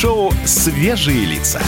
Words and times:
Шоу 0.00 0.32
«Свежие 0.46 1.26
лица». 1.26 1.60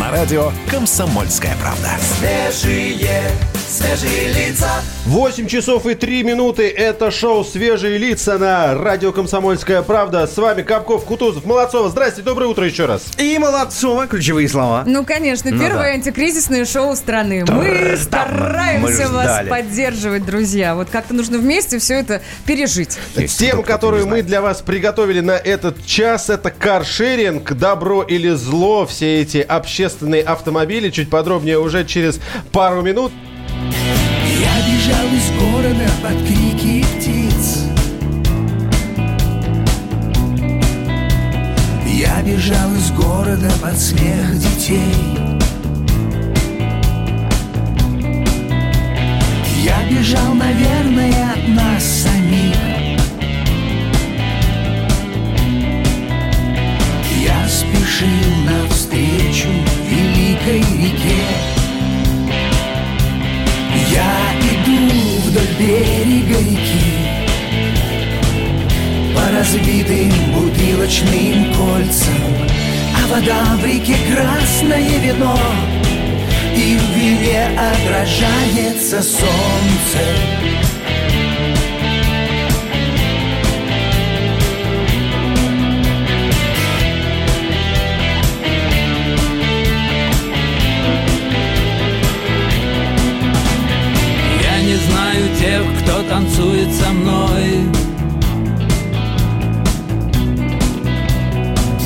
На 0.00 0.10
радио 0.10 0.50
«Комсомольская 0.68 1.56
правда». 1.60 1.90
Свежие, 2.00 3.30
свежие 3.68 4.32
лица. 4.32 4.70
8 5.04 5.46
часов 5.46 5.86
и 5.86 5.94
3 5.94 6.22
минуты. 6.22 6.68
Это 6.68 7.10
шоу 7.10 7.44
«Свежие 7.44 7.98
лица» 7.98 8.38
на 8.38 8.74
радио 8.74 9.12
«Комсомольская 9.12 9.82
правда». 9.82 10.26
С 10.26 10.36
вами 10.38 10.62
Капков, 10.62 11.04
Кутузов, 11.04 11.44
Молодцова. 11.44 11.90
Здрасте, 11.90 12.22
доброе 12.22 12.46
утро 12.46 12.64
еще 12.64 12.86
раз. 12.86 13.04
И 13.18 13.38
Молодцова, 13.38 14.06
ключевые 14.06 14.48
слова. 14.48 14.84
Ну, 14.86 15.04
конечно, 15.04 15.50
Ну 15.50 15.58
первое 15.58 15.88
да. 15.90 15.94
антикризисное 15.94 16.64
шоу 16.64 16.96
страны. 16.96 17.44
Мы 17.46 17.54
мы 17.90 17.96
стараемся 17.96 19.06
ж 19.06 19.10
вас 19.10 19.24
ждали. 19.24 19.48
поддерживать, 19.50 20.24
друзья. 20.24 20.74
Вот 20.74 20.88
как-то 20.90 21.12
нужно 21.14 21.38
вместе 21.38 21.78
все 21.78 21.94
это 22.00 22.22
пережить. 22.46 22.98
Тему, 23.38 23.62
которую 23.62 24.06
мы 24.06 24.22
для 24.22 24.40
вас 24.40 24.62
приготовили 24.62 25.20
на 25.20 25.32
этот 25.32 25.84
час, 25.84 26.30
это 26.30 26.50
каршеринг, 26.50 27.52
добро 27.52 28.02
или 28.02 28.30
зло, 28.30 28.86
все 28.86 29.20
эти 29.20 29.38
общественные 29.38 30.22
автомобили. 30.22 30.88
Чуть 30.90 31.10
подробнее 31.10 31.58
уже 31.58 31.84
через 31.84 32.18
пару 32.52 32.80
минут. 32.82 33.12
Бежал 34.88 35.06
из 35.08 35.30
города 35.32 35.90
под 36.02 36.16
крики 36.26 36.82
птиц. 36.96 37.66
Я 41.84 42.22
бежал 42.22 42.74
из 42.74 42.90
города 42.92 43.50
под 43.60 43.78
смех 43.78 44.38
детей. 44.38 44.94
Я 49.62 49.78
бежал, 49.90 50.32
наверное, 50.32 51.32
от 51.32 51.48
нас 51.48 51.84
самих. 51.84 52.56
Я 57.20 57.46
спешил 57.46 58.08
навстречу 58.46 59.48
великой 59.90 60.60
реке. 60.78 61.47
Берега 65.58 66.38
реки 66.38 66.80
По 69.14 69.36
разбитым 69.36 70.12
бутылочным 70.32 71.52
кольцам 71.54 72.14
А 72.94 73.06
вода 73.08 73.56
в 73.56 73.64
реке 73.64 73.96
красное 74.12 74.98
вино. 75.00 75.38
И 76.54 76.76
в 76.76 76.96
вине 76.96 77.50
отражается 77.56 79.02
солнце 79.02 80.57
танцует 96.18 96.74
со 96.74 96.90
мной. 96.90 97.64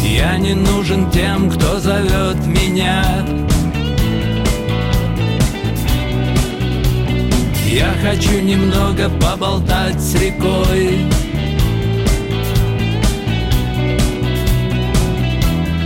Я 0.02 0.38
не 0.38 0.54
нужен 0.54 1.10
тем, 1.10 1.50
кто 1.50 1.78
зовет 1.78 2.36
меня. 2.46 3.04
Я 7.66 7.92
хочу 8.02 8.40
немного 8.40 9.10
поболтать 9.20 10.00
с 10.00 10.14
рекой. 10.14 11.00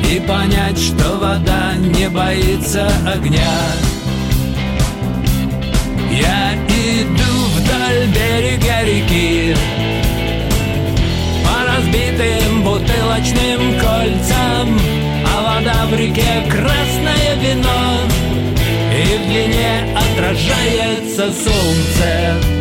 И 0.09 0.21
понять, 0.21 0.79
что 0.79 1.19
вода 1.19 1.75
не 1.75 2.09
боится 2.09 2.89
огня 3.13 3.86
берега 8.17 8.83
реки 8.85 9.55
По 11.45 11.67
разбитым 11.67 12.63
бутылочным 12.63 13.79
кольцам 13.81 14.79
А 15.35 15.59
вода 15.59 15.87
в 15.87 15.95
реке 15.95 16.45
красное 16.51 17.35
вино 17.41 18.01
И 18.93 19.19
в 19.19 19.29
вине 19.29 19.95
отражается 19.95 21.33
солнце 21.33 22.56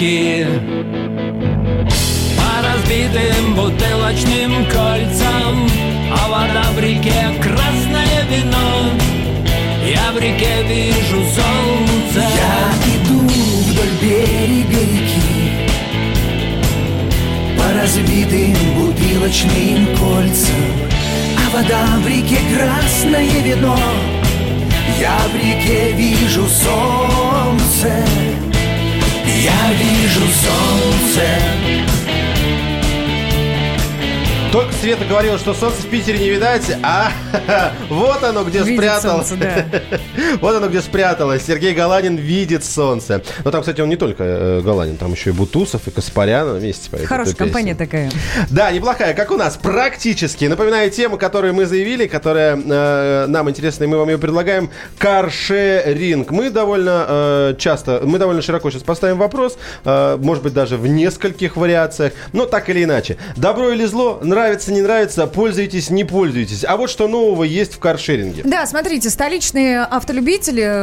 реки 0.00 0.46
По 2.36 2.66
разбитым 2.66 3.54
бутылочным 3.54 4.64
кольцам 4.66 5.68
А 6.12 6.28
вода 6.28 6.70
в 6.74 6.78
реке 6.78 7.12
красное 7.40 8.24
вино. 8.30 8.90
Я 9.86 10.12
в 10.12 10.18
реке 10.18 10.62
вижу 10.68 11.22
солнце. 11.22 12.20
Я 12.20 12.72
иду 12.94 13.18
вдоль 13.20 13.94
берега 14.00 14.80
реки. 14.80 15.68
По 17.56 17.78
разбитым 17.78 18.54
бутылочным 18.76 19.86
кольцам 19.96 20.54
А 21.36 21.56
вода 21.56 21.84
в 22.02 22.06
реке 22.06 22.38
красное 22.56 23.42
вино. 23.42 23.78
Я 24.98 25.18
в 25.32 25.36
реке 25.36 25.92
вижу 25.92 26.46
солнце 26.46 28.04
Я 29.42 29.72
вижу 29.72 30.20
солнце 30.20 31.26
Только 34.52 34.72
Света 34.74 35.04
говорила, 35.04 35.38
что 35.38 35.54
солнце 35.54 35.82
в 35.82 35.86
Питере 35.86 36.18
не 36.18 36.28
видать, 36.30 36.70
а 36.82 37.10
вот 37.88 38.22
оно 38.22 38.44
где 38.44 38.58
Видит 38.58 38.78
спряталось. 38.80 39.28
солнце, 39.28 39.36
да. 39.36 39.80
Вот 40.40 40.54
оно 40.54 40.68
где 40.68 40.80
спряталось. 40.80 41.44
Сергей 41.46 41.74
Галанин 41.74 42.16
видит 42.16 42.64
солнце. 42.64 43.22
Но 43.44 43.50
там, 43.50 43.60
кстати, 43.62 43.80
он 43.80 43.88
не 43.88 43.96
только 43.96 44.22
э, 44.24 44.60
Галанин, 44.62 44.96
там 44.96 45.12
еще 45.12 45.30
и 45.30 45.32
Бутусов, 45.32 45.88
и 45.88 45.90
Каспарян 45.90 46.56
вместе 46.56 46.90
поют 46.90 47.08
Хорошая 47.08 47.34
компания 47.34 47.74
такая. 47.74 48.10
Да, 48.50 48.70
неплохая, 48.70 49.14
как 49.14 49.30
у 49.30 49.36
нас, 49.36 49.56
практически. 49.56 50.44
Напоминаю 50.44 50.90
тему, 50.90 51.18
которую 51.18 51.54
мы 51.54 51.66
заявили, 51.66 52.06
которая 52.06 52.56
э, 52.56 53.26
нам 53.26 53.50
интересна, 53.50 53.84
и 53.84 53.86
мы 53.86 53.98
вам 53.98 54.08
ее 54.08 54.18
предлагаем. 54.18 54.70
Каршеринг. 54.98 56.30
Мы 56.30 56.50
довольно 56.50 57.06
э, 57.08 57.54
часто, 57.58 58.02
мы 58.04 58.18
довольно 58.18 58.42
широко 58.42 58.70
сейчас 58.70 58.82
поставим 58.82 59.18
вопрос, 59.18 59.58
э, 59.84 60.16
может 60.20 60.42
быть, 60.42 60.54
даже 60.54 60.76
в 60.76 60.86
нескольких 60.86 61.56
вариациях, 61.56 62.12
но 62.32 62.46
так 62.46 62.68
или 62.68 62.84
иначе. 62.84 63.16
Добро 63.36 63.70
или 63.70 63.84
зло, 63.84 64.20
нравится, 64.22 64.72
не 64.72 64.82
нравится, 64.82 65.26
пользуетесь, 65.26 65.90
не 65.90 66.04
пользуетесь. 66.04 66.64
А 66.64 66.76
вот 66.76 66.90
что 66.90 67.08
нового 67.08 67.44
есть 67.44 67.74
в 67.74 67.78
каршеринге. 67.78 68.42
Да, 68.44 68.66
смотрите, 68.66 69.10
столичные 69.10 69.82
автолюбители 69.82 70.19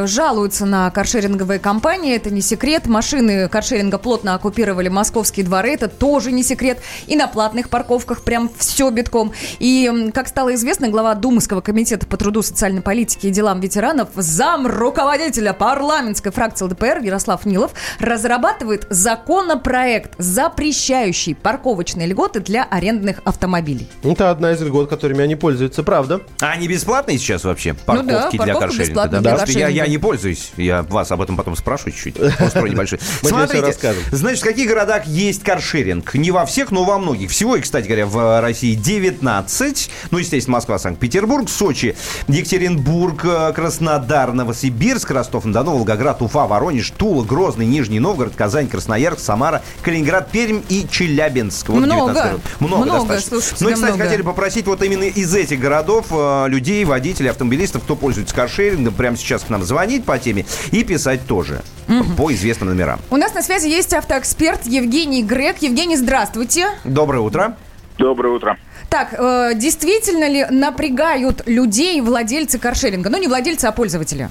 жалуются 0.06 0.66
на 0.66 0.90
каршеринговые 0.90 1.58
компании. 1.58 2.16
Это 2.16 2.30
не 2.30 2.40
секрет. 2.40 2.86
Машины 2.86 3.48
каршеринга 3.48 3.98
плотно 3.98 4.34
оккупировали 4.34 4.88
московские 4.88 5.46
дворы. 5.46 5.72
Это 5.72 5.88
тоже 5.88 6.32
не 6.32 6.42
секрет. 6.42 6.80
И 7.06 7.16
на 7.16 7.28
платных 7.28 7.68
парковках 7.68 8.22
прям 8.22 8.50
все 8.58 8.90
битком. 8.90 9.32
И, 9.58 10.10
как 10.12 10.28
стало 10.28 10.54
известно, 10.54 10.88
глава 10.88 11.14
Думского 11.14 11.60
комитета 11.60 12.06
по 12.06 12.16
труду, 12.16 12.42
социальной 12.42 12.82
политике 12.82 13.28
и 13.28 13.30
делам 13.30 13.60
ветеранов, 13.60 14.08
зам 14.14 14.66
руководителя 14.66 15.52
парламентской 15.52 16.30
фракции 16.30 16.64
ЛДПР 16.64 17.00
Ярослав 17.02 17.44
Нилов 17.44 17.72
разрабатывает 18.00 18.86
законопроект, 18.90 20.14
запрещающий 20.18 21.34
парковочные 21.34 22.06
льготы 22.06 22.40
для 22.40 22.64
арендных 22.64 23.20
автомобилей. 23.24 23.88
Это 24.02 24.30
одна 24.30 24.52
из 24.52 24.62
льгот, 24.62 24.88
которыми 24.88 25.22
они 25.22 25.36
пользуются, 25.36 25.82
правда? 25.82 26.20
А 26.40 26.50
они 26.50 26.68
бесплатные 26.68 27.18
сейчас 27.18 27.44
вообще? 27.44 27.76
Ну 27.86 28.02
да, 28.02 28.14
Парковки 28.14 28.36
для 28.36 28.38
парковка 28.38 28.60
каршеринга, 28.60 28.88
бесплатная 28.88 29.20
да? 29.20 29.27
Потому 29.32 29.48
что 29.50 29.58
я, 29.58 29.68
я 29.68 29.86
не 29.86 29.98
пользуюсь. 29.98 30.52
Я 30.56 30.82
вас 30.82 31.10
об 31.10 31.20
этом 31.20 31.36
потом 31.36 31.56
спрошу 31.56 31.90
чуть-чуть. 31.90 32.14
Построй 32.38 32.70
небольшой. 32.70 32.98
Расскажем. 33.22 34.02
значит, 34.12 34.40
в 34.40 34.44
каких 34.44 34.68
городах 34.68 35.06
есть 35.06 35.42
каршеринг? 35.42 36.14
Не 36.14 36.30
во 36.30 36.46
всех, 36.46 36.70
но 36.70 36.84
во 36.84 36.98
многих. 36.98 37.30
Всего 37.30 37.56
их, 37.56 37.64
кстати 37.64 37.86
говоря, 37.86 38.06
в 38.06 38.40
России 38.40 38.74
19. 38.74 39.90
Ну, 40.10 40.18
естественно, 40.18 40.56
Москва, 40.56 40.78
Санкт-Петербург, 40.78 41.48
Сочи, 41.48 41.96
Екатеринбург, 42.28 43.24
э, 43.24 43.52
Краснодар, 43.52 44.32
Новосибирск, 44.32 45.10
Ростов-на-Дону, 45.10 45.72
Волгоград, 45.76 46.22
Уфа, 46.22 46.46
Воронеж, 46.46 46.90
Тула, 46.90 47.24
Грозный, 47.24 47.66
Нижний 47.66 48.00
Новгород, 48.00 48.34
Казань, 48.34 48.68
Красноярск, 48.68 49.20
Самара, 49.20 49.62
Калининград, 49.82 50.30
Пермь 50.30 50.60
и 50.68 50.86
Челябинск. 50.90 51.68
Вот 51.68 51.80
Много. 51.80 52.12
19 52.12 52.22
городов. 52.22 52.40
Много, 52.60 52.84
Много, 52.84 52.98
достаточно. 53.00 53.30
слушайте, 53.40 53.64
Ну 53.64 53.70
и, 53.70 53.74
кстати, 53.74 53.90
много. 53.92 54.04
хотели 54.04 54.22
попросить 54.22 54.66
вот 54.66 54.82
именно 54.82 55.02
из 55.04 55.34
этих 55.34 55.60
городов 55.60 56.06
э, 56.10 56.46
людей, 56.48 56.84
водителей, 56.84 57.30
автомобилистов, 57.30 57.82
кто 57.82 57.96
пользуется 57.96 58.34
каршерингом, 58.34 58.94
прямо 58.94 59.16
сейчас 59.18 59.42
к 59.42 59.50
нам 59.50 59.62
звонить 59.62 60.04
по 60.04 60.18
теме 60.18 60.46
и 60.70 60.84
писать 60.84 61.26
тоже 61.26 61.62
по 62.16 62.32
известным 62.32 62.68
номерам. 62.70 63.00
У 63.10 63.16
нас 63.16 63.34
на 63.34 63.42
связи 63.42 63.68
есть 63.68 63.92
автоэксперт 63.92 64.66
Евгений 64.66 65.22
Грек. 65.22 65.58
Евгений, 65.58 65.96
здравствуйте. 65.96 66.68
Доброе 66.84 67.20
утро. 67.20 67.56
Доброе 67.98 68.34
утро. 68.34 68.58
Так, 68.88 69.12
э, 69.12 69.54
действительно 69.54 70.28
ли 70.28 70.46
напрягают 70.50 71.42
людей 71.46 72.00
владельцы 72.00 72.58
каршеринга? 72.58 73.10
Ну, 73.10 73.18
не 73.18 73.28
владельцы, 73.28 73.66
а 73.66 73.72
пользователи. 73.72 74.30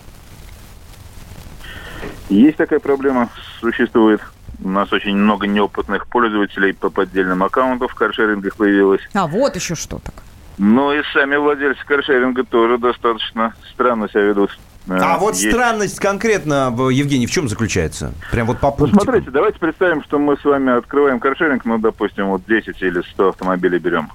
Есть 2.29 2.57
такая 2.57 2.79
проблема, 2.79 3.29
существует. 3.59 4.21
У 4.63 4.69
нас 4.69 4.91
очень 4.91 5.15
много 5.15 5.47
неопытных 5.47 6.07
пользователей 6.07 6.73
по 6.73 6.89
поддельным 6.89 7.43
аккаунтам 7.43 7.87
в 7.87 7.95
каршерингах 7.95 8.55
появилось. 8.55 9.01
А, 9.13 9.27
вот 9.27 9.55
еще 9.55 9.75
что 9.75 9.99
так. 9.99 10.23
Но 10.57 10.93
и 10.93 11.03
сами 11.13 11.35
владельцы 11.35 11.85
каршеринга 11.85 12.43
тоже 12.43 12.79
достаточно 12.79 13.53
странно 13.71 14.09
себя 14.09 14.23
ведут. 14.23 14.57
А 14.89 15.15
Э, 15.15 15.19
вот 15.19 15.35
есть- 15.35 15.49
странность 15.51 15.99
конкретно, 15.99 16.73
Евгений, 16.91 17.27
в 17.27 17.31
чем 17.31 17.47
заключается? 17.49 18.13
Прям 18.31 18.47
вот 18.47 18.59
по 18.59 18.67
Ну, 18.67 18.73
пунктикам. 18.77 19.03
смотрите, 19.03 19.31
давайте 19.31 19.59
представим, 19.59 20.03
что 20.03 20.17
мы 20.19 20.37
с 20.37 20.43
вами 20.45 20.77
открываем 20.77 21.19
каршеринг, 21.19 21.65
ну, 21.65 21.77
допустим, 21.77 22.27
вот 22.27 22.41
10 22.47 22.81
или 22.81 23.01
100 23.01 23.29
автомобилей 23.29 23.79
берем. 23.79 24.11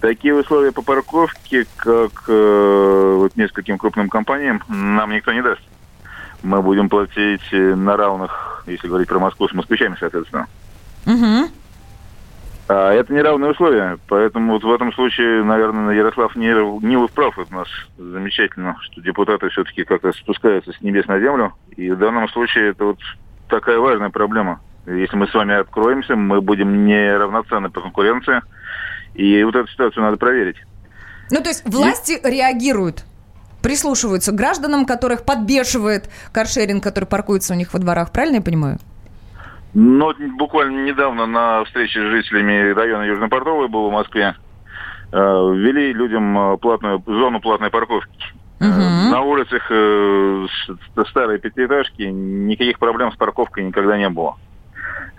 Такие 0.00 0.34
условия 0.34 0.72
по 0.72 0.82
парковке, 0.82 1.66
как 1.76 2.24
э, 2.28 3.14
вот 3.18 3.36
нескольким 3.36 3.78
крупным 3.78 4.08
компаниям, 4.08 4.62
нам 4.68 5.10
никто 5.10 5.32
не 5.32 5.42
даст. 5.42 5.60
Мы 6.42 6.62
будем 6.62 6.88
платить 6.88 7.40
э, 7.52 7.74
на 7.74 7.96
равных, 7.96 8.62
если 8.66 8.86
говорить 8.88 9.08
про 9.08 9.18
Москву, 9.18 9.48
с 9.48 9.52
москвичами, 9.54 9.96
соответственно. 9.98 10.46
Угу. 11.06 11.50
А 12.68 12.92
это 12.92 13.12
неравные 13.12 13.52
условия, 13.52 13.98
поэтому 14.08 14.54
вот 14.54 14.64
в 14.64 14.72
этом 14.72 14.92
случае, 14.92 15.44
наверное, 15.44 15.94
Ярослав 15.94 16.34
Нилов, 16.34 16.82
Нилов 16.82 17.12
прав. 17.12 17.38
У 17.38 17.54
нас 17.54 17.68
замечательно, 17.96 18.76
что 18.80 19.00
депутаты 19.00 19.48
все-таки 19.50 19.84
как-то 19.84 20.12
спускаются 20.12 20.72
с 20.72 20.80
небес 20.80 21.06
на 21.06 21.20
землю. 21.20 21.54
И 21.76 21.90
в 21.90 21.98
данном 21.98 22.28
случае 22.28 22.70
это 22.70 22.86
вот 22.86 22.98
такая 23.48 23.78
важная 23.78 24.10
проблема. 24.10 24.60
Если 24.86 25.16
мы 25.16 25.28
с 25.28 25.34
вами 25.34 25.54
откроемся, 25.54 26.16
мы 26.16 26.40
будем 26.40 26.86
неравноценны 26.86 27.70
по 27.70 27.80
конкуренции. 27.80 28.42
И 29.14 29.44
вот 29.44 29.54
эту 29.54 29.68
ситуацию 29.68 30.02
надо 30.02 30.16
проверить. 30.16 30.56
Ну, 31.30 31.40
то 31.42 31.48
есть 31.48 31.62
власти 31.66 32.18
реагируют, 32.22 33.04
прислушиваются 33.62 34.32
к 34.32 34.34
гражданам, 34.34 34.86
которых 34.86 35.24
подбешивает 35.24 36.10
каршеринг, 36.32 36.82
который 36.82 37.06
паркуется 37.06 37.54
у 37.54 37.56
них 37.56 37.72
во 37.72 37.78
дворах. 37.78 38.10
Правильно 38.10 38.36
я 38.36 38.42
понимаю? 38.42 38.78
Но 39.78 40.14
буквально 40.38 40.86
недавно 40.86 41.26
на 41.26 41.62
встрече 41.64 42.00
с 42.00 42.10
жителями 42.10 42.72
района 42.72 43.02
Южнопортовой 43.02 43.68
был 43.68 43.90
в 43.90 43.92
Москве. 43.92 44.34
э, 45.12 45.16
Ввели 45.18 45.92
людям 45.92 46.38
э, 46.38 46.56
платную 46.56 47.02
зону 47.04 47.40
платной 47.40 47.68
парковки. 47.68 48.10
Мгм. 48.58 49.10
На 49.10 49.20
улицах 49.20 49.64
старые 51.10 51.38
пятиэтажки 51.38 52.04
никаких 52.04 52.78
проблем 52.78 53.12
с 53.12 53.16
парковкой 53.16 53.64
никогда 53.64 53.98
не 53.98 54.08
было. 54.08 54.36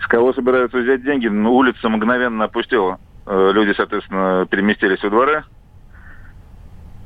С 0.00 0.08
кого 0.08 0.32
собираются 0.32 0.78
взять 0.78 1.04
деньги? 1.04 1.28
Ну, 1.28 1.54
улица 1.54 1.88
мгновенно 1.88 2.46
опустела. 2.46 2.98
Люди, 3.26 3.74
соответственно, 3.76 4.44
переместились 4.50 5.00
во 5.04 5.10
дворы. 5.10 5.44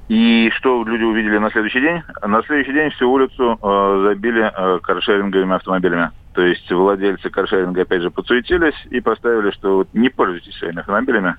И 0.08 0.50
что 0.56 0.82
люди 0.84 1.04
увидели 1.04 1.36
на 1.36 1.50
следующий 1.50 1.80
день? 1.80 2.02
На 2.22 2.42
следующий 2.44 2.72
день 2.72 2.90
всю 2.90 3.10
улицу 3.10 3.58
э, 3.62 4.04
забили 4.08 4.42
э, 4.42 4.78
каршеринговыми 4.80 5.54
автомобилями. 5.54 6.10
То 6.34 6.42
есть 6.42 6.70
владельцы 6.70 7.28
каршеринга 7.28 7.82
опять 7.82 8.02
же 8.02 8.10
подсуетились 8.10 8.74
и 8.90 9.00
поставили, 9.00 9.50
что 9.50 9.78
вот 9.78 9.88
не 9.92 10.08
пользуйтесь 10.08 10.56
своими 10.56 10.80
автомобилями. 10.80 11.36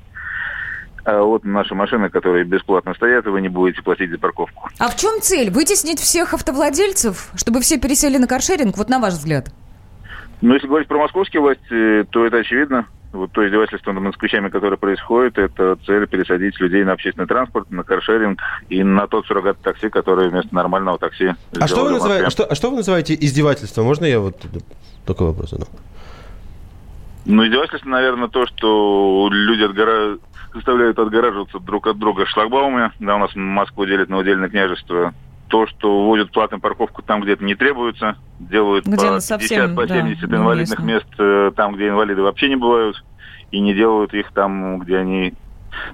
А 1.06 1.22
вот 1.22 1.44
наши 1.44 1.76
машины, 1.76 2.10
которые 2.10 2.46
бесплатно 2.46 2.94
стоят, 2.94 3.26
и 3.26 3.30
вы 3.30 3.42
не 3.42 3.50
будете 3.50 3.82
платить 3.82 4.10
за 4.10 4.18
парковку. 4.18 4.70
А 4.80 4.88
в 4.88 4.96
чем 4.96 5.20
цель? 5.22 5.50
Вытеснить 5.50 6.00
всех 6.00 6.34
автовладельцев, 6.34 7.32
чтобы 7.36 7.60
все 7.60 7.78
пересели 7.78 8.18
на 8.18 8.28
каршеринг? 8.28 8.78
Вот 8.78 8.90
на 8.90 9.00
ваш 9.00 9.14
взгляд. 9.14 9.48
Но 10.42 10.54
если 10.54 10.68
говорить 10.68 10.88
про 10.88 11.00
московские 11.00 11.42
власти, 11.42 12.04
то 12.12 12.26
это 12.26 12.38
очевидно. 12.38 12.88
Вот 13.14 13.32
то 13.32 13.48
издевательство 13.48 13.92
над 13.92 14.04
москвичами, 14.04 14.50
которое 14.50 14.76
происходит, 14.76 15.38
это 15.38 15.78
цель 15.86 16.08
пересадить 16.08 16.60
людей 16.60 16.84
на 16.84 16.94
общественный 16.94 17.28
транспорт, 17.28 17.70
на 17.70 17.84
каршеринг 17.84 18.42
и 18.70 18.84
на 18.84 19.08
тот 19.08 19.28
суррогат 19.28 19.60
такси, 19.60 19.90
который 19.90 20.30
вместо 20.30 20.54
нормального 20.54 20.98
такси 20.98 21.34
А 21.60 21.68
что, 21.68 21.84
вы 21.84 21.92
называете, 21.92 22.30
что, 22.32 22.44
а 22.46 22.56
что 22.56 22.72
вы 22.72 22.78
называете 22.78 23.14
издевательством? 23.14 23.86
Можно 23.86 24.06
я 24.06 24.20
вот 24.20 24.42
такой 25.06 25.28
вопрос 25.28 25.52
задам? 25.52 25.68
Ну, 27.26 27.46
издевательство, 27.46 27.88
наверное, 27.88 28.30
то, 28.30 28.48
что 28.48 29.30
люди 29.32 29.62
отгора... 29.62 30.18
заставляют 30.56 30.98
отгораживаться 30.98 31.60
друг 31.60 31.86
от 31.86 32.00
друга 32.00 32.26
шлагбаумами. 32.26 32.92
Да, 33.00 33.16
у 33.16 33.20
нас 33.20 33.36
Москву 33.36 33.86
делит 33.86 34.10
на 34.10 34.18
удельное 34.18 34.50
княжество. 34.50 35.14
То, 35.54 35.68
что 35.68 36.06
вводят 36.08 36.32
платную 36.32 36.60
парковку 36.60 37.04
там, 37.04 37.22
где 37.22 37.34
это 37.34 37.44
не 37.44 37.54
требуется, 37.54 38.18
делают 38.40 38.88
Где 38.88 38.98
по 38.98 39.08
она 39.08 39.20
совсем, 39.22 39.76
50, 39.76 39.76
по 39.76 39.86
да, 39.86 40.02
70 40.02 40.24
инвалидных 40.24 40.80
мест 40.80 41.06
э, 41.20 41.52
там, 41.56 41.76
где 41.76 41.90
инвалиды 41.90 42.24
вообще 42.24 42.50
не 42.50 42.56
бывают, 42.56 43.04
и 43.52 43.60
не 43.60 43.76
делают 43.76 44.16
их 44.16 44.32
там, 44.32 44.80
где 44.80 44.98
они 44.98 45.36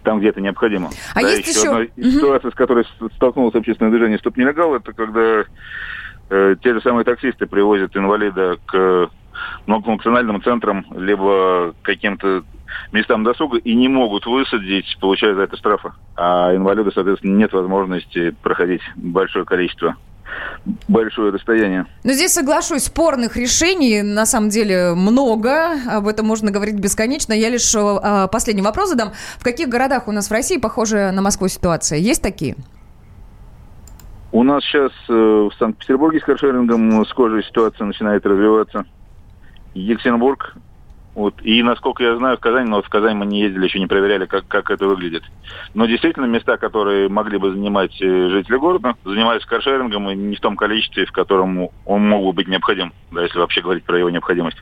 там, 0.04 0.20
где 0.20 0.30
это 0.30 0.40
необходимо. 0.40 0.92
А 1.14 1.22
есть 1.24 1.46
еще- 1.46 1.68
одна 1.74 1.88
Мгм. 1.98 2.10
ситуация, 2.10 2.52
с 2.52 2.54
которой 2.54 2.86
столкнулось 3.18 3.54
общественное 3.54 3.92
движение 3.92 4.18
«Стоп 4.20 4.38
нелегал», 4.38 4.76
это 4.76 4.94
когда 4.94 5.44
э, 6.30 6.56
те 6.64 6.74
же 6.74 6.80
самые 6.80 7.04
таксисты 7.04 7.46
привозят 7.46 7.98
инвалида 7.98 8.60
к 8.66 9.10
многофункциональным 9.68 10.42
центрам, 10.42 10.86
либо 10.96 11.74
каким-то 11.82 12.44
местам 12.92 13.24
досуга 13.24 13.57
и 13.57 13.75
не 13.75 13.88
могут 13.88 14.25
высадить, 14.25 14.98
получая 15.00 15.36
за 15.36 15.42
это 15.42 15.57
штрафы. 15.57 15.92
А 16.16 16.56
инвалиду, 16.56 16.92
соответственно, 16.92 17.38
нет 17.38 17.54
возможности 17.54 18.31
проходить 18.42 18.81
большое 18.95 19.45
количество, 19.45 19.95
большое 20.88 21.31
расстояние. 21.31 21.86
Но 22.04 22.13
здесь 22.13 22.33
соглашусь, 22.33 22.83
спорных 22.83 23.38
решений 23.38 24.01
на 24.01 24.25
самом 24.25 24.50
деле 24.50 24.94
много, 24.95 25.74
об 25.89 26.07
этом 26.07 26.25
можно 26.25 26.51
говорить 26.51 26.75
бесконечно. 26.75 27.33
Я 27.33 27.50
лишь 27.50 27.74
э, 27.75 28.27
последний 28.31 28.62
вопрос 28.62 28.89
задам. 28.89 29.12
В 29.38 29.44
каких 29.44 29.69
городах 29.69 30.07
у 30.07 30.12
нас 30.12 30.30
в 30.30 30.31
России 30.31 30.57
похожа 30.57 31.12
на 31.12 31.21
Москву 31.21 31.48
ситуация? 31.48 32.00
Есть 32.00 32.21
такие? 32.21 32.56
У 34.31 34.44
нас 34.44 34.63
сейчас 34.63 34.92
э, 35.10 35.13
в 35.13 35.51
Санкт-Петербурге 35.57 36.19
с 36.19 36.24
каршерингом 36.24 37.04
схожая 37.06 37.42
ситуация 37.42 37.86
начинает 37.88 38.25
развиваться. 38.25 38.86
Екатеринбург. 39.74 40.56
Вот. 41.16 41.36
И, 41.42 41.62
насколько 41.64 42.04
я 42.04 42.16
знаю, 42.16 42.38
в 42.38 42.40
Казань, 42.40 42.68
но 42.68 42.78
вот 42.78 42.86
в 42.86 42.90
Казань 42.90 43.18
мы 43.18 43.26
не 43.26 43.42
ездили, 43.42 43.66
еще 43.66 43.80
не 43.80 43.88
проверяли, 43.88 44.26
как, 44.26 44.48
как 44.48 44.72
это 44.72 44.88
выглядит. 44.88 45.24
Но 45.74 45.86
действительно, 45.86 46.26
места, 46.26 46.57
которые 46.57 47.10
могли 47.10 47.38
бы 47.38 47.52
занимать 47.52 48.00
э, 48.02 48.30
жители 48.30 48.57
города, 48.57 48.95
занимаются 49.04 49.50
каршерингом 49.50 50.10
и 50.10 50.16
не 50.16 50.36
в 50.36 50.40
том 50.40 50.56
количестве, 50.56 51.06
в 51.06 51.12
котором 51.12 51.69
он 51.86 52.07
мог 52.07 52.24
бы 52.26 52.33
быть 52.33 52.48
необходим, 52.48 52.94
да, 53.12 53.24
если 53.24 53.40
вообще 53.40 53.62
говорить 53.62 53.83
про 53.83 53.98
его 53.98 54.10
необходимость. 54.10 54.57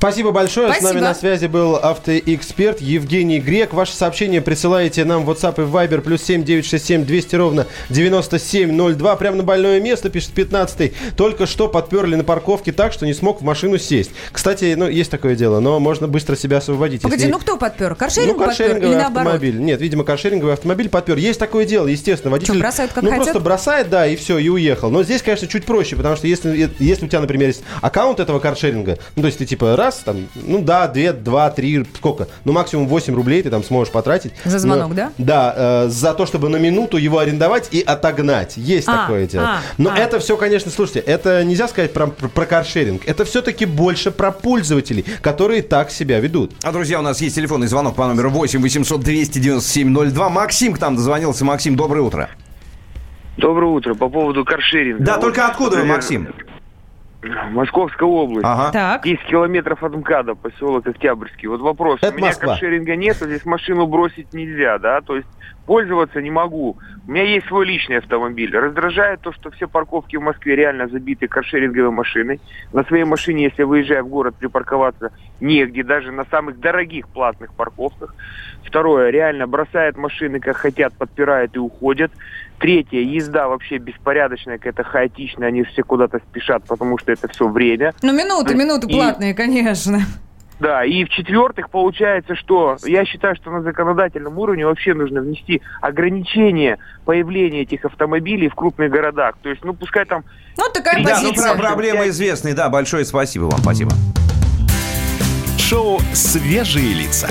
Спасибо 0.00 0.30
большое. 0.30 0.68
С 0.68 0.76
Спасибо. 0.78 0.94
нами 0.94 1.00
на 1.04 1.14
связи 1.14 1.44
был 1.44 1.76
автоэксперт 1.76 2.80
Евгений 2.80 3.38
Грек. 3.38 3.74
Ваши 3.74 3.92
сообщения 3.92 4.40
присылаете 4.40 5.04
нам 5.04 5.26
в 5.26 5.30
WhatsApp 5.30 5.60
и 5.60 5.66
в 5.66 5.76
Viber 5.76 6.00
плюс 6.00 6.22
7967 6.22 7.04
200 7.04 7.36
ровно 7.36 7.66
9702. 7.90 9.16
Прямо 9.16 9.36
на 9.36 9.42
больное 9.42 9.78
место, 9.78 10.08
пишет 10.08 10.30
15 10.32 10.94
Только 11.16 11.44
что 11.44 11.68
подперли 11.68 12.14
на 12.14 12.24
парковке 12.24 12.72
так, 12.72 12.94
что 12.94 13.04
не 13.04 13.12
смог 13.12 13.42
в 13.42 13.44
машину 13.44 13.76
сесть. 13.76 14.12
Кстати, 14.32 14.72
ну, 14.74 14.88
есть 14.88 15.10
такое 15.10 15.36
дело, 15.36 15.60
но 15.60 15.78
можно 15.78 16.08
быстро 16.08 16.34
себя 16.34 16.56
освободить. 16.56 17.02
Погоди, 17.02 17.24
если- 17.24 17.32
ну 17.32 17.38
кто 17.38 17.58
подпер? 17.58 17.94
Каршеринг 17.94 18.38
ну, 18.38 18.38
подпер 18.38 18.56
каршеринговый 18.56 18.88
или 18.88 19.02
наоборот? 19.02 19.34
автомобиль. 19.34 19.60
Нет, 19.60 19.82
видимо, 19.82 20.04
каршеринговый 20.04 20.54
автомобиль 20.54 20.88
подпер. 20.88 21.18
Есть 21.18 21.38
такое 21.38 21.66
дело, 21.66 21.86
естественно. 21.88 22.30
Водитель, 22.30 22.54
Что, 22.54 22.62
бросают 22.62 22.92
как 22.94 23.04
ну, 23.04 23.10
хотят? 23.10 23.24
просто 23.26 23.40
бросает, 23.40 23.90
да, 23.90 24.06
и 24.06 24.16
все, 24.16 24.38
и 24.38 24.48
уехал. 24.48 24.88
Но 24.88 25.02
здесь, 25.02 25.20
конечно, 25.20 25.46
чуть 25.46 25.66
проще, 25.66 25.94
потому 25.94 26.16
что 26.16 26.26
если, 26.26 26.70
если 26.78 27.04
у 27.04 27.08
тебя, 27.08 27.20
например, 27.20 27.48
есть 27.48 27.62
аккаунт 27.82 28.18
этого 28.18 28.38
каршеринга, 28.38 28.98
ну, 29.14 29.20
то 29.20 29.26
есть 29.26 29.36
ты 29.36 29.44
типа 29.44 29.76
раз 29.76 29.89
раз, 29.90 29.98
там, 30.04 30.28
ну 30.34 30.62
да, 30.62 30.86
2, 30.88 31.12
2, 31.12 31.50
3, 31.50 31.84
сколько? 31.96 32.28
Ну, 32.44 32.52
максимум 32.52 32.86
8 32.86 33.14
рублей 33.14 33.42
ты 33.42 33.50
там 33.50 33.62
сможешь 33.64 33.92
потратить. 33.92 34.32
За 34.44 34.58
звонок, 34.58 34.90
Но- 34.90 34.94
да? 34.94 35.12
Да, 35.18 35.54
э, 35.56 35.88
за 35.88 36.14
то, 36.14 36.26
чтобы 36.26 36.48
на 36.48 36.56
минуту 36.56 36.96
его 36.96 37.18
арендовать 37.18 37.68
и 37.72 37.80
отогнать. 37.82 38.56
Есть 38.56 38.88
А, 38.88 38.98
такое 39.02 39.26
дело. 39.26 39.44
а, 39.44 39.58
Но 39.78 39.90
а. 39.90 39.96
это 39.98 40.18
все, 40.20 40.36
конечно, 40.36 40.70
слушайте, 40.70 41.00
это 41.00 41.42
нельзя 41.44 41.68
сказать 41.68 41.92
про, 41.92 42.06
про, 42.06 42.28
про 42.28 42.46
каршеринг. 42.46 43.02
Это 43.06 43.24
все-таки 43.24 43.66
больше 43.66 44.10
про 44.10 44.30
пользователей, 44.30 45.04
которые 45.22 45.62
так 45.62 45.90
себя 45.90 46.20
ведут. 46.20 46.52
А, 46.62 46.72
друзья, 46.72 46.98
у 47.00 47.02
нас 47.02 47.20
есть 47.20 47.34
телефонный 47.34 47.66
звонок 47.66 47.96
по 47.96 48.06
номеру 48.06 48.30
8 48.30 48.62
800 48.62 49.00
297 49.00 49.92
02. 50.12 50.28
Максим 50.30 50.72
к 50.74 50.80
нам 50.80 50.96
дозвонился. 50.96 51.44
Максим, 51.44 51.76
доброе 51.76 52.02
утро. 52.02 52.30
Доброе 53.36 53.66
утро. 53.72 53.94
По 53.94 54.08
поводу 54.08 54.44
каршеринга. 54.44 55.02
Да, 55.02 55.12
Вот, 55.14 55.22
только 55.22 55.46
откуда 55.46 55.78
вы, 55.78 55.84
Максим? 55.84 56.28
Московская 57.22 58.06
область. 58.08 58.44
Ага. 58.44 58.72
Так. 58.72 59.02
10 59.04 59.24
километров 59.26 59.82
от 59.82 59.94
МКАДа, 59.94 60.34
поселок 60.34 60.86
Октябрьский. 60.86 61.48
Вот 61.48 61.60
вопрос. 61.60 61.98
Это 62.02 62.14
У 62.14 62.16
меня 62.16 62.28
Москва. 62.28 62.48
каршеринга 62.54 62.96
нет, 62.96 63.16
здесь 63.16 63.44
машину 63.44 63.86
бросить 63.86 64.32
нельзя, 64.32 64.78
да? 64.78 65.00
То 65.02 65.16
есть 65.16 65.28
пользоваться 65.66 66.22
не 66.22 66.30
могу. 66.30 66.78
У 67.06 67.10
меня 67.10 67.24
есть 67.24 67.46
свой 67.46 67.66
личный 67.66 67.98
автомобиль. 67.98 68.56
Раздражает 68.56 69.20
то, 69.20 69.32
что 69.32 69.50
все 69.50 69.68
парковки 69.68 70.16
в 70.16 70.22
Москве 70.22 70.56
реально 70.56 70.88
забиты 70.88 71.28
каршеринговой 71.28 71.90
машиной. 71.90 72.40
На 72.72 72.84
своей 72.84 73.04
машине, 73.04 73.44
если 73.44 73.64
выезжая 73.64 74.02
в 74.02 74.08
город, 74.08 74.36
припарковаться 74.38 75.12
негде, 75.40 75.82
даже 75.82 76.12
на 76.12 76.24
самых 76.24 76.58
дорогих 76.58 77.08
платных 77.08 77.52
парковках. 77.54 78.14
Второе, 78.64 79.10
реально 79.10 79.46
бросают 79.46 79.96
машины, 79.96 80.40
как 80.40 80.56
хотят, 80.56 80.94
подпирают 80.94 81.54
и 81.56 81.58
уходят. 81.58 82.12
Третье, 82.60 82.98
езда 83.00 83.48
вообще 83.48 83.78
беспорядочная, 83.78 84.58
какая-то 84.58 84.84
хаотичная, 84.84 85.48
они 85.48 85.64
все 85.64 85.82
куда-то 85.82 86.18
спешат, 86.30 86.62
потому 86.64 86.98
что 86.98 87.10
это 87.10 87.26
все 87.28 87.48
время. 87.48 87.94
Ну, 88.02 88.12
минуты, 88.12 88.54
минуты 88.54 88.86
И- 88.86 88.92
платные, 88.92 89.34
конечно. 89.34 90.00
Да, 90.60 90.84
и 90.84 91.04
в-четвертых, 91.06 91.70
получается, 91.70 92.36
что 92.36 92.76
я 92.84 93.06
считаю, 93.06 93.34
что 93.34 93.50
на 93.50 93.62
законодательном 93.62 94.36
уровне 94.38 94.66
вообще 94.66 94.92
нужно 94.92 95.22
внести 95.22 95.62
ограничение 95.80 96.76
появления 97.06 97.62
этих 97.62 97.86
автомобилей 97.86 98.50
в 98.50 98.54
крупных 98.54 98.90
городах. 98.90 99.36
То 99.42 99.48
есть, 99.48 99.64
ну, 99.64 99.72
пускай 99.72 100.04
там... 100.04 100.22
Ну, 100.58 100.64
такая 100.74 101.02
Да, 101.02 101.18
ну 101.22 101.28
позиция. 101.30 101.54
про 101.54 101.62
проблемы 101.62 102.08
известные. 102.08 102.52
Да, 102.52 102.68
большое 102.68 103.06
спасибо 103.06 103.44
вам. 103.44 103.60
Спасибо. 103.60 103.92
Шоу 105.58 105.98
«Свежие 106.12 106.92
лица». 106.92 107.30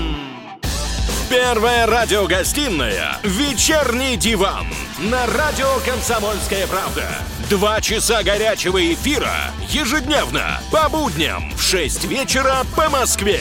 Первая 1.31 1.85
радиогостинная 1.87 3.15
«Вечерний 3.23 4.17
диван» 4.17 4.67
на 4.99 5.25
радио 5.27 5.65
«Комсомольская 5.85 6.67
правда». 6.67 7.05
Два 7.49 7.79
часа 7.79 8.21
горячего 8.21 8.93
эфира 8.93 9.31
ежедневно 9.69 10.59
по 10.73 10.89
будням 10.89 11.49
в 11.55 11.61
6 11.61 12.03
вечера 12.03 12.65
по 12.75 12.89
Москве. 12.89 13.39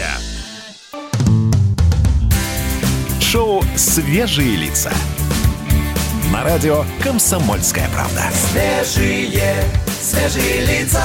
Шоу 3.21 3.65
«Свежие 3.75 4.55
лица». 4.55 4.93
На 6.33 6.45
радио 6.45 6.85
«Комсомольская 7.03 7.89
правда». 7.89 8.23
Свежие, 8.53 9.65
свежие 10.01 10.61
лица. 10.65 11.03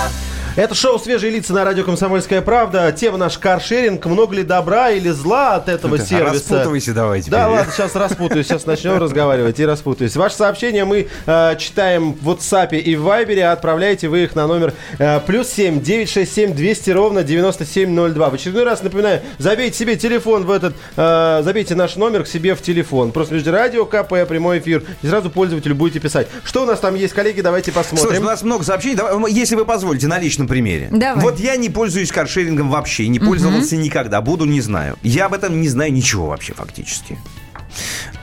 Это 0.55 0.73
шоу 0.73 0.97
«Свежие 0.99 1.33
лица» 1.33 1.51
на 1.51 1.65
радио 1.65 1.83
«Комсомольская 1.83 2.41
правда». 2.41 2.89
Тема 2.93 3.17
наш 3.17 3.37
каршеринг. 3.37 4.05
Много 4.05 4.35
ли 4.35 4.43
добра 4.43 4.89
или 4.91 5.09
зла 5.09 5.55
от 5.55 5.67
этого 5.67 5.97
Ну-ка, 5.97 6.05
сервиса? 6.05 6.33
распутывайся 6.33 6.93
давай 6.93 7.19
теперь. 7.19 7.33
Да, 7.33 7.49
ладно, 7.49 7.73
сейчас 7.73 7.93
распутаюсь. 7.93 8.47
Сейчас 8.47 8.65
начнем 8.65 8.97
разговаривать 8.97 9.59
и 9.59 9.65
распутаюсь. 9.65 10.15
Ваши 10.15 10.37
сообщения 10.37 10.85
мы 10.85 11.09
э, 11.25 11.55
читаем 11.57 12.13
в 12.13 12.29
WhatsApp 12.29 12.73
и 12.73 12.95
в 12.95 13.05
Viber. 13.05 13.41
Отправляйте 13.41 14.07
вы 14.07 14.23
их 14.23 14.35
на 14.35 14.47
номер 14.47 14.73
э, 14.97 15.19
плюс 15.27 15.49
7 15.49 15.81
967 15.81 16.53
200 16.55 16.89
ровно 16.91 17.23
9702. 17.23 18.29
В 18.29 18.33
очередной 18.35 18.63
раз 18.63 18.81
напоминаю, 18.81 19.23
забейте 19.37 19.77
себе 19.77 19.97
телефон 19.97 20.45
в 20.45 20.51
этот, 20.51 20.73
э, 20.95 21.41
забейте 21.43 21.75
наш 21.75 21.97
номер 21.97 22.23
к 22.23 22.27
себе 22.27 22.55
в 22.55 22.61
телефон. 22.61 23.11
Просто 23.11 23.33
между 23.33 23.51
радио 23.51 23.85
КП, 23.85 24.25
прямой 24.25 24.59
эфир. 24.59 24.83
И 25.01 25.07
сразу 25.07 25.29
пользователю 25.29 25.75
будете 25.75 25.99
писать. 25.99 26.29
Что 26.45 26.63
у 26.63 26.65
нас 26.65 26.79
там 26.79 26.95
есть, 26.95 27.13
коллеги? 27.13 27.41
Давайте 27.41 27.73
посмотрим. 27.73 28.07
Слушай, 28.07 28.19
у 28.21 28.23
нас 28.23 28.41
много 28.41 28.63
сообщений. 28.63 28.95
Давай, 28.95 29.33
если 29.33 29.55
вы 29.55 29.65
позволите, 29.65 30.07
на 30.07 30.17
личном 30.17 30.44
примере. 30.47 30.89
Давай. 30.91 31.23
Вот 31.23 31.39
я 31.39 31.55
не 31.55 31.69
пользуюсь 31.69 32.11
каршерингом 32.11 32.69
вообще, 32.69 33.07
не 33.07 33.19
пользовался 33.19 33.75
никогда. 33.77 34.21
Буду, 34.21 34.45
не 34.45 34.61
знаю. 34.61 34.97
Я 35.03 35.25
об 35.25 35.33
этом 35.33 35.61
не 35.61 35.67
знаю 35.67 35.93
ничего 35.93 36.27
вообще 36.27 36.53
фактически. 36.53 37.17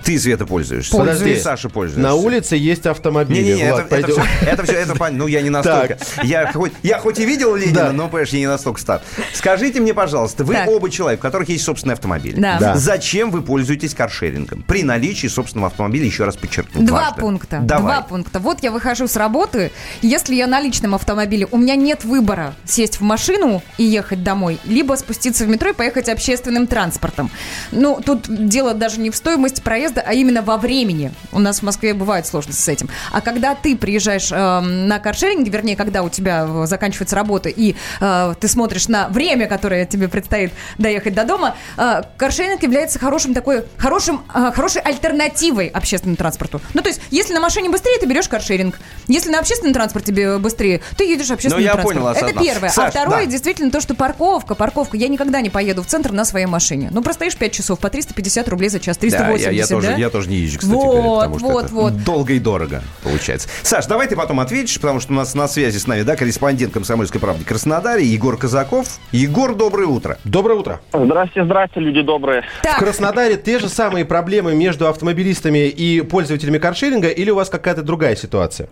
Ты, 0.05 0.19
Света, 0.19 0.47
пользуешься. 0.47 0.97
Подожди. 0.97 1.35
Ты, 1.35 1.41
Саша, 1.41 1.69
пользуешься. 1.69 2.03
На 2.03 2.15
улице 2.15 2.57
есть 2.57 2.87
автомобили. 2.87 3.43
Не-не-не, 3.43 3.71
Влад, 3.71 3.87
это, 3.87 3.97
это, 3.97 4.13
все, 4.13 4.23
это 4.47 4.63
все, 4.65 4.73
это 4.73 4.95
понятно. 4.97 5.19
Ну, 5.19 5.27
я 5.27 5.43
не 5.43 5.51
настолько. 5.51 5.99
Я 6.23 6.51
хоть, 6.53 6.73
я 6.83 6.99
хоть 6.99 7.19
и 7.19 7.25
видел 7.25 7.55
Ленина, 7.55 7.73
Да. 7.75 7.93
но, 7.93 8.09
понимаешь, 8.09 8.31
я 8.31 8.39
не 8.41 8.47
настолько 8.47 8.81
стар. 8.81 9.03
Скажите 9.35 9.81
мне, 9.81 9.95
пожалуйста, 9.95 10.45
вы 10.45 10.55
Так. 10.55 10.69
оба 10.69 10.91
человека, 10.91 11.21
у 11.21 11.23
которых 11.23 11.49
есть 11.49 11.65
собственный 11.65 11.95
автомобиль. 11.95 12.35
Да. 12.37 12.59
Да. 12.59 12.77
Зачем 12.77 13.31
вы 13.31 13.43
пользуетесь 13.43 13.95
каршерингом? 13.95 14.63
При 14.63 14.83
наличии 14.83 15.27
собственного 15.27 15.69
автомобиля, 15.69 16.07
еще 16.07 16.25
раз 16.25 16.37
подчеркну. 16.37 16.83
Два 16.83 17.01
дважды. 17.01 17.21
пункта. 17.21 17.59
Давай. 17.63 17.83
Два 17.83 18.03
пункта. 18.03 18.39
Вот 18.41 18.63
я 18.63 18.71
выхожу 18.71 19.07
с 19.07 19.17
работы. 19.17 19.71
Если 20.01 20.35
я 20.35 20.47
на 20.47 20.61
личном 20.61 20.95
автомобиле, 20.95 21.47
у 21.51 21.59
меня 21.59 21.77
нет 21.77 22.05
выбора 22.05 22.55
сесть 22.65 22.99
в 22.99 23.03
машину 23.03 23.63
и 23.79 23.85
ехать 23.85 24.23
домой, 24.25 24.59
либо 24.65 24.95
спуститься 24.95 25.45
в 25.45 25.49
метро 25.49 25.71
и 25.71 25.73
поехать 25.73 26.09
общественным 26.09 26.67
транспортом. 26.67 27.31
Ну, 27.71 28.01
тут 28.05 28.25
дело 28.29 28.75
даже 28.75 28.99
не 29.01 29.11
в 29.11 29.17
стоимости 29.17 29.61
проезда, 29.61 29.92
а 30.01 30.13
именно 30.15 30.43
во 30.43 30.57
времени. 30.57 31.13
У 31.33 31.39
нас 31.39 31.59
в 31.61 31.63
Москве 31.63 31.95
бывают 31.95 32.27
сложности 32.27 32.61
с 32.61 32.69
этим. 32.69 32.89
А 33.11 33.21
когда 33.21 33.55
ты 33.55 33.77
приезжаешь 33.77 34.31
э, 34.33 34.61
на 34.61 34.99
каршеринге, 34.99 35.51
вернее, 35.51 35.77
когда 35.77 36.03
у 36.03 36.09
тебя 36.09 36.47
э, 36.49 36.67
заканчивается 36.67 37.17
работа, 37.17 37.49
и 37.49 37.75
э, 38.01 38.35
ты 38.41 38.49
смотришь 38.49 38.89
на 38.89 39.09
время, 39.09 39.47
которое 39.47 39.87
тебе 39.87 40.09
предстоит 40.09 40.53
доехать 40.79 41.15
до 41.15 41.25
дома, 41.25 41.57
э, 41.77 42.03
каршеринг 42.17 42.63
является 42.63 42.99
хорошим 42.99 43.35
такой, 43.35 43.65
хорошим, 43.77 44.23
э, 44.35 44.53
хорошей 44.55 44.83
альтернативой 44.83 45.67
общественному 45.69 46.17
транспорту. 46.17 46.61
Ну, 46.75 46.83
то 46.83 46.89
есть, 46.89 47.01
если 47.11 47.35
на 47.35 47.41
машине 47.41 47.69
быстрее, 47.71 47.99
ты 47.99 48.07
берешь 48.07 48.29
каршеринг. 48.29 48.79
Если 49.09 49.31
на 49.31 49.39
общественном 49.41 49.75
транспорте 49.75 50.13
тебе 50.13 50.39
быстрее, 50.39 50.81
ты 50.97 51.05
едешь 51.05 51.31
общественным 51.31 51.61
Ну, 51.61 51.65
я 51.65 51.73
транспортом. 51.73 52.03
понял, 52.03 52.17
Это 52.29 52.39
первое. 52.39 52.69
Саш, 52.71 52.89
а 52.89 52.91
второе, 52.91 53.25
да. 53.25 53.31
действительно, 53.31 53.71
то, 53.71 53.81
что 53.81 53.95
парковка, 53.95 54.55
парковка. 54.55 54.97
Я 54.97 55.09
никогда 55.09 55.41
не 55.41 55.51
поеду 55.51 55.83
в 55.83 55.87
центр 55.87 56.13
на 56.13 56.25
своей 56.25 56.47
машине. 56.47 56.89
Ну, 56.93 57.03
простоишь 57.03 57.37
5 57.37 57.53
часов 57.53 57.79
по 57.79 57.89
350 57.91 58.49
рублей 58.49 58.69
за 58.69 58.81
час, 58.81 58.97
Да, 58.97 59.01
380, 59.01 59.47
я, 59.47 59.53
я 59.53 59.67
тоже, 59.83 59.95
да? 59.95 60.01
я 60.01 60.11
тоже 60.11 60.29
не 60.29 60.37
езжу, 60.37 60.59
кстати, 60.59 60.75
Вот, 60.75 61.03
говоря, 61.03 61.29
потому 61.29 61.39
что 61.39 61.49
вот, 61.49 61.65
это 61.65 61.75
вот. 61.75 62.05
долго 62.05 62.33
и 62.33 62.39
дорого 62.39 62.83
получается. 63.03 63.49
Саш, 63.63 63.87
давай 63.87 64.09
ты 64.09 64.17
потом 64.17 64.41
ответишь, 64.41 64.81
потому 64.81 65.01
что 65.01 65.13
у 65.13 65.17
нас 65.17 65.35
на 65.35 65.49
связи 65.49 65.79
с 65.79 65.87
нами, 65.87 66.03
да, 66.03 66.17
корреспондент 66.17 66.73
«Комсомольской 66.73 67.21
правды» 67.21 67.45
Краснодаре 67.45 68.05
Егор 68.05 68.37
Казаков. 68.37 68.99
Егор, 69.13 69.55
доброе 69.55 69.87
утро. 69.87 70.19
Доброе 70.25 70.59
утро. 70.59 70.81
Здрасте, 70.93 71.45
здрасте, 71.45 71.81
люди 71.81 72.03
добрые. 72.03 72.43
В 72.61 72.63
Так, 72.63 72.79
Краснодаре 72.79 73.37
те 73.37 73.59
же 73.59 73.69
самые 73.69 74.05
проблемы 74.05 74.55
между 74.55 74.89
автомобилистами 74.89 75.69
и 75.69 76.01
пользователями 76.03 76.59
каршеринга 76.59 77.09
или 77.09 77.31
у 77.31 77.37
вас 77.37 77.51
какая-то 77.51 77.83
другая 77.83 78.17
ситуация? 78.17 78.69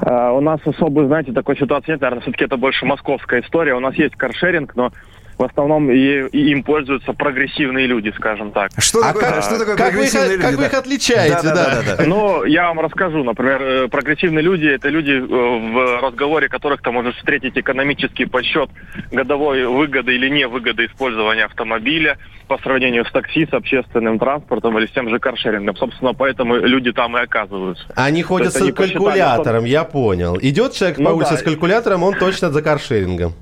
А, 0.00 0.32
у 0.32 0.40
нас 0.40 0.60
особо, 0.64 1.06
знаете, 1.06 1.32
такой 1.32 1.56
ситуации 1.56 1.92
нет. 1.92 2.00
Наверное, 2.00 2.22
все-таки 2.22 2.44
это 2.44 2.56
больше 2.56 2.84
московская 2.86 3.40
история. 3.40 3.74
У 3.74 3.80
нас 3.80 3.94
есть 3.94 4.16
каршеринг, 4.16 4.74
но 4.76 4.92
в 5.38 5.42
основном 5.42 5.90
и, 5.90 5.96
и 6.28 6.50
им 6.52 6.62
пользуются 6.62 7.12
прогрессивные 7.12 7.86
люди, 7.86 8.12
скажем 8.16 8.52
так. 8.52 8.70
Что 8.78 9.00
А 9.00 9.12
такое, 9.12 9.22
как- 9.30 9.42
что 9.42 9.58
такое 9.58 9.76
как 9.76 9.94
вы 9.94 10.04
их- 10.04 10.12
прогрессивные 10.12 10.38
как 10.38 10.50
люди, 10.52 10.60
вы 10.60 10.66
их 10.66 10.72
да? 10.72 10.78
отличаете, 10.78 11.34
Да, 11.42 11.42
да, 11.42 11.54
да. 11.54 11.64
да, 11.74 11.82
да, 11.82 11.96
да. 11.96 12.04
Ну, 12.06 12.44
я 12.44 12.68
вам 12.68 12.80
расскажу. 12.80 13.24
Например, 13.24 13.62
э, 13.62 13.88
прогрессивные 13.88 14.42
люди– 14.42 14.66
это 14.74 14.88
люди, 14.88 15.10
э, 15.12 15.20
в 15.22 16.00
разговоре 16.02 16.48
которых 16.48 16.82
ты 16.82 16.90
можешь 16.90 17.16
встретить 17.16 17.56
экономический 17.56 18.26
подсчет 18.26 18.70
годовой 19.10 19.66
выгоды 19.66 20.14
или 20.14 20.28
невыгоды 20.28 20.86
использования 20.86 21.44
автомобиля 21.44 22.18
по 22.46 22.58
сравнению 22.58 23.04
с 23.06 23.10
такси, 23.12 23.46
с 23.50 23.54
общественным 23.54 24.18
транспортом 24.18 24.78
или 24.78 24.86
с 24.86 24.90
тем 24.90 25.08
же 25.08 25.18
каршерингом. 25.18 25.76
Собственно, 25.76 26.12
поэтому 26.12 26.56
люди 26.56 26.92
там 26.92 27.16
и 27.16 27.20
оказываются. 27.20 27.84
Они 27.96 28.22
ходят 28.22 28.52
с 28.52 28.58
посчитали, 28.58 28.72
калькулятором, 28.92 29.64
я 29.64 29.84
понял. 29.84 30.38
Идет 30.40 30.72
человек 30.74 30.98
по 30.98 31.02
Ну 31.04 31.16
улице 31.16 31.32
да. 31.32 31.36
с 31.38 31.42
калькулятором, 31.42 32.02
он 32.02 32.14
точно 32.14 32.50
за 32.50 32.62
каршерингом. 32.62 33.32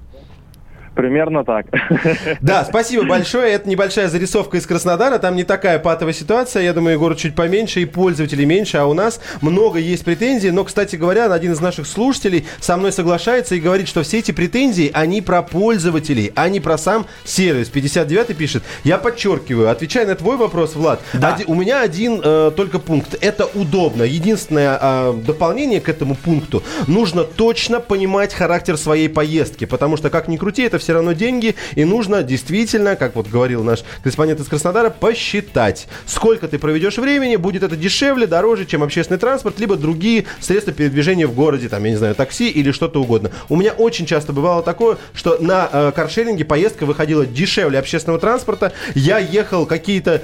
Примерно 0.95 1.45
так. 1.45 1.67
Да, 2.41 2.65
спасибо 2.65 3.05
большое. 3.05 3.53
Это 3.53 3.69
небольшая 3.69 4.09
зарисовка 4.09 4.57
из 4.57 4.67
Краснодара. 4.67 5.19
Там 5.19 5.37
не 5.37 5.45
такая 5.45 5.79
патовая 5.79 6.13
ситуация. 6.13 6.63
Я 6.63 6.73
думаю, 6.75 6.99
город 6.99 7.19
чуть 7.19 7.35
поменьше 7.35 7.81
и 7.81 7.85
пользователей 7.85 8.45
меньше. 8.45 8.77
А 8.79 8.87
у 8.87 8.95
нас 8.95 9.21
много 9.41 9.79
есть 9.79 10.05
претензий. 10.05 10.51
Но, 10.51 10.65
кстати 10.65 10.97
говоря, 10.97 11.33
один 11.33 11.53
из 11.53 11.61
наших 11.61 11.87
слушателей 11.87 12.47
со 12.61 12.77
мной 12.77 12.93
соглашается 12.93 13.55
и 13.55 13.61
говорит, 13.61 13.89
что 13.89 14.03
все 14.03 14.19
эти 14.19 14.33
претензии, 14.33 14.91
они 14.93 15.23
про 15.23 15.43
пользователей, 15.43 16.33
а 16.35 16.49
не 16.49 16.61
про 16.61 16.77
сам 16.79 17.07
сервис. 17.25 17.69
59 17.69 18.37
пишет. 18.37 18.63
Я 18.85 18.99
подчеркиваю, 18.99 19.71
отвечая 19.71 20.07
на 20.07 20.15
твой 20.15 20.37
вопрос, 20.37 20.75
Влад, 20.75 21.01
Да. 21.15 21.35
оди- 21.35 21.45
у 21.47 21.55
меня 21.55 21.81
один 21.81 22.21
э, 22.23 22.51
только 22.57 22.79
пункт. 22.79 23.17
Это 23.21 23.47
удобно. 23.55 24.03
Единственное 24.03 24.79
э, 24.81 25.13
дополнение 25.27 25.81
к 25.81 25.89
этому 25.89 26.15
пункту. 26.15 26.63
Нужно 26.87 27.25
точно 27.25 27.81
понимать 27.81 28.35
характер 28.35 28.77
своей 28.77 29.09
поездки. 29.09 29.65
Потому 29.65 29.97
что, 29.97 30.11
как 30.11 30.29
ни 30.29 30.37
крути, 30.37 30.63
это 30.63 30.79
все 30.83 30.93
равно 30.93 31.13
деньги. 31.13 31.55
И 31.75 31.85
нужно 31.85 32.23
действительно, 32.23 32.97
как 32.97 33.17
вот 33.17 33.29
говорил 33.29 33.65
наш 33.65 33.85
корреспондент 34.03 34.41
из 34.41 34.49
Краснодара, 34.49 34.91
посчитать. 34.91 35.89
Сколько 36.07 36.49
ты 36.49 36.59
проведешь 36.59 36.99
времени, 36.99 37.37
будет 37.37 37.63
это 37.63 37.77
дешевле, 37.77 38.27
дороже, 38.27 38.67
чем 38.67 38.83
общественный 38.83 39.19
транспорт, 39.19 39.59
либо 39.59 39.77
другие 39.77 40.25
средства 40.41 40.73
передвижения 40.73 41.27
в 41.27 41.35
городе, 41.35 41.69
там, 41.69 41.85
я 41.85 41.91
не 41.91 41.97
знаю, 41.97 42.15
такси 42.15 42.49
или 42.49 42.73
что-то 42.73 43.01
угодно. 43.01 43.31
У 43.49 43.57
меня 43.57 43.73
очень 43.73 44.07
часто 44.07 44.33
бывало 44.33 44.63
такое, 44.63 44.99
что 45.15 45.39
на 45.41 45.69
э, 45.73 45.93
каршеринге 45.95 46.45
поездка 46.45 46.87
выходила 46.87 47.27
дешевле 47.27 47.79
общественного 47.79 48.21
транспорта. 48.21 48.73
Я 48.95 49.19
ехал 49.19 49.67
какие-то 49.67 50.23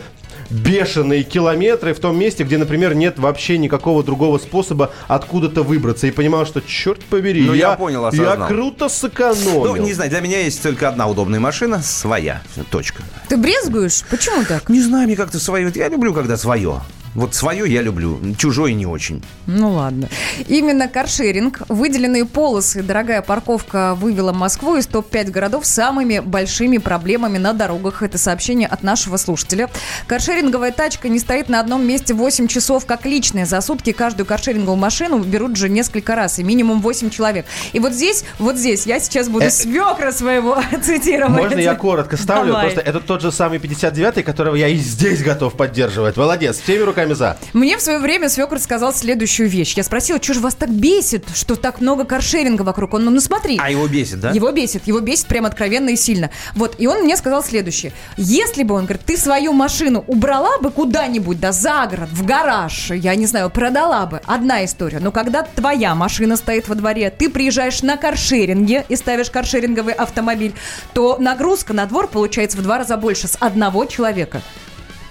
бешеные 0.50 1.22
километры 1.22 1.94
в 1.94 2.00
том 2.00 2.18
месте, 2.18 2.44
где, 2.44 2.58
например, 2.58 2.94
нет 2.94 3.18
вообще 3.18 3.58
никакого 3.58 4.02
другого 4.02 4.38
способа 4.38 4.92
откуда-то 5.06 5.62
выбраться. 5.62 6.06
И 6.06 6.10
понимал, 6.10 6.46
что, 6.46 6.60
черт 6.60 7.04
побери, 7.04 7.42
Ну, 7.42 7.54
я 7.54 7.74
понял, 7.76 8.02
я 8.02 8.08
осознал. 8.08 8.48
круто 8.48 8.88
сэкономил. 8.88 9.64
Ну, 9.64 9.76
не 9.76 9.92
знаю, 9.92 10.10
для 10.10 10.20
меня 10.20 10.40
есть 10.40 10.62
только 10.62 10.88
одна 10.88 11.06
удобная 11.08 11.40
машина, 11.40 11.82
своя. 11.82 12.42
Точка. 12.70 13.02
Ты 13.28 13.36
брезгуешь? 13.36 14.02
Почему 14.10 14.44
так? 14.44 14.68
Не 14.68 14.80
знаю, 14.82 15.06
мне 15.06 15.16
как-то 15.16 15.38
свое. 15.38 15.70
Я 15.74 15.88
люблю, 15.88 16.14
когда 16.14 16.36
свое. 16.36 16.80
Вот 17.14 17.34
свое 17.34 17.70
я 17.72 17.82
люблю, 17.82 18.20
чужое 18.36 18.72
не 18.74 18.86
очень. 18.86 19.22
Ну 19.46 19.72
ладно. 19.72 20.08
Именно 20.46 20.88
каршеринг, 20.88 21.62
выделенные 21.68 22.24
полосы, 22.24 22.82
дорогая 22.82 23.22
парковка 23.22 23.94
вывела 23.94 24.32
Москву 24.32 24.76
из 24.76 24.86
топ-5 24.86 25.30
городов 25.30 25.66
с 25.66 25.70
самыми 25.70 26.20
большими 26.20 26.78
проблемами 26.78 27.38
на 27.38 27.52
дорогах. 27.52 28.02
Это 28.02 28.18
сообщение 28.18 28.68
от 28.68 28.82
нашего 28.82 29.16
слушателя. 29.16 29.68
Каршеринговая 30.06 30.70
тачка 30.70 31.08
не 31.08 31.18
стоит 31.18 31.48
на 31.48 31.60
одном 31.60 31.86
месте 31.86 32.14
8 32.14 32.46
часов, 32.46 32.86
как 32.86 33.06
личная. 33.06 33.46
За 33.46 33.60
сутки 33.60 33.92
каждую 33.92 34.26
каршеринговую 34.26 34.78
машину 34.78 35.18
берут 35.18 35.56
же 35.56 35.68
несколько 35.68 36.14
раз, 36.14 36.38
и 36.38 36.44
минимум 36.44 36.80
8 36.80 37.10
человек. 37.10 37.46
И 37.72 37.80
вот 37.80 37.92
здесь, 37.92 38.24
вот 38.38 38.56
здесь 38.56 38.86
я 38.86 39.00
сейчас 39.00 39.28
буду 39.28 39.48
Э, 39.48 39.50
свекра 39.50 40.12
своего 40.12 40.58
цитировать. 40.82 41.36
Можно 41.36 41.58
я 41.58 41.74
коротко 41.74 42.16
ставлю? 42.16 42.52
Давай. 42.52 42.66
Просто 42.66 42.80
это 42.80 43.00
тот 43.00 43.22
же 43.22 43.32
самый 43.32 43.58
59-й, 43.58 44.22
которого 44.22 44.54
я 44.54 44.68
и 44.68 44.76
здесь 44.76 45.22
готов 45.22 45.54
поддерживать. 45.54 46.16
Молодец, 46.16 46.60
всеми 46.60 46.82
руками 46.82 46.97
за. 47.14 47.36
Мне 47.52 47.76
в 47.76 47.80
свое 47.80 47.98
время 47.98 48.28
свекр 48.28 48.58
сказал 48.58 48.94
следующую 48.94 49.48
вещь. 49.48 49.74
Я 49.74 49.82
спросила, 49.82 50.22
что 50.22 50.34
же 50.34 50.40
вас 50.40 50.54
так 50.54 50.70
бесит, 50.70 51.24
что 51.34 51.56
так 51.56 51.80
много 51.80 52.04
каршеринга 52.04 52.62
вокруг? 52.62 52.94
Он, 52.94 53.04
ну, 53.04 53.10
ну 53.10 53.20
смотри. 53.20 53.58
А 53.60 53.70
его 53.70 53.86
бесит, 53.86 54.20
да? 54.20 54.30
Его 54.30 54.50
бесит, 54.50 54.86
его 54.86 55.00
бесит 55.00 55.26
прям 55.26 55.46
откровенно 55.46 55.90
и 55.90 55.96
сильно. 55.96 56.30
Вот, 56.54 56.76
и 56.78 56.86
он 56.86 57.02
мне 57.02 57.16
сказал 57.16 57.42
следующее. 57.42 57.92
Если 58.16 58.62
бы, 58.62 58.74
он 58.74 58.84
говорит, 58.84 59.04
ты 59.04 59.16
свою 59.16 59.52
машину 59.52 60.04
убрала 60.06 60.58
бы 60.58 60.70
куда-нибудь, 60.70 61.40
да, 61.40 61.52
за 61.52 61.86
город, 61.86 62.08
в 62.12 62.24
гараж, 62.24 62.90
я 62.90 63.14
не 63.14 63.26
знаю, 63.26 63.50
продала 63.50 64.06
бы, 64.06 64.20
одна 64.26 64.64
история. 64.64 65.00
Но 65.00 65.12
когда 65.12 65.42
твоя 65.42 65.94
машина 65.94 66.36
стоит 66.36 66.68
во 66.68 66.74
дворе, 66.74 67.10
ты 67.10 67.28
приезжаешь 67.28 67.82
на 67.82 67.96
каршеринге 67.96 68.84
и 68.88 68.96
ставишь 68.96 69.30
каршеринговый 69.30 69.94
автомобиль, 69.94 70.54
то 70.94 71.16
нагрузка 71.18 71.72
на 71.72 71.86
двор 71.86 72.08
получается 72.08 72.58
в 72.58 72.62
два 72.62 72.78
раза 72.78 72.96
больше 72.96 73.28
с 73.28 73.36
одного 73.40 73.84
человека. 73.84 74.42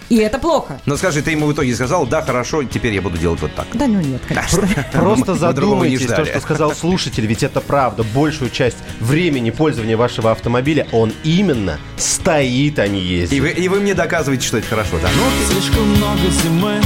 И 0.10 0.18
это 0.18 0.40
плохо. 0.40 0.80
Ну 0.86 0.96
скажи, 0.98 1.22
ты 1.22 1.32
ему 1.32 1.48
в 1.48 1.54
итоге 1.54 1.76
сказал, 1.76 2.06
да, 2.06 2.22
хорошо, 2.22 2.64
теперь 2.64 2.94
я 2.94 3.02
буду 3.02 3.18
делать 3.18 3.42
вот 3.42 3.54
так. 3.56 3.68
Да 3.74 3.88
ну 3.88 4.00
нет, 4.00 4.22
конечно. 4.28 4.68
Просто 4.94 5.36
задумайтесь, 5.36 6.06
то, 6.06 6.26
что 6.26 6.40
сказал 6.40 6.74
слушатель, 6.74 7.26
ведь 7.26 7.44
это 7.44 7.60
правда. 7.62 8.04
Большую 8.16 8.50
часть 8.50 8.78
времени 9.00 9.50
пользования 9.50 9.98
вашего 9.98 10.32
автомобиля 10.32 10.88
он 10.92 11.12
именно 11.24 11.78
стоит, 11.98 12.80
а 12.80 12.88
не 12.88 13.00
И 13.02 13.20
ездит. 13.20 13.42
вы, 13.42 13.50
и 13.50 13.68
вы 13.68 13.80
мне 13.80 13.94
доказываете, 13.94 14.48
что 14.48 14.58
это 14.58 14.68
хорошо, 14.68 14.98
да? 15.02 15.10
Ну, 15.16 15.24
Слишком 15.54 15.88
много 15.90 16.30
зимы 16.44 16.82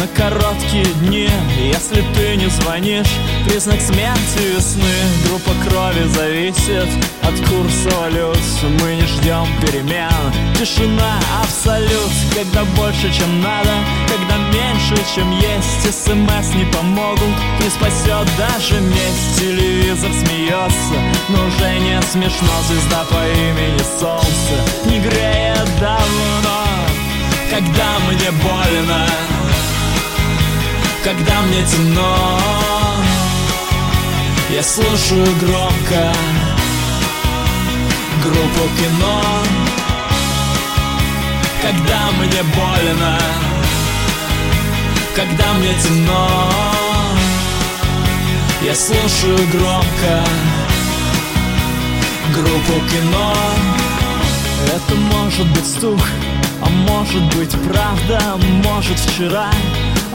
на 0.00 0.06
короткие 0.08 0.84
дни 1.00 1.28
Если 1.58 2.02
ты 2.14 2.36
не 2.36 2.48
звонишь, 2.48 3.12
признак 3.46 3.80
смерти 3.80 4.56
весны. 4.56 4.96
Группа 5.28 5.52
крови 5.64 6.06
зависит 6.08 6.88
от 7.22 7.34
курса 7.48 7.90
валют. 7.98 8.38
Мы 8.80 8.96
не 8.96 9.06
ждем 9.06 9.46
перемен, 9.60 10.32
тишина 10.58 11.18
абсолют. 11.42 12.12
Когда 12.34 12.64
больше, 12.76 13.12
чем 13.12 13.40
надо, 13.40 13.70
когда 14.08 14.36
меньше, 14.52 14.96
чем 15.14 15.30
есть. 15.32 15.82
СМС 15.82 16.54
не 16.54 16.64
помогут, 16.72 17.36
не 17.60 17.70
спасет 17.70 18.28
даже 18.36 18.80
месть. 18.80 19.38
Телевизор 19.38 20.10
смеется, 20.12 20.96
но 21.28 21.46
уже 21.46 21.78
не 21.78 22.00
смешно. 22.02 22.52
Звезда 22.68 23.04
по 23.10 23.26
имени 23.28 23.82
Солнце 23.98 24.54
не 24.84 24.98
греет 25.00 25.68
давно. 25.80 26.66
Когда 27.50 27.98
мне 28.08 28.30
больно, 28.42 29.06
когда 31.06 31.40
мне 31.42 31.62
темно, 31.64 32.40
я 34.52 34.60
слушаю 34.60 35.24
громко 35.40 36.12
группу 38.24 38.68
кино. 38.76 39.22
Когда 41.62 42.10
мне 42.18 42.42
больно, 42.42 43.18
когда 45.14 45.52
мне 45.54 45.74
темно, 45.80 46.28
я 48.62 48.74
слушаю 48.74 49.38
громко 49.52 50.24
группу 52.34 52.84
кино. 52.90 53.32
Это 54.74 54.94
может 54.96 55.46
быть 55.52 55.66
стук, 55.66 56.00
а 56.60 56.68
может 56.68 57.22
быть 57.36 57.52
правда, 57.62 58.20
может 58.64 58.98
вчера, 58.98 59.52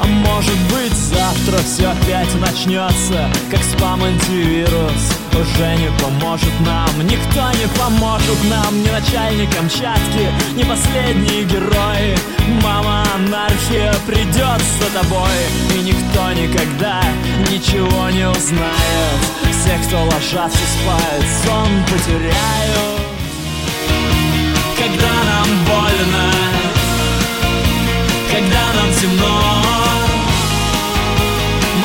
а 0.02 0.06
может 0.06 0.58
быть 0.72 0.94
завтра 0.94 1.58
все 1.64 1.88
опять 1.88 2.34
начнется, 2.36 3.30
как 3.50 3.62
спам-антивирус 3.64 5.22
уже 5.34 5.76
не 5.76 5.92
поможет 6.02 6.60
нам, 6.62 7.08
никто 7.08 7.52
не 7.52 7.68
поможет 7.78 8.44
нам, 8.50 8.84
ни 8.84 8.90
начальник 8.90 9.50
Камчатки, 9.56 10.28
ни 10.56 10.64
последние 10.64 11.44
герои. 11.44 12.18
Мама 12.64 13.04
анархия 13.16 13.94
придет 14.08 14.62
за 14.80 15.00
тобой, 15.00 15.38
и 15.76 15.80
никто 15.80 16.32
никогда 16.34 17.02
ничего 17.50 18.10
не 18.10 18.28
узнает. 18.28 19.22
Все, 19.52 19.78
кто 19.88 20.04
ложатся 20.04 20.58
спать, 20.58 21.28
сон 21.46 21.70
потеряют. 21.86 23.02
Когда 24.78 25.14
нам 25.30 25.48
больно, 25.66 26.32
когда 28.32 28.74
нам 28.74 28.94
темно, 29.00 29.81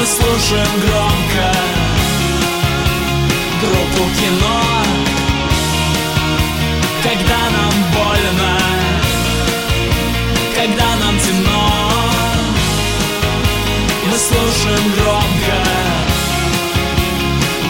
слушаем 0.07 0.81
громко 0.81 1.53
группу 3.61 4.09
кино. 4.21 4.61
Когда 7.03 7.41
нам 7.57 7.73
больно, 7.93 8.53
когда 10.55 10.89
нам 10.97 11.19
темно, 11.19 11.67
мы 14.07 14.17
слушаем 14.17 14.85
громко 14.95 15.59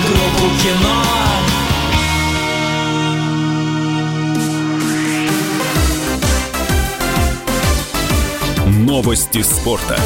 группу 0.07 0.47
кино. 0.63 1.03
Новости 8.85 9.43
спорта. 9.43 9.99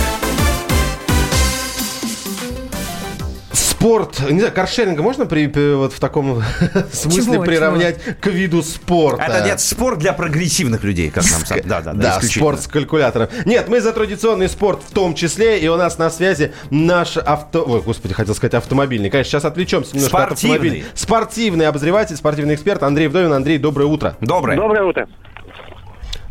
Спорт, 3.80 4.20
не 4.30 4.40
знаю, 4.40 4.54
каршеринга 4.54 5.02
можно 5.02 5.24
при, 5.24 5.46
при- 5.46 5.72
вот 5.74 5.94
в 5.94 6.00
таком 6.00 6.42
смысле 6.92 7.32
Чего, 7.32 7.42
приравнять 7.42 7.98
к 8.20 8.26
виду 8.26 8.62
спорта? 8.62 9.22
это 9.22 9.42
нет, 9.46 9.58
спорт 9.58 9.98
для 9.98 10.12
прогрессивных 10.12 10.84
людей, 10.84 11.08
как 11.10 11.24
нам 11.30 11.46
сам. 11.46 11.60
Да, 11.64 11.80
да, 11.80 11.94
да, 11.94 12.18
Да, 12.20 12.20
спорт 12.20 12.60
с 12.60 12.66
калькулятором. 12.66 13.28
Нет, 13.46 13.68
мы 13.68 13.80
за 13.80 13.94
традиционный 13.94 14.50
спорт 14.50 14.82
в 14.86 14.92
том 14.92 15.14
числе, 15.14 15.58
и 15.60 15.68
у 15.68 15.76
нас 15.76 15.96
на 15.96 16.10
связи 16.10 16.52
наш 16.68 17.16
авто... 17.16 17.64
Ой, 17.66 17.80
господи, 17.80 18.12
хотел 18.12 18.34
сказать 18.34 18.52
автомобильный. 18.52 19.08
Конечно, 19.08 19.30
сейчас 19.30 19.46
отвлечемся 19.46 19.96
немножко 19.96 20.18
от 20.18 20.24
Спортивный. 20.38 20.56
автомобиля. 20.56 20.84
Спортивный 20.94 21.66
обозреватель, 21.66 22.16
спортивный 22.16 22.56
эксперт 22.56 22.82
Андрей 22.82 23.08
Вдовин. 23.08 23.32
Андрей, 23.32 23.56
доброе 23.56 23.86
утро. 23.86 24.14
Доброе. 24.20 24.58
Доброе 24.58 24.82
утро. 24.84 25.08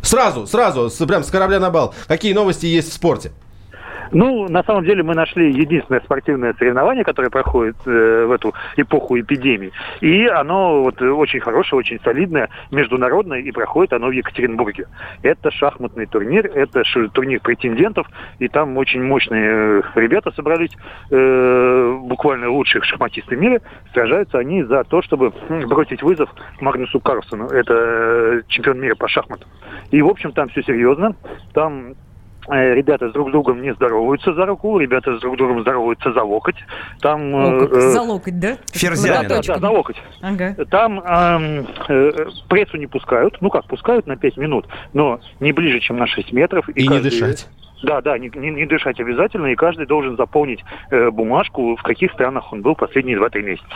Сразу, 0.02 0.46
сразу, 0.46 0.88
прям 1.04 1.24
с 1.24 1.30
корабля 1.30 1.58
на 1.58 1.70
бал. 1.70 1.96
Какие 2.06 2.32
новости 2.32 2.66
есть 2.66 2.90
в 2.90 2.92
спорте? 2.92 3.32
Ну, 4.12 4.48
на 4.48 4.62
самом 4.64 4.84
деле 4.84 5.02
мы 5.02 5.14
нашли 5.14 5.52
единственное 5.52 6.00
спортивное 6.00 6.54
соревнование, 6.54 7.04
которое 7.04 7.30
проходит 7.30 7.76
э, 7.86 8.24
в 8.26 8.32
эту 8.32 8.54
эпоху 8.76 9.20
эпидемии. 9.20 9.72
И 10.00 10.26
оно 10.26 10.82
вот, 10.82 11.00
очень 11.00 11.40
хорошее, 11.40 11.78
очень 11.78 12.00
солидное, 12.02 12.48
международное, 12.70 13.40
и 13.40 13.50
проходит 13.52 13.92
оно 13.92 14.08
в 14.08 14.12
Екатеринбурге. 14.12 14.86
Это 15.22 15.50
шахматный 15.50 16.06
турнир, 16.06 16.46
это 16.46 16.82
турнир 17.12 17.40
претендентов, 17.40 18.08
и 18.38 18.48
там 18.48 18.76
очень 18.76 19.02
мощные 19.02 19.80
э, 19.80 19.82
ребята 19.94 20.32
собрались, 20.32 20.76
э, 21.10 21.98
буквально 22.02 22.50
лучших 22.50 22.84
шахматисты 22.84 23.36
мира. 23.36 23.60
Сражаются 23.92 24.38
они 24.38 24.64
за 24.64 24.84
то, 24.84 25.02
чтобы 25.02 25.32
бросить 25.66 26.02
вызов 26.02 26.30
Магнусу 26.60 27.00
Карлсону. 27.00 27.46
Это 27.46 27.74
э, 27.74 28.42
чемпион 28.48 28.80
мира 28.80 28.96
по 28.96 29.08
шахматам. 29.08 29.48
И, 29.90 30.02
в 30.02 30.08
общем, 30.08 30.32
там 30.32 30.48
все 30.48 30.62
серьезно. 30.62 31.14
Там 31.52 31.94
э, 32.50 32.74
ребята 32.74 33.08
с 33.10 33.12
друг 33.12 33.30
другом 33.30 33.62
не 33.62 33.74
здороваются 33.74 34.34
за 34.34 34.46
руку, 34.46 34.78
ребята 34.78 35.16
с 35.16 35.20
друг 35.20 35.36
другом 35.36 35.62
здороваются 35.62 36.12
за 36.12 36.22
локоть. 36.22 36.56
Там... 37.00 37.34
О, 37.34 37.60
как, 37.60 37.72
э, 37.72 37.80
за 37.90 38.02
локоть, 38.02 38.38
да? 38.38 38.56
Ферзями. 38.72 39.28
да, 39.28 39.36
да, 39.36 39.42
да, 39.42 39.58
за 39.58 39.68
локоть. 39.70 39.96
Ага. 40.20 40.54
Там 40.70 41.00
эм, 41.00 41.66
э, 41.88 42.12
прессу 42.48 42.76
не 42.76 42.86
пускают. 42.86 43.36
Ну 43.40 43.50
как, 43.50 43.64
пускают 43.66 44.06
на 44.06 44.16
5 44.16 44.36
минут, 44.36 44.66
но 44.92 45.20
не 45.40 45.52
ближе, 45.52 45.80
чем 45.80 45.96
на 45.96 46.06
6 46.06 46.32
метров. 46.32 46.68
И 46.70 46.82
не 46.82 46.88
каждый- 46.88 47.10
дышать. 47.10 47.48
Да, 47.82 48.00
да, 48.00 48.18
не, 48.18 48.30
не- 48.34 48.50
не 48.50 48.66
дышать 48.66 49.00
обязательно, 49.00 49.46
и 49.46 49.56
каждый 49.56 49.86
должен 49.86 50.16
заполнить 50.16 50.60
э, 50.90 51.10
бумажку, 51.10 51.76
в 51.76 51.82
каких 51.82 52.12
странах 52.12 52.52
он 52.52 52.62
был 52.62 52.74
последние 52.74 53.18
2-3 53.18 53.42
месяца. 53.42 53.68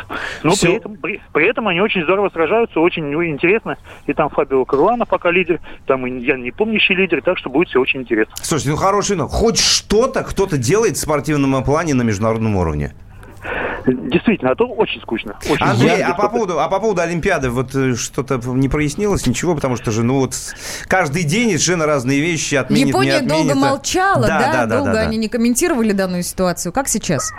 Но 0.43 0.53
при 0.61 0.77
этом, 0.77 0.97
при, 0.97 1.21
при 1.33 1.47
этом 1.47 1.69
они 1.69 1.81
очень 1.81 2.03
здорово 2.03 2.29
сражаются, 2.29 2.81
очень 2.81 3.05
ну, 3.05 3.25
интересно. 3.25 3.79
И 4.07 4.13
там 4.13 4.29
Фабио 4.29 4.65
Каруана 4.65 5.07
пока 5.07 5.31
лидер, 5.31 5.61
там 5.87 6.07
и 6.07 6.21
я 6.21 6.37
не 6.37 6.51
помнящий 6.51 6.95
лидер, 6.95 7.23
так 7.23 7.39
что 7.39 7.51
будет 7.51 7.69
все 7.69 7.81
очень 7.81 8.01
интересно. 8.01 8.35
Слушайте, 8.37 8.71
ну 8.71 8.77
хороший, 8.77 9.17
ну 9.17 9.29
хоть 9.29 9.59
что-то 9.59 10.23
кто-то 10.23 10.59
делает 10.59 10.97
в 10.97 11.01
спортивном 11.01 11.63
плане 11.65 11.95
на 11.95 12.03
международном 12.03 12.57
уровне. 12.57 12.93
Действительно, 13.87 14.53
а 14.53 14.55
то 14.55 14.67
очень 14.67 15.01
скучно. 15.03 15.37
Очень 15.51 15.65
Андрей, 15.65 15.91
скучно. 15.91 16.09
а 16.09 16.15
по 16.15 16.29
поводу, 16.29 16.61
а 16.61 16.69
по 16.69 16.81
поводу 16.81 17.03
Олимпиады, 17.03 17.51
вот 17.51 17.75
э, 17.75 17.95
что-то 17.95 18.41
не 18.45 18.69
прояснилось, 18.69 19.27
ничего, 19.27 19.55
потому 19.55 19.77
что 19.77 19.91
же, 19.91 20.03
ну 20.03 20.21
вот 20.21 20.35
каждый 20.87 21.25
день 21.25 21.49
совершенно 21.49 21.87
разные 21.87 22.21
вещи 22.21 22.55
отменит, 22.55 22.89
Япония 22.89 23.11
не 23.11 23.17
отменит. 23.17 23.47
долго 23.47 23.55
молчала, 23.55 24.27
да? 24.27 24.39
да, 24.39 24.53
да, 24.53 24.67
да, 24.67 24.77
долго 24.77 24.93
да, 24.93 24.93
да. 24.95 25.01
они 25.01 25.19
не 25.19 25.29
комментировали 25.29 25.93
данную 25.93 26.23
ситуацию. 26.23 26.73
Как 26.73 26.89
сейчас? 26.89 27.31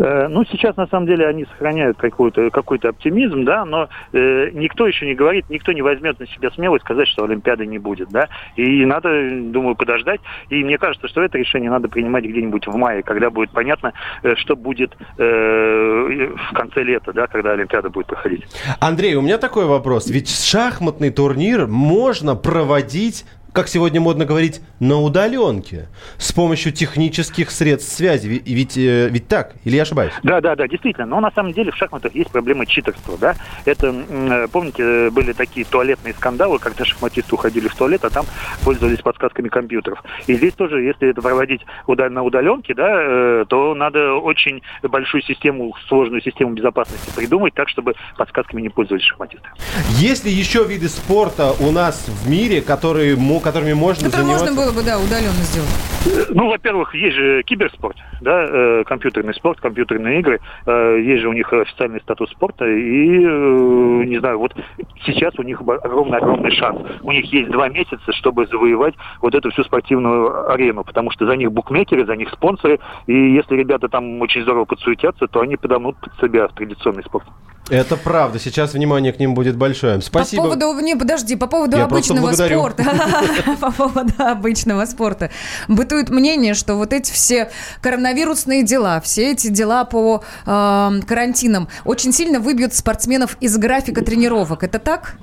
Э, 0.00 0.28
Ну, 0.28 0.44
сейчас, 0.46 0.76
на 0.76 0.86
самом 0.86 1.06
деле, 1.06 1.26
они 1.26 1.44
сохраняют 1.44 1.98
какой-то 1.98 2.50
какой 2.50 2.78
оптимизм, 2.78 3.44
да, 3.44 3.64
но 3.64 3.88
э, 4.12 4.50
никто 4.52 4.86
еще 4.86 5.06
не 5.06 5.14
говорит, 5.14 5.44
никто 5.50 5.72
не 5.72 5.82
возьмет 5.82 6.18
на 6.18 6.26
себя 6.26 6.50
смелость 6.50 6.84
сказать, 6.84 7.06
что 7.08 7.24
Олимпиады 7.24 7.66
не 7.66 7.78
будет, 7.78 8.08
да. 8.08 8.28
И 8.56 8.84
надо, 8.86 9.08
думаю, 9.30 9.74
подождать. 9.76 10.20
И 10.48 10.64
мне 10.64 10.78
кажется, 10.78 11.06
что 11.08 11.22
это 11.22 11.36
решение 11.36 11.70
надо 11.70 11.88
принимать 11.88 12.24
где-нибудь 12.24 12.66
в 12.66 12.74
мае, 12.76 13.02
когда 13.02 13.30
будет 13.30 13.50
понятно, 13.50 13.92
э, 14.22 14.34
что 14.36 14.56
будет 14.56 14.96
э, 15.18 15.24
в 15.24 16.54
конце 16.54 16.82
лета, 16.82 17.12
да, 17.12 17.26
когда 17.26 17.52
Олимпиада 17.52 17.90
будет 17.90 18.06
проходить. 18.06 18.44
Андрей, 18.80 19.14
у 19.16 19.22
меня 19.22 19.36
такой 19.36 19.66
вопрос. 19.66 20.08
Ведь 20.08 20.30
шахматный 20.30 21.10
турнир 21.10 21.66
можно 21.66 22.36
проводить 22.36 23.26
как 23.52 23.68
сегодня 23.68 24.00
модно 24.00 24.24
говорить, 24.24 24.60
на 24.78 25.00
удаленке, 25.00 25.88
с 26.18 26.32
помощью 26.32 26.72
технических 26.72 27.50
средств 27.50 27.92
связи. 27.92 28.42
Ведь, 28.44 28.76
э, 28.76 29.08
ведь 29.08 29.28
так? 29.28 29.54
Или 29.64 29.76
я 29.76 29.82
ошибаюсь? 29.82 30.12
Да, 30.22 30.40
да, 30.40 30.56
да, 30.56 30.68
действительно. 30.68 31.06
Но 31.06 31.20
на 31.20 31.30
самом 31.32 31.52
деле 31.52 31.70
в 31.70 31.76
шахматах 31.76 32.14
есть 32.14 32.30
проблема 32.30 32.66
читерства, 32.66 33.16
да. 33.18 33.34
Это, 33.64 33.88
э, 33.88 34.48
помните, 34.50 35.10
были 35.10 35.32
такие 35.32 35.66
туалетные 35.66 36.14
скандалы, 36.14 36.58
когда 36.58 36.84
шахматисты 36.84 37.34
уходили 37.34 37.68
в 37.68 37.74
туалет, 37.74 38.04
а 38.04 38.10
там 38.10 38.24
пользовались 38.64 39.00
подсказками 39.00 39.48
компьютеров. 39.48 40.02
И 40.26 40.34
здесь 40.34 40.54
тоже, 40.54 40.82
если 40.82 41.10
это 41.10 41.20
проводить 41.20 41.62
на 41.86 42.22
удаленке, 42.22 42.74
да, 42.74 42.88
э, 42.90 43.44
то 43.48 43.74
надо 43.74 44.14
очень 44.14 44.62
большую 44.82 45.22
систему, 45.22 45.74
сложную 45.88 46.22
систему 46.22 46.52
безопасности 46.52 47.10
придумать 47.14 47.54
так, 47.54 47.68
чтобы 47.68 47.94
подсказками 48.16 48.62
не 48.62 48.68
пользовались 48.68 49.04
шахматисты. 49.04 49.48
Есть 49.98 50.24
ли 50.24 50.32
еще 50.32 50.64
виды 50.64 50.88
спорта 50.88 51.52
у 51.60 51.70
нас 51.70 52.06
в 52.08 52.28
мире, 52.28 52.62
которые, 52.62 53.16
которыми 53.40 53.72
можно 53.72 54.04
Который 54.06 54.22
заниматься? 54.22 54.46
можно 54.46 54.62
было 54.62 54.72
бы, 54.72 54.82
да, 54.82 54.98
удаленно 54.98 55.42
сделать. 55.44 55.68
Э, 56.06 56.26
Ну, 56.30 56.48
во-первых, 56.48 56.94
есть 56.94 57.16
же 57.16 57.42
киберспорт, 57.42 57.96
да, 58.20 58.44
э, 58.44 58.84
компьютерный 58.84 59.34
спорт, 59.34 59.60
компьютерные 59.60 60.20
игры. 60.20 60.40
Э, 60.66 60.98
есть 61.00 61.22
же 61.22 61.28
у 61.28 61.32
них 61.32 61.52
официальный 61.52 62.00
статус 62.00 62.30
спорта. 62.30 62.66
И, 62.66 63.18
не 63.18 64.18
знаю, 64.18 64.38
вот 64.38 64.54
сейчас 65.04 65.38
у 65.38 65.42
них 65.42 65.60
огромный-огромный 65.60 66.50
шанс. 66.52 66.80
У 67.02 67.12
них 67.12 67.32
есть 67.32 67.50
два 67.50 67.68
месяца, 67.68 68.12
чтобы 68.12 68.46
завоевать 68.46 68.94
вот 69.20 69.34
эту 69.34 69.50
всю 69.50 69.64
спортивную 69.64 70.50
арену. 70.50 70.84
Потому 70.84 71.10
что 71.10 71.26
за 71.26 71.36
них 71.36 71.52
букмекеры, 71.52 72.06
за 72.06 72.16
них 72.16 72.30
спонсоры. 72.30 72.78
И 73.06 73.12
если 73.12 73.56
ребята 73.56 73.88
там 73.88 74.20
очень 74.20 74.42
здорово 74.42 74.64
подсуетятся, 74.64 75.26
то 75.26 75.40
они 75.40 75.56
подомнут 75.56 75.96
под 76.00 76.14
себя 76.20 76.48
в 76.48 76.54
традиционный 76.54 77.04
спорт. 77.04 77.26
Это 77.68 77.96
правда. 77.96 78.38
Сейчас 78.38 78.74
внимание 78.74 79.12
к 79.12 79.20
ним 79.20 79.34
будет 79.34 79.56
большое. 79.56 80.00
Спасибо. 80.00 80.42
По 80.42 80.56
поводу, 80.56 80.80
не, 80.80 80.96
подожди, 80.96 81.36
по 81.36 81.46
поводу 81.46 81.76
Я 81.76 81.86
просто 81.86 82.14
обычного 82.14 82.26
благодарю. 82.28 82.58
спорта. 82.60 82.84
По 83.60 83.70
поводу 83.70 84.12
обычного 84.18 84.84
спорта. 84.86 85.30
Бытует 85.68 86.10
мнение, 86.10 86.54
что 86.54 86.74
вот 86.74 86.92
эти 86.92 87.12
все 87.12 87.50
коронавирусные 87.80 88.64
дела, 88.64 89.00
все 89.00 89.32
эти 89.32 89.48
дела 89.48 89.84
по 89.84 90.22
э, 90.46 90.90
карантинам 91.06 91.68
очень 91.84 92.12
сильно 92.12 92.40
выбьют 92.40 92.74
спортсменов 92.74 93.36
из 93.40 93.56
графика 93.56 94.04
тренировок. 94.04 94.64
Это 94.64 94.78
так? 94.78 95.14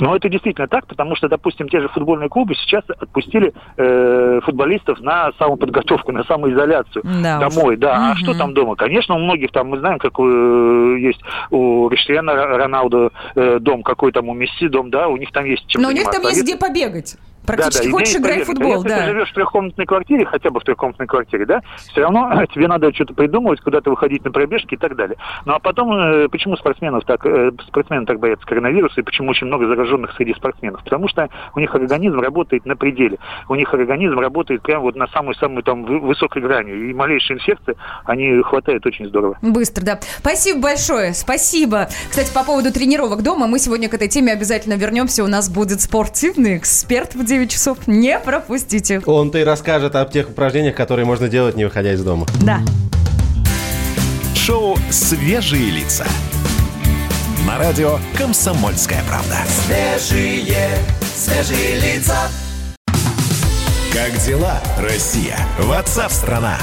Но 0.00 0.14
это 0.14 0.28
действительно 0.28 0.68
так, 0.68 0.86
потому 0.86 1.16
что, 1.16 1.28
допустим, 1.28 1.68
те 1.68 1.80
же 1.80 1.88
футбольные 1.88 2.28
клубы 2.28 2.54
сейчас 2.54 2.84
отпустили 2.88 3.52
э, 3.76 4.40
футболистов 4.44 5.00
на 5.00 5.30
самоподготовку, 5.38 6.12
на 6.12 6.24
самоизоляцию 6.24 7.02
Да 7.22 7.38
уж. 7.46 7.54
домой. 7.54 7.76
Да, 7.76 8.12
а 8.12 8.16
что 8.16 8.34
там 8.34 8.54
дома? 8.54 8.76
Конечно, 8.76 9.14
у 9.14 9.18
многих 9.18 9.50
там, 9.52 9.68
мы 9.68 9.78
знаем, 9.78 9.98
как 9.98 10.12
э, 10.18 10.98
есть 11.00 11.20
у 11.50 11.75
Криштиана 11.88 12.34
Роналду 12.34 13.12
э, 13.34 13.58
дом, 13.60 13.82
какой 13.82 14.12
там 14.12 14.28
у 14.28 14.34
Месси 14.34 14.68
дом, 14.68 14.90
да, 14.90 15.08
у 15.08 15.16
них 15.16 15.32
там 15.32 15.44
есть 15.44 15.66
чем 15.68 15.82
Но 15.82 15.88
у 15.88 15.92
них 15.92 16.10
там 16.10 16.22
есть 16.22 16.40
А 16.40 16.42
где 16.42 16.56
побегать. 16.56 17.16
Да, 17.46 17.54
Практически 17.54 17.86
да, 17.86 17.92
хочешь 17.92 18.08
идея 18.10 18.20
играй 18.20 18.42
в 18.42 18.46
футбол, 18.46 18.74
Если 18.74 18.88
да. 18.88 18.96
ты 18.98 19.04
живешь 19.06 19.30
в 19.30 19.34
трехкомнатной 19.34 19.86
квартире, 19.86 20.26
хотя 20.26 20.50
бы 20.50 20.60
в 20.60 20.64
трехкомнатной 20.64 21.06
квартире, 21.06 21.46
да, 21.46 21.62
все 21.76 22.02
равно 22.02 22.44
тебе 22.46 22.68
надо 22.68 22.92
что-то 22.92 23.14
придумывать, 23.14 23.60
куда-то 23.60 23.90
выходить 23.90 24.24
на 24.24 24.30
пробежки 24.30 24.74
и 24.74 24.76
так 24.76 24.96
далее. 24.96 25.16
Ну 25.44 25.54
а 25.54 25.58
потом, 25.58 25.92
э, 25.92 26.28
почему 26.28 26.56
спортсменов 26.56 27.04
так, 27.04 27.24
э, 27.26 27.52
спортсмены 27.68 28.06
так 28.06 28.18
боятся 28.18 28.46
коронавируса 28.46 29.00
и 29.00 29.04
почему 29.04 29.30
очень 29.30 29.46
много 29.46 29.66
зараженных 29.66 30.12
среди 30.16 30.34
спортсменов? 30.34 30.82
Потому 30.84 31.08
что 31.08 31.28
у 31.54 31.60
них 31.60 31.74
организм 31.74 32.20
работает 32.20 32.66
на 32.66 32.76
пределе. 32.76 33.18
У 33.48 33.54
них 33.54 33.72
организм 33.72 34.18
работает 34.18 34.62
прямо 34.62 34.82
вот 34.82 34.96
на 34.96 35.06
самой-самой 35.08 35.62
там 35.62 35.84
вы- 35.84 36.00
высокой 36.00 36.42
грани. 36.42 36.72
И 36.72 36.94
малейшие 36.94 37.38
инфекции, 37.38 37.76
они 38.04 38.42
хватают 38.42 38.84
очень 38.86 39.06
здорово. 39.06 39.38
Быстро, 39.42 39.84
да. 39.84 40.00
Спасибо 40.18 40.60
большое, 40.60 41.14
спасибо. 41.14 41.88
Кстати, 42.10 42.32
по 42.32 42.44
поводу 42.44 42.72
тренировок 42.72 43.22
дома, 43.22 43.46
мы 43.46 43.58
сегодня 43.58 43.88
к 43.88 43.94
этой 43.94 44.08
теме 44.08 44.32
обязательно 44.32 44.74
вернемся. 44.74 45.24
У 45.24 45.28
нас 45.28 45.48
будет 45.48 45.80
спортивный 45.80 46.56
эксперт 46.56 47.14
в 47.14 47.24
9 47.36 47.50
часов. 47.50 47.86
Не 47.86 48.18
пропустите. 48.18 49.02
Он-то 49.04 49.36
и 49.36 49.44
расскажет 49.44 49.94
о 49.94 50.06
тех 50.06 50.30
упражнениях, 50.30 50.74
которые 50.74 51.04
можно 51.04 51.28
делать, 51.28 51.54
не 51.54 51.64
выходя 51.64 51.92
из 51.92 52.02
дома. 52.02 52.26
Да. 52.40 52.60
Шоу 54.34 54.78
«Свежие 54.90 55.70
лица». 55.70 56.06
На 57.46 57.58
радио 57.58 57.98
«Комсомольская 58.16 59.02
правда». 59.06 59.36
Свежие, 59.66 60.78
свежие 61.14 61.78
лица. 61.78 62.16
Как 63.92 64.18
дела, 64.24 64.62
Россия? 64.78 65.38
Ватсап-страна! 65.58 66.58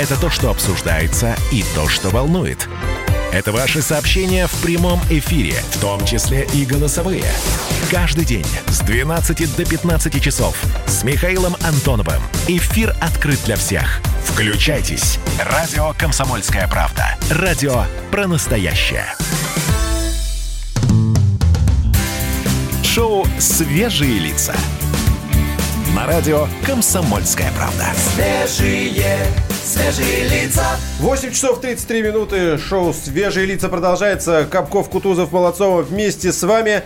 Это 0.00 0.20
то, 0.20 0.30
что 0.30 0.50
обсуждается 0.50 1.36
и 1.52 1.64
то, 1.76 1.88
что 1.88 2.08
волнует. 2.08 2.68
Это 3.38 3.52
ваши 3.52 3.82
сообщения 3.82 4.48
в 4.48 4.62
прямом 4.62 4.98
эфире, 5.10 5.54
в 5.70 5.80
том 5.80 6.04
числе 6.04 6.44
и 6.54 6.64
голосовые. 6.64 7.22
Каждый 7.88 8.24
день 8.24 8.44
с 8.66 8.80
12 8.80 9.54
до 9.54 9.64
15 9.64 10.20
часов 10.20 10.60
с 10.88 11.04
Михаилом 11.04 11.54
Антоновым. 11.62 12.20
Эфир 12.48 12.96
открыт 13.00 13.38
для 13.44 13.54
всех. 13.54 14.00
Включайтесь. 14.24 15.20
Радио 15.38 15.92
«Комсомольская 15.96 16.66
правда». 16.66 17.16
Радио 17.30 17.84
про 18.10 18.26
настоящее. 18.26 19.06
Шоу 22.82 23.24
«Свежие 23.38 24.18
лица». 24.18 24.56
На 25.94 26.08
радио 26.08 26.48
«Комсомольская 26.66 27.52
правда». 27.52 27.86
Свежие, 28.16 29.14
свежие 29.68 30.28
лица. 30.28 30.64
8 31.00 31.30
часов 31.32 31.60
33 31.60 32.02
минуты. 32.02 32.58
Шоу 32.58 32.94
«Свежие 32.94 33.46
лица» 33.46 33.68
продолжается. 33.68 34.48
Капков, 34.50 34.88
Кутузов, 34.88 35.30
Молодцова 35.30 35.82
вместе 35.82 36.32
с 36.32 36.42
вами. 36.42 36.82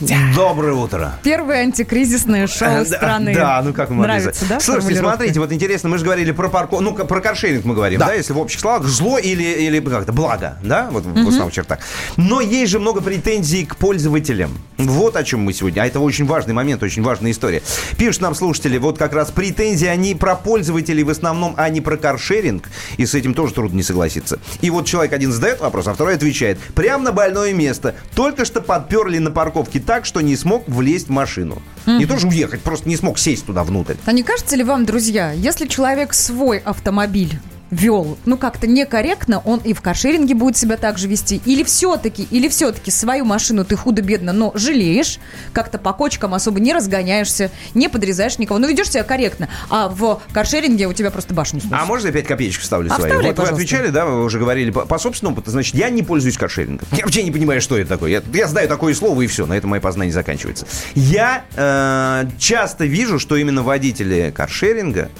Доброе 0.00 0.74
утро. 0.74 1.14
Первое 1.24 1.62
антикризисное 1.62 2.46
шоу 2.46 2.68
Э, 2.68 2.84
да, 2.84 2.96
страны. 2.96 3.34
Да, 3.34 3.62
ну 3.64 3.72
как 3.72 3.90
мы 3.90 4.02
Нравится, 4.02 4.44
да? 4.48 4.60
Слушайте, 4.60 4.96
смотрите, 4.96 5.40
вот 5.40 5.52
интересно, 5.52 5.88
мы 5.88 5.98
же 5.98 6.04
говорили 6.04 6.30
про 6.30 6.48
парко, 6.48 6.78
ну 6.80 6.94
про 6.94 7.20
каршеринг 7.20 7.64
мы 7.64 7.74
говорим, 7.74 7.98
да, 7.98 8.12
если 8.12 8.32
в 8.32 8.38
общих 8.38 8.60
словах 8.60 8.84
зло 8.84 9.18
или 9.18 9.42
или 9.42 9.80
как-то 9.80 10.12
благо, 10.12 10.56
да, 10.62 10.88
вот 10.92 11.04
в 11.04 11.28
основных 11.28 11.52
чертах. 11.52 11.80
Но 12.16 12.40
есть 12.40 12.70
же 12.70 12.78
много 12.78 13.00
претензий 13.00 13.64
к 13.64 13.76
пользователям. 13.76 14.56
Вот 14.76 15.16
о 15.16 15.24
чем 15.24 15.40
мы 15.40 15.52
сегодня. 15.52 15.82
А 15.82 15.86
это 15.86 15.98
очень 15.98 16.26
важный 16.26 16.54
момент, 16.54 16.82
очень 16.82 17.02
важная 17.02 17.32
история. 17.32 17.62
Пишут 17.96 18.22
нам 18.22 18.34
слушатели, 18.36 18.78
вот 18.78 18.98
как 18.98 19.12
раз 19.12 19.32
претензии 19.32 19.88
они 19.88 20.14
про 20.14 20.36
пользователей 20.36 21.02
в 21.02 21.10
основном, 21.10 21.54
а 21.56 21.68
не 21.70 21.80
про 21.80 21.96
каршеринг. 21.96 22.68
И 22.98 23.06
с 23.06 23.14
этим 23.14 23.34
тоже 23.34 23.54
трудно 23.54 23.76
не 23.76 23.82
согласиться. 23.82 24.38
И 24.60 24.70
вот 24.70 24.86
человек 24.86 25.12
один 25.12 25.32
задает 25.32 25.60
вопрос, 25.60 25.88
а 25.88 25.94
второй 25.94 26.14
отвечает. 26.14 26.58
Прямо 26.74 27.04
на 27.04 27.12
больное 27.12 27.52
место. 27.52 27.96
Только 28.14 28.44
что 28.44 28.60
подперли 28.60 29.18
на 29.18 29.32
парковке 29.32 29.80
так, 29.88 30.04
что 30.04 30.20
не 30.20 30.36
смог 30.36 30.68
влезть 30.68 31.06
в 31.06 31.10
машину. 31.10 31.62
Не 31.86 32.04
то 32.04 32.18
же 32.18 32.28
уехать, 32.28 32.60
просто 32.60 32.86
не 32.86 32.96
смог 32.96 33.18
сесть 33.18 33.46
туда 33.46 33.64
внутрь. 33.64 33.94
А 34.04 34.12
не 34.12 34.22
кажется 34.22 34.54
ли 34.54 34.62
вам, 34.62 34.84
друзья, 34.84 35.32
если 35.32 35.66
человек 35.66 36.12
свой 36.12 36.58
автомобиль 36.58 37.40
вел, 37.70 38.18
ну 38.24 38.36
как-то 38.36 38.66
некорректно, 38.66 39.40
он 39.44 39.60
и 39.60 39.72
в 39.72 39.80
каршеринге 39.80 40.34
будет 40.34 40.56
себя 40.56 40.76
так 40.76 40.98
же 40.98 41.08
вести. 41.08 41.40
Или 41.44 41.62
все-таки, 41.62 42.26
или 42.30 42.48
все-таки 42.48 42.90
свою 42.90 43.24
машину 43.24 43.64
ты 43.64 43.76
худо-бедно, 43.76 44.32
но 44.32 44.52
жалеешь, 44.54 45.18
как-то 45.52 45.78
по 45.78 45.92
кочкам 45.92 46.34
особо 46.34 46.60
не 46.60 46.72
разгоняешься, 46.72 47.50
не 47.74 47.88
подрезаешь 47.88 48.38
никого, 48.38 48.58
ну 48.58 48.68
ведешь 48.68 48.90
себя 48.90 49.02
корректно. 49.04 49.48
А 49.70 49.88
в 49.88 50.20
каршеринге 50.32 50.86
у 50.86 50.92
тебя 50.92 51.10
просто 51.10 51.34
башню 51.34 51.60
сносит. 51.60 51.76
А 51.80 51.84
можно 51.84 52.06
я 52.08 52.12
5 52.12 52.26
копеечек 52.26 52.62
вставлю 52.62 52.90
А 52.90 52.94
свои? 52.96 53.10
вставляй, 53.10 53.30
вот 53.30 53.38
вы 53.38 53.42
пожалуйста. 53.42 53.54
отвечали, 53.54 53.88
да, 53.90 54.06
вы 54.06 54.24
уже 54.24 54.38
говорили 54.38 54.70
по, 54.70 54.86
по 54.86 54.98
собственному 54.98 55.36
опыту. 55.36 55.50
Значит, 55.50 55.74
я 55.74 55.90
не 55.90 56.02
пользуюсь 56.02 56.36
каршерингом. 56.38 56.86
Я 56.92 57.04
вообще 57.04 57.22
не 57.22 57.30
понимаю, 57.30 57.60
что 57.60 57.78
это 57.78 57.90
такое. 57.90 58.10
Я, 58.10 58.22
я 58.32 58.46
знаю 58.48 58.68
такое 58.68 58.94
слово, 58.94 59.20
и 59.22 59.26
все. 59.26 59.46
На 59.46 59.54
этом 59.54 59.70
мои 59.70 59.80
познания 59.80 60.12
заканчиваются. 60.12 60.66
Я 60.94 61.44
э, 61.54 62.24
часто 62.38 62.84
вижу, 62.86 63.18
что 63.18 63.36
именно 63.36 63.62
водители 63.62 64.32
каршеринга 64.34 65.10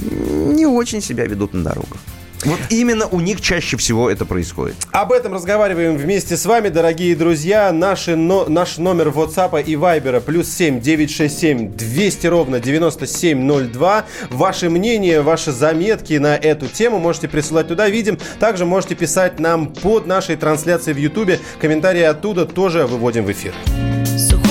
не 0.00 0.66
очень 0.66 1.00
себя 1.00 1.24
ведут 1.24 1.54
на 1.54 1.64
дорогах. 1.64 1.98
Вот 2.44 2.58
именно 2.70 3.06
у 3.08 3.20
них 3.20 3.40
чаще 3.40 3.76
всего 3.76 4.10
это 4.10 4.24
происходит. 4.24 4.76
Об 4.92 5.12
этом 5.12 5.34
разговариваем 5.34 5.96
вместе 5.96 6.36
с 6.36 6.46
вами, 6.46 6.68
дорогие 6.68 7.16
друзья. 7.16 7.72
Наши, 7.72 8.16
но, 8.16 8.46
наш 8.48 8.78
номер 8.78 9.08
WhatsApp 9.08 9.64
и 9.64 9.74
Viber 9.74 10.20
плюс 10.20 10.48
7 10.48 10.80
967 10.80 11.72
200 11.76 12.26
ровно 12.28 12.60
9702. 12.60 14.04
Ваше 14.30 14.70
мнение, 14.70 15.20
ваши 15.22 15.52
заметки 15.52 16.14
на 16.14 16.36
эту 16.36 16.68
тему 16.68 16.98
можете 16.98 17.28
присылать 17.28 17.68
туда. 17.68 17.88
Видим. 17.88 18.18
Также 18.38 18.64
можете 18.64 18.94
писать 18.94 19.40
нам 19.40 19.72
под 19.72 20.06
нашей 20.06 20.36
трансляцией 20.36 20.94
в 20.94 20.98
YouTube. 20.98 21.40
Комментарии 21.60 22.02
оттуда 22.02 22.46
тоже 22.46 22.86
выводим 22.86 23.24
в 23.24 23.32
эфир. 23.32 23.52
Сухой 24.16 24.48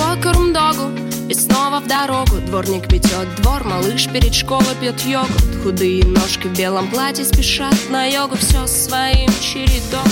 и 1.28 1.34
снова 1.34 1.80
в 1.80 1.86
дорогу 1.86 2.36
Дворник 2.46 2.90
метет 2.90 3.34
двор, 3.36 3.64
малыш 3.64 4.08
перед 4.08 4.34
школой 4.34 4.74
пьет 4.80 5.00
йогурт. 5.02 5.62
Худые 5.62 6.04
ножки 6.04 6.46
в 6.46 6.56
белом 6.56 6.88
платье 6.88 7.24
спешат 7.24 7.74
на 7.90 8.06
йогу 8.06 8.36
Все 8.36 8.66
своим 8.66 9.28
чередом. 9.40 10.08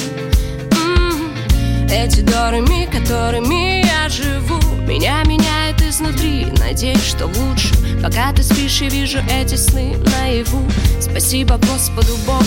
М, 0.72 1.32
Эти 1.90 2.20
дорами, 2.20 2.86
которыми 2.86 3.84
я 3.86 4.08
живу 4.08 4.60
Меня 4.86 5.22
меняют 5.24 5.80
изнутри, 5.80 6.46
надеюсь, 6.58 7.04
что 7.04 7.26
лучше 7.26 7.74
Пока 8.02 8.32
ты 8.32 8.42
спишь 8.42 8.82
и 8.82 8.88
вижу 8.88 9.18
эти 9.28 9.56
сны 9.56 9.96
наяву. 9.96 10.62
Спасибо 11.00 11.56
Господу 11.56 12.16
Богу, 12.26 12.44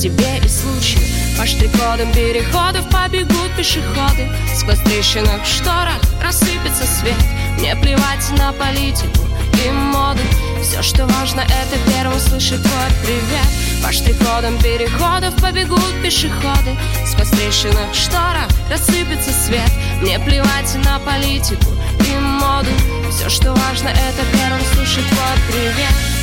тебе 0.00 0.38
и 0.42 0.48
случаю. 0.48 1.04
По 1.38 1.46
штрих-кодам 1.46 2.10
переходов 2.12 2.88
побегут 2.90 3.54
пешеходы. 3.56 4.28
Сквозь 4.56 4.80
трещинок 4.80 5.44
в 5.44 5.46
шторах 5.46 6.00
рассыпется 6.22 6.86
свет 6.86 7.14
Мне 7.58 7.74
плевать 7.76 8.30
на 8.38 8.52
политику 8.52 9.24
и 9.64 9.70
моду. 9.70 10.20
Все, 10.62 10.82
что 10.82 11.06
важно, 11.06 11.40
это 11.40 11.90
первым 11.90 12.18
слышать 12.18 12.62
твой 12.62 12.90
привет. 13.04 13.82
По 13.82 13.92
штрих-кодам 13.92 14.58
переходов 14.58 15.34
побегут 15.40 16.02
пешеходы. 16.02 16.76
Сквозь 17.06 17.30
трещинок 17.30 17.92
в 17.92 17.94
шторах 17.94 18.48
рассыпется 18.70 19.30
свет. 19.32 19.70
Мне 20.00 20.18
плевать 20.18 20.74
на 20.84 20.98
политику 20.98 21.72
и 22.06 22.18
моду. 22.18 22.70
Все, 23.10 23.28
что 23.28 23.52
важно, 23.52 23.88
это 23.88 24.24
первым 24.32 24.60
слышать 24.74 25.06
твой 25.08 25.36
привет 25.48 26.15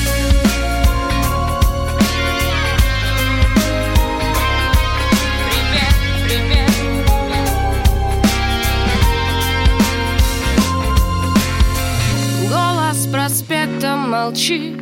Голос 13.13 13.31
проспекта 13.43 13.95
молчит. 13.95 14.75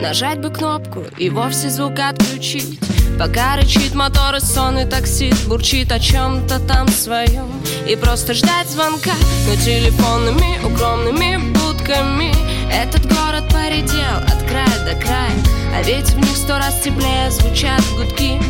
Нажать 0.00 0.38
бы 0.38 0.50
кнопку 0.50 1.04
и 1.18 1.28
вовсе 1.28 1.70
звук 1.70 1.98
отключить. 1.98 2.78
Пока 3.18 3.56
рычит 3.56 3.94
мотор 3.94 4.36
и 4.36 4.40
сонный 4.40 4.86
таксист 4.86 5.46
Бурчит 5.46 5.92
о 5.92 6.00
чем-то 6.00 6.58
там 6.66 6.88
своем 6.88 7.48
И 7.88 7.94
просто 7.94 8.34
ждать 8.34 8.68
звонка 8.68 9.12
Но 9.48 9.54
телефонными 9.56 10.58
укромными 10.64 11.52
будками. 11.52 12.32
Этот 12.72 13.06
город 13.06 13.44
поредел 13.52 14.18
от 14.18 14.42
края 14.48 14.84
до 14.84 15.00
края 15.00 15.32
А 15.76 15.82
ведь 15.84 16.10
в 16.10 16.16
них 16.16 16.36
сто 16.36 16.58
раз 16.58 16.80
теплее 16.80 17.30
звучат 17.30 17.82
гудки 17.96 18.40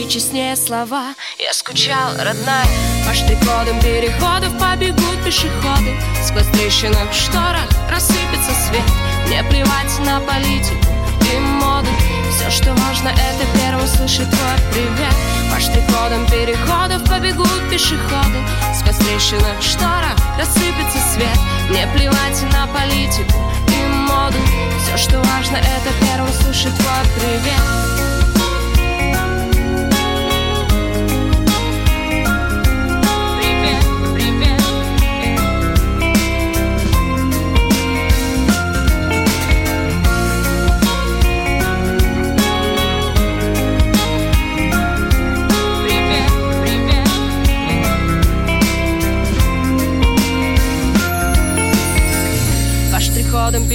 и 0.00 0.08
честнее 0.08 0.56
слова. 0.56 1.14
Я 1.38 1.52
скучал, 1.52 2.12
родная 2.18 2.66
По 3.06 3.14
штрих-кодам 3.14 3.80
переходов 3.80 4.58
побегут 4.58 5.24
пешеходы 5.24 6.00
Сквозь 6.24 6.46
трещинок 6.46 7.10
в 7.10 7.14
шторах 7.14 7.68
рассыпется 7.90 8.52
свет. 8.66 8.82
Мне 9.26 9.42
плевать 9.44 9.98
на 10.04 10.20
политику 10.20 10.86
и 11.32 11.38
моду. 11.38 11.90
Все, 12.30 12.50
что 12.50 12.72
важно, 12.74 13.08
это 13.08 13.44
первым 13.58 13.86
слышать 13.86 14.30
твой 14.30 14.58
привет. 14.72 15.14
По 15.52 15.60
штрих-кодам 15.60 16.24
переходов 16.26 17.04
побегут 17.08 17.70
пешеходы 17.70 18.40
Сквозь 18.78 18.96
трещинок 18.96 19.60
в 19.60 19.64
шторах 19.64 20.16
рассыпется 20.38 20.98
свет. 21.12 21.38
Мне 21.68 21.86
плевать 21.94 22.42
на 22.52 22.66
политику 22.68 23.38
и 23.68 23.86
моду. 23.86 24.38
Все, 24.82 24.96
что 24.96 25.18
важно, 25.18 25.56
это 25.56 25.90
первым 26.00 26.32
слышать 26.32 26.74
твой 26.76 27.04
Привет, 27.16 28.09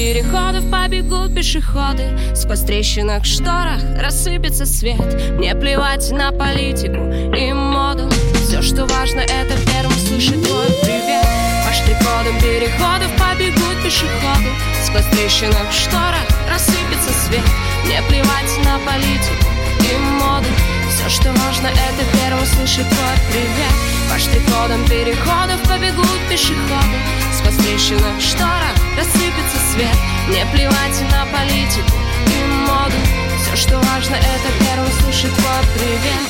переходов 0.05 0.69
побегут 0.69 1.33
пешеходы. 1.33 2.15
Сквозь 2.35 2.61
трещинок 2.61 3.23
в 3.23 3.25
шторах 3.25 3.81
рассыпется 3.99 4.67
свет. 4.67 5.01
Мне 5.31 5.55
плевать 5.55 6.11
на 6.11 6.31
политику 6.31 7.01
и 7.35 7.51
моду. 7.53 8.07
Все, 8.45 8.61
что 8.61 8.85
важно, 8.85 9.21
это 9.21 9.57
первым 9.65 9.97
слышать 9.97 10.43
твой 10.43 10.67
привет. 10.83 11.25
По 11.65 11.73
штрих-кодам 11.73 12.39
переходов 12.39 13.09
побегут 13.17 13.77
пешеходы. 13.83 14.49
Сквозь 14.85 15.05
трещинок 15.05 15.71
в 15.71 15.73
шторах 15.73 16.27
рассыпется 16.51 17.11
свет. 17.25 17.45
Мне 17.85 17.99
плевать 18.07 18.53
на 18.63 18.77
политику 18.85 19.49
и 19.89 19.97
моду. 20.21 20.49
Все, 20.87 21.09
что 21.09 21.29
важно, 21.33 21.65
это 21.65 22.05
первым 22.13 22.45
слышать 22.45 22.87
твой 22.87 23.17
привет. 23.31 23.73
По 24.11 24.19
штрих-кодам 24.19 24.85
переходов 24.85 25.59
побегут 25.67 26.19
пешеходы. 26.29 26.97
Сквозь 27.33 27.57
трещинок 27.57 28.19
в 28.19 28.21
шторах 28.21 28.75
рассыпется 28.95 29.64
свет. 29.75 29.95
Мне 30.27 30.45
плевать 30.53 31.01
на 31.11 31.25
политику 31.25 31.97
и 32.27 32.45
моду. 32.67 32.95
Все, 33.41 33.55
что 33.55 33.77
важно, 33.79 34.15
это 34.15 34.49
первым 34.59 34.91
слышать 35.01 35.33
твой 35.33 35.63
привет. 35.75 36.25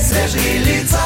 Свежие 0.00 0.58
лица 0.58 1.00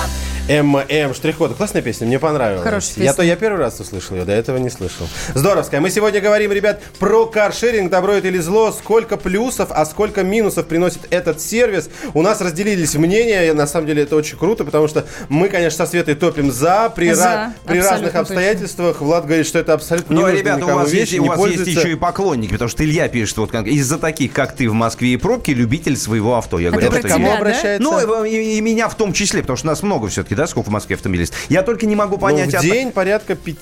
ММ 0.48 1.14
Штрих-код. 1.14 1.54
Классная 1.56 1.80
песня, 1.80 2.06
мне 2.06 2.18
понравилась. 2.18 2.62
Хорошая 2.62 2.90
Я 2.96 3.12
песня. 3.12 3.14
то 3.14 3.22
я 3.22 3.36
первый 3.36 3.58
раз 3.60 3.80
услышал 3.80 4.14
ее, 4.16 4.24
до 4.26 4.32
этого 4.32 4.58
не 4.58 4.68
слышал. 4.68 5.06
Здоровская. 5.34 5.80
Мы 5.80 5.88
сегодня 5.90 6.20
говорим, 6.20 6.52
ребят, 6.52 6.82
про 6.98 7.24
каршеринг, 7.24 7.90
добро 7.90 8.12
это 8.12 8.28
или 8.28 8.36
зло, 8.38 8.70
сколько 8.70 9.16
плюсов, 9.16 9.68
а 9.70 9.86
сколько 9.86 10.22
минусов 10.22 10.66
приносит 10.66 11.00
этот 11.08 11.40
сервис. 11.40 11.88
У 12.12 12.20
нас 12.20 12.42
разделились 12.42 12.94
мнения, 12.94 13.48
и 13.48 13.52
на 13.52 13.66
самом 13.66 13.86
деле 13.86 14.02
это 14.02 14.16
очень 14.16 14.36
круто, 14.36 14.64
потому 14.64 14.86
что 14.86 15.06
мы, 15.30 15.48
конечно, 15.48 15.86
со 15.86 15.90
Светой 15.90 16.14
топим 16.14 16.52
за, 16.52 16.92
при, 16.94 17.12
За, 17.14 17.24
ра- 17.24 17.50
при 17.66 17.78
разных 17.80 18.08
точно. 18.10 18.20
обстоятельствах. 18.20 19.00
Влад 19.00 19.24
говорит, 19.24 19.46
что 19.46 19.58
это 19.58 19.72
абсолютно 19.72 20.12
не 20.12 20.20
Ну, 20.20 20.26
нужно 20.26 20.38
ребята, 20.38 20.66
у 20.66 20.74
вас, 20.74 20.90
вещь, 20.90 21.00
есть, 21.00 21.12
не 21.14 21.20
у 21.20 21.24
вас 21.24 21.40
есть 21.46 21.66
еще 21.68 21.92
и 21.92 21.94
поклонники, 21.94 22.52
потому 22.52 22.68
что 22.68 22.84
Илья 22.84 23.08
пишет, 23.08 23.38
вот 23.38 23.50
как 23.50 23.66
из-за 23.66 23.96
таких, 23.98 24.34
как 24.34 24.54
ты 24.54 24.68
в 24.68 24.74
Москве 24.74 25.14
и 25.14 25.16
пробки, 25.16 25.52
любитель 25.52 25.96
своего 25.96 26.36
авто. 26.36 26.58
Я 26.58 26.68
Это 26.68 26.76
говорю, 26.80 26.98
это 26.98 27.08
Кому 27.08 27.28
да? 27.28 27.36
обращается? 27.38 27.82
Ну, 27.82 28.24
и, 28.24 28.30
и- 28.30 28.58
и 28.58 28.60
меня 28.60 28.90
в 28.90 28.94
том 28.94 29.14
числе, 29.14 29.40
потому 29.40 29.56
что 29.56 29.68
нас 29.68 29.82
много 29.82 30.08
все-таки 30.08 30.33
пробки, 30.34 30.36
да, 30.36 30.46
сколько 30.46 30.68
в 30.68 30.72
Москве 30.72 30.96
автомобилист. 30.96 31.34
Я 31.48 31.62
только 31.62 31.86
не 31.86 31.96
могу 31.96 32.16
Ну, 32.16 32.20
понять... 32.20 32.52
в 32.52 32.56
от- 32.56 32.62
день 32.62 32.92
порядка 32.92 33.34
5, 33.34 33.56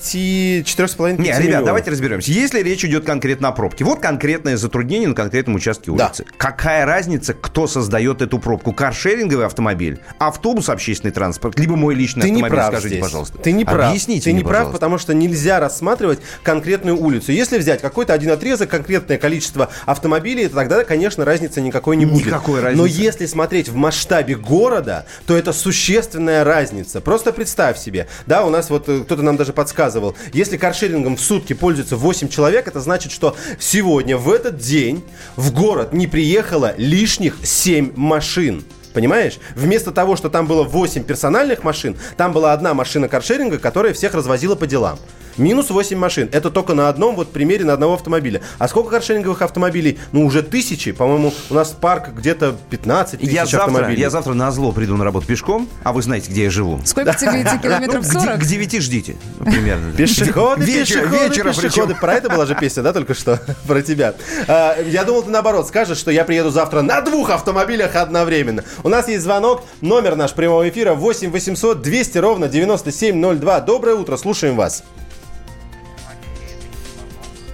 4,5 0.65 1.17
Не, 1.21 1.31
ребят, 1.39 1.63
давайте 1.63 1.91
разберемся. 1.91 2.31
Если 2.31 2.61
речь 2.61 2.83
идет 2.85 3.05
конкретно 3.05 3.47
о 3.49 3.51
пробке, 3.51 3.83
вот 3.83 3.99
конкретное 3.99 4.57
затруднение 4.57 5.09
на 5.09 5.15
конкретном 5.15 5.55
участке 5.55 5.91
Да. 5.91 6.07
улицы. 6.07 6.25
Какая 6.37 6.85
разница, 6.85 7.33
кто 7.33 7.67
создает 7.67 8.21
эту 8.21 8.39
пробку? 8.39 8.73
Каршеринговый 8.73 9.45
автомобиль, 9.45 9.99
автобус, 10.19 10.69
общественный 10.69 11.11
транспорт, 11.11 11.59
либо 11.59 11.75
мой 11.75 11.95
личный 11.95 12.23
Ты 12.23 12.29
не 12.29 12.35
автомобиль, 12.41 12.55
прав 12.57 12.67
скажите, 12.73 12.87
здесь. 12.95 13.01
пожалуйста. 13.03 13.37
Ты 13.37 13.51
не 13.51 13.65
прав. 13.65 13.89
Объясните 13.89 14.25
Ты 14.25 14.29
мне, 14.31 14.39
не 14.39 14.43
прав, 14.43 14.53
пожалуйста. 14.53 14.73
потому 14.73 14.97
что 14.97 15.13
нельзя 15.13 15.59
рассматривать 15.59 16.19
конкретную 16.43 16.97
улицу. 16.99 17.31
Если 17.31 17.57
взять 17.57 17.81
какой-то 17.81 18.13
один 18.13 18.31
отрезок, 18.31 18.69
конкретное 18.69 19.17
количество 19.17 19.69
автомобилей, 19.85 20.47
то 20.47 20.55
тогда, 20.55 20.83
конечно, 20.83 21.25
разницы 21.25 21.61
никакой 21.61 21.97
не 21.97 22.05
будет. 22.05 22.27
Никакой 22.27 22.61
разницы. 22.61 22.77
Но 22.81 22.85
если 22.85 23.25
смотреть 23.25 23.69
в 23.69 23.75
масштабе 23.75 24.35
города, 24.35 25.05
то 25.25 25.37
это 25.37 25.53
существенная 25.53 26.43
разница. 26.43 26.62
Просто 27.01 27.33
представь 27.33 27.77
себе, 27.77 28.07
да, 28.25 28.45
у 28.45 28.49
нас 28.49 28.69
вот 28.69 28.87
э, 28.89 29.01
кто-то 29.01 29.21
нам 29.21 29.37
даже 29.37 29.53
подсказывал, 29.53 30.15
если 30.33 30.57
каршерингом 30.57 31.17
в 31.17 31.21
сутки 31.21 31.53
пользуется 31.53 31.97
8 31.97 32.29
человек, 32.29 32.67
это 32.67 32.79
значит, 32.79 33.11
что 33.11 33.35
сегодня, 33.59 34.17
в 34.17 34.31
этот 34.31 34.57
день, 34.57 35.03
в 35.35 35.53
город 35.53 35.93
не 35.93 36.07
приехало 36.07 36.73
лишних 36.77 37.37
7 37.43 37.93
машин. 37.95 38.63
Понимаешь? 38.93 39.39
Вместо 39.55 39.91
того, 39.91 40.15
что 40.15 40.29
там 40.29 40.45
было 40.45 40.63
8 40.63 41.03
персональных 41.03 41.63
машин, 41.63 41.97
там 42.15 42.31
была 42.31 42.53
одна 42.53 42.73
машина 42.73 43.07
каршеринга, 43.07 43.57
которая 43.57 43.93
всех 43.93 44.13
развозила 44.13 44.55
по 44.55 44.67
делам. 44.67 44.99
Минус 45.37 45.69
8 45.69 45.97
машин. 45.97 46.29
Это 46.31 46.49
только 46.49 46.73
на 46.73 46.89
одном 46.89 47.15
вот 47.15 47.31
примере 47.31 47.65
на 47.65 47.73
одного 47.73 47.93
автомобиля. 47.95 48.41
А 48.59 48.67
сколько 48.67 48.89
каршеринговых 48.91 49.41
автомобилей? 49.41 49.99
Ну, 50.11 50.25
уже 50.25 50.43
тысячи. 50.43 50.91
По-моему, 50.91 51.33
у 51.49 51.53
нас 51.53 51.69
парк 51.79 52.09
где-то 52.15 52.55
15 52.69 53.19
тысяч 53.19 53.31
Я 53.31 53.45
завтра, 53.45 53.65
автомобилей. 53.65 54.01
я 54.01 54.09
завтра 54.09 54.33
на 54.33 54.51
зло 54.51 54.71
приду 54.71 54.95
на 54.97 55.03
работу 55.03 55.25
пешком, 55.27 55.67
а 55.83 55.93
вы 55.93 56.01
знаете, 56.01 56.29
где 56.31 56.43
я 56.45 56.49
живу. 56.49 56.79
Сколько 56.85 57.13
тебе 57.13 57.41
идти? 57.43 57.57
Километров 57.63 58.03
Ну, 58.05 58.09
к 58.09 58.13
де- 58.21 58.27
40? 58.27 58.39
К 58.39 58.45
9 58.45 58.81
ждите, 58.81 59.15
примерно. 59.39 59.91
Пешеходы, 59.97 60.65
пешеходы, 60.65 61.29
пешеходы. 61.61 61.95
Про 61.95 62.13
это 62.13 62.29
была 62.29 62.45
же 62.45 62.55
песня, 62.55 62.83
да, 62.83 62.93
только 62.93 63.13
что? 63.13 63.41
Про 63.67 63.81
тебя. 63.81 64.13
А, 64.47 64.77
Я 64.81 65.03
думал, 65.03 65.23
ты 65.23 65.29
наоборот 65.31 65.67
скажешь, 65.67 65.97
что 65.97 66.11
я 66.11 66.25
приеду 66.25 66.49
завтра 66.51 66.81
на 66.81 67.01
двух 67.01 67.29
автомобилях 67.29 67.95
одновременно. 67.95 68.63
У 68.83 68.89
нас 68.89 69.07
есть 69.07 69.23
звонок. 69.23 69.63
Номер 69.81 70.15
наш 70.15 70.33
прямого 70.33 70.67
эфира 70.69 70.93
8 70.93 71.31
800 71.31 71.81
200 71.81 72.17
ровно 72.19 72.47
9702. 72.47 73.59
Доброе 73.61 73.95
утро, 73.95 74.17
слушаем 74.17 74.55
вас. 74.55 74.83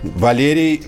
Валерий... 0.03 0.83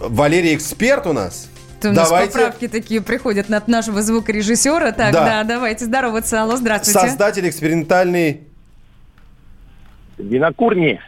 Валерий 0.00 0.54
эксперт 0.54 1.06
у 1.06 1.12
нас? 1.12 1.48
У 1.82 1.88
нас 1.88 2.08
поправки 2.08 2.66
такие 2.68 3.00
приходят 3.02 3.50
от 3.50 3.68
нашего 3.68 4.02
звукорежиссера. 4.02 4.92
Так, 4.92 5.12
Да. 5.12 5.24
да, 5.24 5.44
давайте 5.44 5.84
здороваться. 5.84 6.42
Алло, 6.42 6.56
здравствуйте. 6.56 6.98
Создатель 7.00 7.48
экспериментальной... 7.48 8.48
Винокурни. 10.16 11.00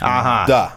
Ага. 0.00 0.44
Да. 0.46 0.72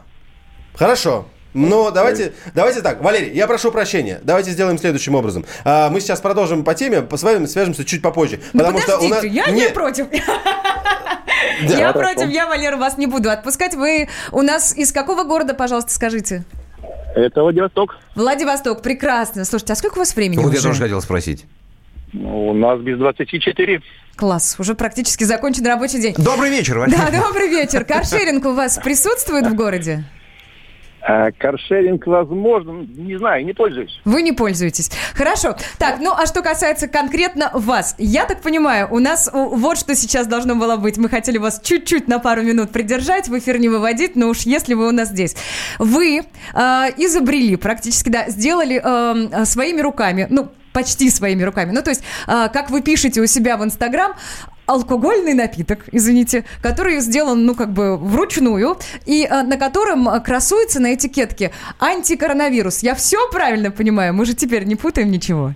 Хорошо. 0.76 1.28
Но 1.54 1.92
давайте, 1.92 2.34
давайте 2.56 2.82
так, 2.82 3.04
Валерий, 3.04 3.32
я 3.36 3.46
прошу 3.46 3.72
прощения. 3.72 4.20
Давайте 4.24 4.50
сделаем 4.52 4.80
следующим 4.80 5.14
образом. 5.14 5.46
А, 5.64 5.90
мы 5.92 6.02
сейчас 6.02 6.20
продолжим 6.20 6.64
по 6.64 6.74
теме, 6.74 7.04
по- 7.04 7.16
с 7.16 7.22
вами 7.22 7.46
свяжемся 7.46 7.86
чуть 7.86 8.02
попозже. 8.02 8.40
Ну, 8.54 8.60
потому 8.62 8.80
что 8.80 8.98
у 8.98 9.08
нас 9.08 9.24
я 9.24 9.48
не 9.52 9.62
Нет, 9.62 9.74
против. 9.76 10.08
Я 11.68 11.94
против, 11.94 12.30
я, 12.30 12.48
Валера, 12.48 12.78
вас 12.78 12.98
не 12.98 13.08
буду 13.08 13.30
отпускать. 13.30 13.76
Вы 13.76 14.10
у 14.32 14.42
нас 14.42 14.76
из 14.76 14.92
какого 14.92 15.24
города, 15.24 15.54
пожалуйста, 15.54 15.92
скажите? 15.92 16.44
Это 17.16 17.42
Владивосток. 17.42 17.98
Владивосток, 18.16 18.82
прекрасно. 18.82 19.46
Слушайте, 19.46 19.74
а 19.74 19.76
сколько 19.76 19.96
у 19.96 20.00
вас 20.00 20.16
времени 20.16 20.40
Вот 20.40 20.54
я 20.54 20.62
тоже 20.62 20.82
хотел 20.82 21.02
спросить. 21.02 21.46
Ну, 22.12 22.50
У 22.50 22.54
нас 22.54 22.80
без 22.80 22.98
24. 22.98 23.82
Класс, 24.16 24.56
уже 24.60 24.76
практически 24.76 25.24
закончен 25.24 25.66
рабочий 25.66 26.00
день. 26.00 26.14
Добрый 26.18 26.52
вечер, 26.52 26.78
Валерий. 26.78 27.00
Да, 27.00 27.26
добрый 27.26 27.50
вечер. 27.50 27.84
Каршеринг 27.86 28.46
у 28.46 28.54
вас 28.54 28.78
присутствует 28.78 29.48
в 29.48 29.56
городе? 29.56 30.04
А, 31.06 31.32
каршеринг 31.32 32.08
возможно, 32.08 32.86
не 32.96 33.18
знаю, 33.18 33.46
не 33.46 33.54
пользуюсь. 33.54 34.00
Вы 34.06 34.22
не 34.22 34.32
пользуетесь. 34.32 34.90
Хорошо. 35.16 35.58
Так, 35.78 36.00
ну 36.00 36.14
а 36.16 36.26
что 36.26 36.42
касается 36.42 36.88
конкретно 36.88 37.52
вас, 37.54 37.96
я 37.98 38.26
так 38.26 38.42
понимаю, 38.42 38.88
у 38.90 39.00
нас 39.00 39.30
вот 39.34 39.78
что 39.78 39.96
сейчас 39.96 40.28
должно 40.28 40.56
было 40.56 40.78
быть. 40.78 40.98
Мы 40.98 41.10
хотели 41.10 41.38
вас 41.38 41.60
чуть-чуть 41.62 42.08
на 42.08 42.20
пару 42.20 42.42
минут 42.44 42.72
придержать, 42.72 43.28
в 43.28 43.38
эфир 43.38 43.60
не 43.60 43.68
выводить, 43.68 44.16
но 44.16 44.30
уж 44.30 44.42
если 44.42 44.76
вы 44.76 44.88
у 44.88 44.92
нас 44.92 45.10
здесь. 45.10 45.36
Вы 45.78 46.20
э, 46.20 46.62
изобрели, 46.98 47.58
практически, 47.58 48.10
да, 48.10 48.30
сделали 48.30 48.82
э, 48.82 49.46
своими 49.46 49.82
руками, 49.82 50.28
ну, 50.30 50.50
почти 50.72 51.10
своими 51.10 51.44
руками. 51.44 51.72
Ну, 51.72 51.82
то 51.82 51.90
есть, 51.90 52.04
э, 52.28 52.48
как 52.52 52.70
вы 52.70 52.82
пишете 52.82 53.22
у 53.22 53.26
себя 53.28 53.58
в 53.58 53.64
Инстаграм, 53.64 54.14
алкогольный 54.66 55.34
напиток, 55.34 55.86
извините, 55.92 56.46
который 56.62 57.00
сделан, 57.00 57.46
ну, 57.46 57.56
как 57.56 57.74
бы 57.74 57.98
вручную, 57.98 58.78
и 59.06 59.26
э, 59.30 59.44
на 59.44 59.58
котором 59.58 60.08
э, 60.10 60.20
красуется 60.22 60.80
на 60.80 60.94
этикетке 60.94 61.52
антикоронавирус. 61.80 62.84
Я 62.84 62.96
все 62.96 63.30
правильно 63.32 63.72
понимаю? 63.72 64.14
Мы 64.14 64.26
же 64.26 64.34
теперь 64.34 64.64
не 64.64 64.76
путаем 64.76 65.12
ничего. 65.12 65.54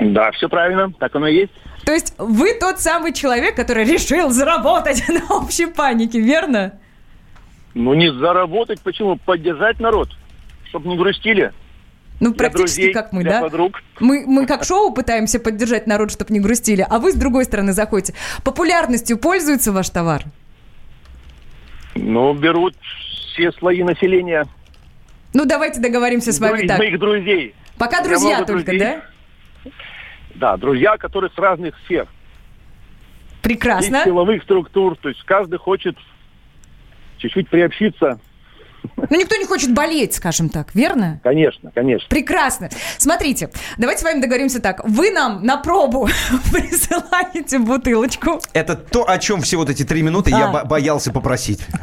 Да, 0.00 0.30
все 0.32 0.48
правильно, 0.48 0.92
так 0.98 1.14
оно 1.14 1.28
и 1.28 1.36
есть. 1.36 1.52
То 1.84 1.92
есть 1.92 2.14
вы 2.18 2.54
тот 2.54 2.80
самый 2.80 3.12
человек, 3.12 3.54
который 3.56 3.84
решил 3.84 4.30
заработать 4.30 5.04
на 5.08 5.36
общей 5.36 5.66
панике, 5.66 6.20
верно? 6.20 6.78
Ну, 7.74 7.94
не 7.94 8.12
заработать, 8.12 8.80
почему? 8.80 9.16
Поддержать 9.16 9.80
народ, 9.80 10.08
чтобы 10.68 10.88
не 10.88 10.96
грустили. 10.96 11.52
Ну, 12.20 12.30
Для 12.30 12.38
практически 12.38 12.76
друзей, 12.76 12.92
как 12.94 13.12
мы, 13.12 13.22
для 13.22 13.32
да? 13.32 13.40
подруг. 13.42 13.82
Мы, 13.98 14.24
мы 14.26 14.46
как 14.46 14.64
шоу 14.64 14.92
пытаемся 14.92 15.40
поддержать 15.40 15.86
народ, 15.86 16.12
чтобы 16.12 16.32
не 16.32 16.40
грустили, 16.40 16.86
а 16.88 16.98
вы 16.98 17.12
с 17.12 17.16
другой 17.16 17.44
стороны 17.44 17.72
заходите. 17.72 18.14
Популярностью 18.44 19.18
пользуется 19.18 19.72
ваш 19.72 19.90
товар? 19.90 20.22
Ну, 21.96 22.32
берут 22.34 22.76
все 23.34 23.50
слои 23.52 23.82
населения. 23.82 24.46
Ну, 25.32 25.44
давайте 25.44 25.80
договоримся 25.80 26.32
с 26.32 26.38
вами 26.38 26.62
Дру- 26.62 26.68
так. 26.68 26.78
Моих 26.78 26.98
друзей. 26.98 27.54
Пока 27.78 28.02
друзья 28.02 28.44
только, 28.44 28.70
друзей. 28.70 28.78
да? 28.78 29.02
Да, 30.34 30.56
друзья, 30.56 30.96
которые 30.96 31.30
с 31.30 31.38
разных 31.38 31.74
сфер. 31.84 32.06
Прекрасно. 33.42 34.04
силовых 34.04 34.42
структур. 34.44 34.96
То 34.96 35.08
есть 35.08 35.22
каждый 35.24 35.58
хочет 35.58 35.96
чуть-чуть 37.18 37.48
приобщиться. 37.48 38.18
Ну, 39.10 39.18
никто 39.18 39.36
не 39.36 39.44
хочет 39.44 39.72
болеть, 39.72 40.14
скажем 40.14 40.48
так, 40.48 40.74
верно? 40.74 41.20
Конечно, 41.22 41.70
конечно. 41.74 42.08
Прекрасно. 42.08 42.68
Смотрите, 42.98 43.50
давайте 43.76 44.00
с 44.00 44.04
вами 44.04 44.20
договоримся 44.20 44.60
так. 44.60 44.80
Вы 44.84 45.10
нам 45.10 45.44
на 45.44 45.56
пробу 45.58 46.08
присылаете 46.52 47.58
бутылочку. 47.58 48.40
Это 48.52 48.74
то, 48.76 49.08
о 49.08 49.18
чем 49.18 49.42
все 49.42 49.56
вот 49.56 49.70
эти 49.70 49.84
три 49.84 50.02
минуты 50.02 50.30
я 50.30 50.46
А. 50.48 50.52
бо- 50.52 50.64
боялся 50.64 51.12
попросить. 51.12 51.60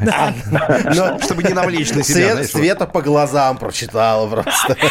Но 0.94 1.18
Чтобы 1.20 1.42
не 1.42 1.52
навлечь 1.54 1.90
на 1.92 2.02
себя. 2.02 2.14
Свет- 2.14 2.32
знаешь, 2.32 2.52
вот. 2.52 2.60
Света 2.62 2.86
по 2.86 3.02
глазам 3.02 3.58
прочитала 3.58 4.28
просто. 4.28 4.76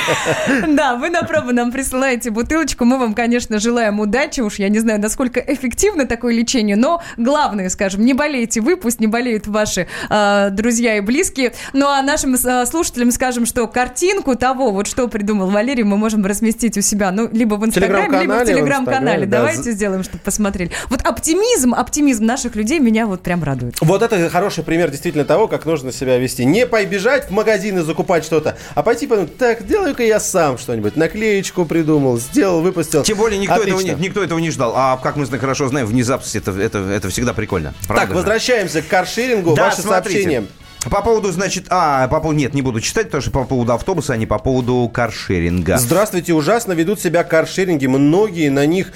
Да, 0.68 0.96
вы 0.96 1.10
на 1.10 1.24
пробу 1.24 1.52
нам 1.52 1.72
присылаете 1.72 2.30
бутылочку. 2.32 2.86
Мы 2.86 2.98
вам, 2.98 3.14
конечно, 3.14 3.60
желаем 3.60 4.00
удачи. 4.00 4.42
Уж 4.42 4.56
я 4.60 4.70
не 4.70 4.80
знаю, 4.80 5.00
насколько 5.02 5.40
эффективно 5.40 6.06
такое 6.06 6.34
лечение, 6.34 6.76
но 6.76 7.02
главное, 7.18 7.70
скажем, 7.70 8.06
не 8.06 8.14
болейте 8.14 8.62
вы, 8.62 8.78
пусть 8.78 9.00
не 9.00 9.08
болеют 9.08 9.48
ваши 9.48 9.88
э, 10.10 10.50
друзья 10.52 10.98
и 10.98 11.02
близкие. 11.02 11.54
Ну 11.74 11.88
а 11.88 12.01
нашим 12.02 12.36
э, 12.36 12.66
слушателям 12.66 13.12
скажем, 13.12 13.46
что 13.46 13.68
картинку 13.68 14.36
того, 14.36 14.72
вот 14.72 14.88
что 14.88 15.08
придумал 15.08 15.50
Валерий, 15.50 15.84
мы 15.84 15.98
можем 15.98 16.26
разместить 16.26 16.78
у 16.78 16.82
себя, 16.82 17.12
ну, 17.12 17.30
либо 17.32 17.56
в 17.56 17.66
Инстаграме, 17.66 18.22
либо 18.22 18.34
в 18.34 18.46
Телеграм-канале, 18.46 19.26
да. 19.26 19.40
Давайте 19.40 19.72
сделаем, 19.72 20.04
чтобы 20.04 20.20
посмотрели. 20.20 20.72
Вот 20.90 21.02
оптимизм, 21.02 21.74
оптимизм 21.74 22.26
наших 22.26 22.56
людей 22.56 22.80
меня 22.80 23.08
вот 23.08 23.22
прям 23.22 23.44
радует. 23.44 23.76
Вот 23.82 24.02
это 24.02 24.30
хороший 24.30 24.64
пример 24.64 24.90
действительно 24.90 25.26
того, 25.26 25.48
как 25.48 25.66
нужно 25.66 25.92
себя 25.92 26.18
вести. 26.18 26.46
Не 26.46 26.66
побежать 26.66 27.30
в 27.30 27.32
магазин 27.32 27.78
и 27.80 27.82
закупать 27.82 28.26
что-то, 28.26 28.58
а 28.76 28.84
пойти 28.84 29.08
подумать, 29.08 29.38
так, 29.38 29.66
делаю-ка 29.66 30.04
я 30.04 30.20
сам 30.20 30.58
что-нибудь. 30.58 30.96
Наклеечку 30.96 31.66
придумал, 31.66 32.18
сделал, 32.18 32.62
выпустил. 32.62 33.04
Тем 33.04 33.18
более 33.18 33.40
никто 33.40 33.62
этого, 33.62 33.82
не, 33.82 33.92
никто 33.92 34.24
этого 34.24 34.40
не 34.40 34.52
ждал. 34.52 34.74
А 34.76 34.98
как 34.98 35.16
мы 35.16 35.26
хорошо 35.26 35.68
знаем, 35.68 35.88
внезапность 35.88 36.36
это, 36.36 36.52
это, 36.52 36.80
это 36.80 37.10
всегда 37.10 37.34
прикольно. 37.34 37.74
Так, 37.80 37.88
Правда 37.88 38.08
же? 38.08 38.14
возвращаемся 38.14 38.82
к 38.82 38.88
каршерингу. 38.88 39.56
Да, 39.56 39.66
Ваши 39.66 39.82
смотрите. 39.82 40.22
сообщения. 40.22 40.48
По 40.90 41.02
поводу, 41.04 41.32
значит, 41.32 41.66
а, 41.70 42.08
по 42.08 42.20
поводу, 42.20 42.40
нет, 42.40 42.54
не 42.56 42.64
буду 42.64 42.82
читать, 42.82 43.06
потому 43.06 43.22
что 43.22 43.32
по 43.32 43.44
поводу 43.44 43.74
автобуса, 43.74 44.14
а 44.14 44.18
не 44.18 44.26
по 44.26 44.40
поводу 44.40 44.90
каршеринга. 44.92 45.78
Здравствуйте, 45.78 46.34
ужасно 46.34 46.74
ведут 46.74 47.00
себя 47.00 47.24
каршеринги. 47.24 47.86
Многие 47.86 48.50
на 48.50 48.66
них... 48.66 48.92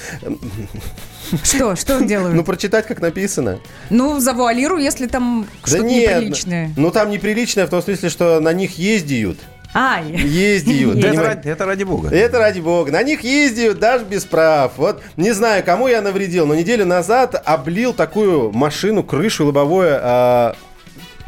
Что, 1.43 1.76
что 1.76 2.04
делают? 2.04 2.36
Ну, 2.36 2.43
прочитать, 2.43 2.88
как 2.88 3.02
написано. 3.02 3.60
Ну, 3.89 4.19
завуалирую, 4.19 4.82
если 4.82 5.08
там 5.08 5.48
Да 5.63 5.67
что-то 5.67 5.84
нет, 5.84 6.15
неприличное. 6.17 6.71
Ну, 6.76 6.91
там 6.91 7.10
неприличное 7.10 7.67
в 7.67 7.69
том 7.69 7.82
смысле, 7.82 8.10
что 8.10 8.39
на 8.39 8.54
них 8.54 8.78
ездят. 8.78 9.38
Ай. 9.74 10.06
Ездят. 10.06 10.95
Это, 11.04 11.21
ради, 11.21 11.48
это 11.50 11.65
ради 11.65 11.84
бога. 11.84 12.10
Это 12.10 12.39
ради 12.39 12.62
бога. 12.62 12.91
На 12.91 13.04
них 13.04 13.21
ездят 13.26 13.78
даже 13.78 14.06
без 14.06 14.24
прав. 14.24 14.74
Вот 14.78 15.02
не 15.17 15.34
знаю, 15.34 15.63
кому 15.65 15.88
я 15.88 16.02
навредил, 16.02 16.45
но 16.45 16.56
неделю 16.56 16.86
назад 16.86 17.41
облил 17.45 17.93
такую 17.93 18.54
машину, 18.54 19.04
крышу 19.04 19.45
лобовое. 19.45 20.00
а, 20.02 20.56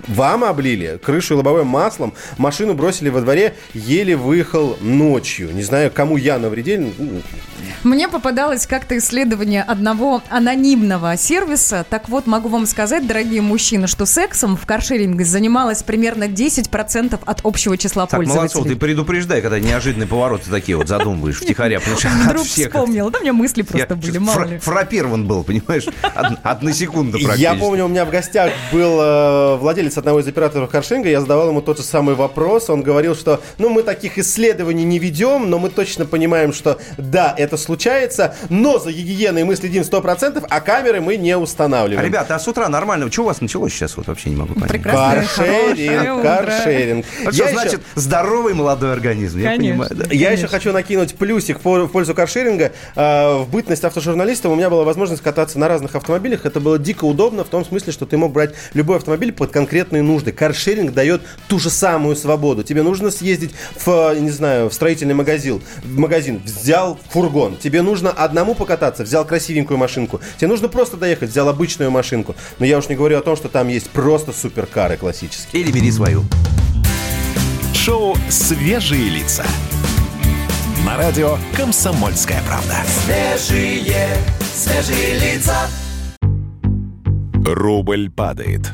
вам 0.07 0.43
облили 0.43 0.99
крышу 1.03 1.33
и 1.33 1.37
лобовое 1.37 1.63
маслом, 1.63 2.13
машину 2.37 2.73
бросили 2.73 3.09
во 3.09 3.21
дворе, 3.21 3.55
еле 3.73 4.15
выехал 4.15 4.77
ночью. 4.81 5.53
Не 5.53 5.63
знаю, 5.63 5.91
кому 5.93 6.17
я 6.17 6.37
навредил. 6.39 6.93
ну, 6.97 7.21
Мне 7.83 8.07
попадалось 8.07 8.65
как-то 8.67 8.97
исследование 8.97 9.63
одного 9.63 10.21
анонимного 10.29 11.17
сервиса. 11.17 11.85
Так 11.89 12.09
вот, 12.09 12.27
могу 12.27 12.49
вам 12.49 12.65
сказать, 12.65 13.05
дорогие 13.07 13.41
мужчины, 13.41 13.87
что 13.87 14.05
сексом 14.05 14.55
в 14.57 14.65
каршеринге 14.65 15.25
занималось 15.25 15.83
примерно 15.83 16.25
10% 16.25 17.19
от 17.25 17.39
общего 17.43 17.77
числа 17.77 18.07
Так, 18.07 18.19
Молодцов, 18.19 18.35
ты 18.35 18.47
пользователей. 18.49 18.75
предупреждай, 18.79 19.41
когда 19.41 19.59
неожиданные 19.59 20.07
повороты 20.07 20.49
такие 20.49 20.77
вот 20.77 20.87
задумываешь 20.87 21.37
втихаря. 21.37 21.79
потому 21.79 21.97
что 21.97 22.07
от 22.09 22.13
Вдруг 22.27 22.45
вспомнил. 22.45 23.09
Да 23.09 23.19
у 23.19 23.21
меня 23.21 23.33
мысли 23.33 23.61
просто 23.61 23.95
были, 23.95 24.17
мало 24.17 24.47
фрапирован 24.59 25.27
был, 25.27 25.43
понимаешь? 25.43 25.85
Од- 26.15 26.39
Одна 26.43 26.71
секунда 26.73 27.17
практически. 27.17 27.41
Я 27.41 27.55
помню, 27.55 27.85
у 27.85 27.87
меня 27.87 28.05
в 28.05 28.09
гостях 28.09 28.51
был 28.71 28.99
э, 29.01 29.55
владелец 29.97 30.07
одного 30.07 30.19
из 30.19 30.27
операторов 30.27 30.69
каршинга, 30.69 31.09
я 31.09 31.19
задавал 31.21 31.49
ему 31.49 31.61
тот 31.61 31.77
же 31.77 31.83
самый 31.83 32.15
вопрос, 32.15 32.69
он 32.69 32.81
говорил, 32.81 33.15
что, 33.15 33.41
ну, 33.57 33.69
мы 33.69 33.83
таких 33.83 34.17
исследований 34.17 34.83
не 34.85 34.99
ведем, 34.99 35.49
но 35.49 35.59
мы 35.59 35.69
точно 35.69 36.05
понимаем, 36.05 36.53
что 36.53 36.77
да, 36.97 37.33
это 37.37 37.57
случается, 37.57 38.35
но 38.49 38.79
за 38.79 38.91
гигиеной 38.91 39.43
мы 39.43 39.55
следим 39.55 39.83
100%, 39.83 40.45
а 40.49 40.61
камеры 40.61 41.01
мы 41.01 41.17
не 41.17 41.37
устанавливаем. 41.37 42.05
Ребята, 42.07 42.35
а 42.35 42.39
с 42.39 42.47
утра 42.47 42.69
нормально? 42.69 43.11
Что 43.11 43.23
у 43.23 43.25
вас 43.25 43.41
началось 43.41 43.73
сейчас? 43.73 43.97
Вот 43.97 44.07
вообще 44.07 44.29
не 44.29 44.35
могу 44.35 44.53
понять. 44.53 44.69
Прекрасное, 44.69 45.25
Каршеринг, 45.25 46.21
каршеринг. 46.21 47.05
Вот 47.25 47.33
Я 47.33 47.43
что 47.43 47.43
еще- 47.43 47.53
значит 47.53 47.81
здоровый 47.95 48.53
молодой 48.53 48.93
организм? 48.93 49.39
Я 49.39 49.49
Конечно. 49.49 49.85
понимаю, 49.85 50.07
да. 50.09 50.13
Я 50.15 50.31
еще 50.31 50.47
хочу 50.47 50.71
накинуть 50.71 51.15
плюсик 51.15 51.59
в 51.59 51.61
пол- 51.61 51.85
в 51.85 51.91
пользу 51.91 52.13
каршеринга. 52.13 52.71
А, 52.95 53.37
В 53.37 53.49
бытность 53.49 53.83
автожурналистом 53.83 54.51
у 54.51 54.55
меня 54.55 54.69
была 54.69 54.83
возможность 54.83 55.21
кататься 55.21 55.59
на 55.59 55.67
разных 55.67 55.95
автомобилях. 55.95 56.45
Это 56.45 56.59
было 56.59 56.77
дико 56.79 57.05
удобно 57.05 57.43
в 57.43 57.47
том 57.49 57.65
смысле, 57.65 57.91
что 57.93 58.05
ты 58.05 58.17
мог 58.17 58.31
брать 58.31 58.51
любой 58.73 58.97
автомобиль 58.97 59.31
под 59.31 59.51
конкретные 59.87 60.03
нужды. 60.03 60.31
Каршеринг 60.31 60.93
дает 60.93 61.21
ту 61.47 61.59
же 61.59 61.69
самую 61.69 62.15
свободу. 62.15 62.63
Тебе 62.63 62.83
нужно 62.83 63.11
съездить 63.11 63.51
в, 63.75 64.13
э, 64.13 64.19
не 64.19 64.31
знаю, 64.31 64.69
в 64.69 64.73
строительный 64.73 65.13
магазин, 65.13 65.61
в 65.83 65.97
магазин, 65.97 66.41
взял 66.43 66.99
фургон. 67.09 67.57
Тебе 67.57 67.81
нужно 67.81 68.11
одному 68.11 68.55
покататься, 68.55 69.03
взял 69.03 69.25
красивенькую 69.25 69.77
машинку. 69.77 70.19
Тебе 70.37 70.47
нужно 70.49 70.67
просто 70.67 70.97
доехать, 70.97 71.29
взял 71.29 71.47
обычную 71.47 71.91
машинку. 71.91 72.35
Но 72.59 72.65
я 72.65 72.77
уж 72.77 72.89
не 72.89 72.95
говорю 72.95 73.17
о 73.17 73.21
том, 73.21 73.35
что 73.35 73.47
там 73.49 73.69
есть 73.69 73.89
просто 73.89 74.33
суперкары 74.33 74.97
классические. 74.97 75.63
Или 75.63 75.71
бери 75.71 75.91
свою. 75.91 76.23
Шоу 77.73 78.15
«Свежие 78.29 79.09
лица». 79.09 79.45
На 80.85 80.97
радио 80.97 81.37
«Комсомольская 81.55 82.41
правда». 82.47 82.75
Свежие, 83.05 84.17
свежие 84.53 85.19
лица. 85.19 85.55
Рубль 87.45 88.09
падает. 88.09 88.73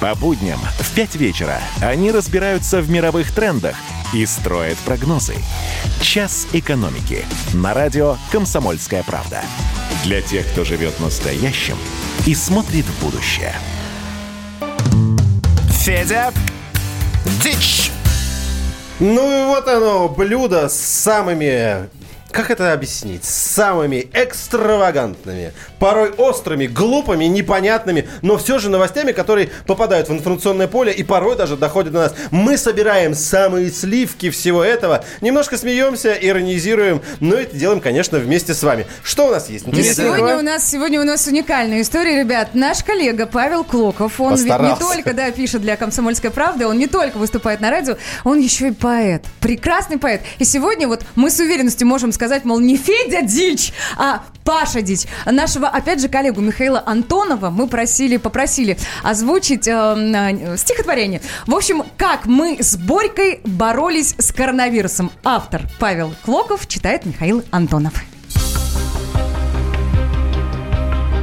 По 0.00 0.14
будням 0.14 0.58
в 0.78 0.94
5 0.94 1.16
вечера 1.16 1.60
они 1.82 2.10
разбираются 2.10 2.80
в 2.80 2.88
мировых 2.88 3.32
трендах 3.32 3.76
и 4.14 4.24
строят 4.24 4.78
прогнозы. 4.78 5.34
«Час 6.00 6.46
экономики» 6.54 7.26
на 7.52 7.74
радио 7.74 8.16
«Комсомольская 8.32 9.02
правда». 9.02 9.42
Для 10.04 10.22
тех, 10.22 10.46
кто 10.52 10.64
живет 10.64 10.98
настоящим 11.00 11.76
и 12.26 12.34
смотрит 12.34 12.86
в 12.86 13.04
будущее. 13.04 13.54
Федя, 15.68 16.32
дичь! 17.42 17.90
Ну 19.00 19.42
и 19.42 19.44
вот 19.44 19.68
оно, 19.68 20.08
блюдо 20.08 20.70
с 20.70 20.78
самыми... 20.78 21.90
Как 22.32 22.50
это 22.50 22.72
объяснить? 22.72 23.24
Самыми 23.24 24.08
экстравагантными, 24.12 25.52
порой 25.78 26.10
острыми, 26.10 26.66
глупыми, 26.66 27.24
непонятными, 27.24 28.08
но 28.22 28.36
все 28.38 28.58
же 28.58 28.70
новостями, 28.70 29.12
которые 29.12 29.50
попадают 29.66 30.08
в 30.08 30.12
информационное 30.12 30.68
поле 30.68 30.92
и 30.92 31.02
порой 31.02 31.36
даже 31.36 31.56
доходят 31.56 31.92
до 31.92 31.98
нас. 32.00 32.14
Мы 32.30 32.56
собираем 32.56 33.14
самые 33.14 33.70
сливки 33.70 34.30
всего 34.30 34.62
этого, 34.62 35.04
немножко 35.20 35.56
смеемся, 35.56 36.12
иронизируем, 36.12 37.02
но 37.18 37.34
это 37.34 37.56
делаем, 37.56 37.80
конечно, 37.80 38.18
вместе 38.18 38.54
с 38.54 38.62
вами. 38.62 38.86
Что 39.02 39.26
у 39.26 39.30
нас 39.30 39.48
есть? 39.50 39.64
Сегодня 39.64 40.38
у 40.38 40.42
нас 40.42 40.68
сегодня 40.68 41.00
у 41.00 41.04
нас 41.04 41.26
уникальная 41.26 41.82
история, 41.82 42.20
ребят. 42.20 42.50
Наш 42.54 42.84
коллега 42.84 43.26
Павел 43.26 43.64
Клоков, 43.64 44.20
он 44.20 44.36
ведь 44.36 44.60
не 44.60 44.76
только 44.76 45.14
да, 45.14 45.30
пишет 45.32 45.62
для 45.62 45.76
«Комсомольской 45.76 46.30
правды», 46.30 46.66
он 46.66 46.78
не 46.78 46.86
только 46.86 47.16
выступает 47.16 47.60
на 47.60 47.70
радио, 47.70 47.96
он 48.22 48.38
еще 48.38 48.68
и 48.68 48.72
поэт. 48.72 49.24
Прекрасный 49.40 49.98
поэт. 49.98 50.20
И 50.38 50.44
сегодня 50.44 50.86
вот 50.86 51.02
мы 51.16 51.30
с 51.30 51.40
уверенностью 51.40 51.88
можем 51.88 52.12
сказать, 52.12 52.19
мол, 52.44 52.60
не 52.60 52.76
Федя 52.76 53.22
Дичь, 53.22 53.72
а 53.96 54.22
Паша 54.44 54.82
Дичь. 54.82 55.06
Нашего, 55.26 55.68
опять 55.68 56.00
же, 56.00 56.08
коллегу 56.08 56.40
Михаила 56.40 56.82
Антонова 56.84 57.50
мы 57.50 57.68
просили, 57.68 58.16
попросили 58.16 58.78
озвучить 59.02 59.68
э, 59.68 59.72
э, 59.72 60.56
стихотворение. 60.56 61.20
В 61.46 61.54
общем, 61.54 61.84
как 61.96 62.26
мы 62.26 62.58
с 62.60 62.76
Борькой 62.76 63.40
боролись 63.44 64.14
с 64.18 64.32
коронавирусом. 64.32 65.10
Автор 65.24 65.62
Павел 65.78 66.14
Клоков 66.24 66.66
читает 66.66 67.06
Михаил 67.06 67.42
Антонов. 67.50 67.94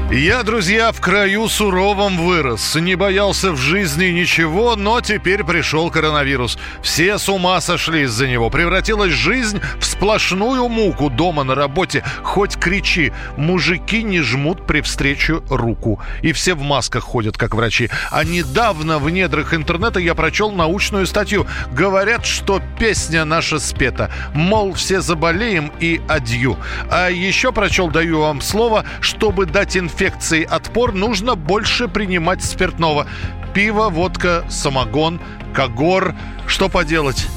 Я, 0.09 0.43
друзья, 0.43 0.93
в 0.93 1.01
краю 1.01 1.49
суровом 1.49 2.17
вырос. 2.17 2.75
Не 2.75 2.95
боялся 2.95 3.51
в 3.51 3.57
жизни 3.57 4.05
ничего, 4.05 4.77
но 4.77 5.01
теперь 5.01 5.43
пришел 5.43 5.91
коронавирус. 5.91 6.57
Все 6.81 7.17
с 7.17 7.27
ума 7.27 7.59
сошли 7.59 8.03
из-за 8.03 8.25
него. 8.25 8.49
Превратилась 8.49 9.11
жизнь 9.11 9.59
в 9.77 9.85
сплошную 9.85 10.69
муку 10.69 11.09
дома 11.09 11.43
на 11.43 11.55
работе. 11.55 12.05
Хоть 12.23 12.55
кричи. 12.55 13.11
Мужики 13.35 14.01
не 14.01 14.21
жмут 14.21 14.65
при 14.65 14.79
встрече 14.79 15.41
руку. 15.49 15.99
И 16.21 16.31
все 16.31 16.55
в 16.55 16.61
масках 16.61 17.03
ходят, 17.03 17.37
как 17.37 17.53
врачи. 17.53 17.89
А 18.09 18.23
недавно 18.23 18.99
в 18.99 19.09
недрах 19.09 19.53
интернета 19.53 19.99
я 19.99 20.15
прочел 20.15 20.51
научную 20.51 21.05
статью. 21.05 21.47
Говорят, 21.73 22.25
что 22.25 22.61
песня 22.79 23.25
наша 23.25 23.59
спета. 23.59 24.09
Мол, 24.33 24.71
все 24.71 25.01
заболеем 25.01 25.69
и 25.81 25.99
адью. 26.07 26.55
А 26.89 27.09
еще 27.09 27.51
прочел, 27.51 27.89
даю 27.89 28.21
вам 28.21 28.39
слово, 28.39 28.85
чтобы 29.01 29.45
дать 29.45 29.75
инфекции 29.97 30.43
отпор, 30.43 30.93
нужно 30.93 31.33
больше 31.33 31.87
принимать 31.87 32.43
спиртного. 32.43 33.07
Пиво, 33.55 33.89
водка, 33.89 34.45
самогон, 34.47 35.19
когор. 35.55 36.13
Что 36.45 36.69
поделать? 36.69 37.27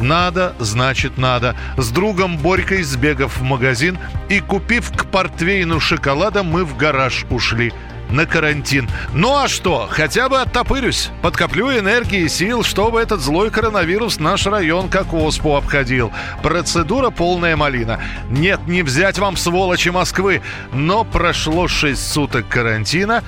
Надо, 0.00 0.54
значит 0.58 1.16
надо. 1.16 1.56
С 1.78 1.88
другом 1.90 2.36
Борькой, 2.36 2.82
сбегав 2.82 3.38
в 3.38 3.42
магазин 3.42 3.98
и 4.28 4.40
купив 4.40 4.94
к 4.94 5.06
портвейну 5.06 5.80
шоколада, 5.80 6.42
мы 6.42 6.66
в 6.66 6.76
гараж 6.76 7.24
ушли 7.30 7.72
на 8.10 8.26
карантин. 8.26 8.88
Ну 9.12 9.36
а 9.36 9.48
что, 9.48 9.88
хотя 9.90 10.28
бы 10.28 10.40
оттопырюсь. 10.40 11.10
Подкоплю 11.22 11.70
энергии 11.70 12.22
и 12.22 12.28
сил, 12.28 12.62
чтобы 12.62 13.00
этот 13.00 13.20
злой 13.20 13.50
коронавирус 13.50 14.18
наш 14.18 14.46
район 14.46 14.88
как 14.88 15.12
оспу 15.12 15.56
обходил. 15.56 16.12
Процедура 16.42 17.10
полная 17.10 17.56
малина. 17.56 18.00
Нет, 18.28 18.60
не 18.66 18.82
взять 18.82 19.18
вам 19.18 19.36
сволочи 19.36 19.88
Москвы. 19.88 20.42
Но 20.72 21.04
прошло 21.04 21.68
6 21.68 22.12
суток 22.12 22.48
карантина, 22.48 23.22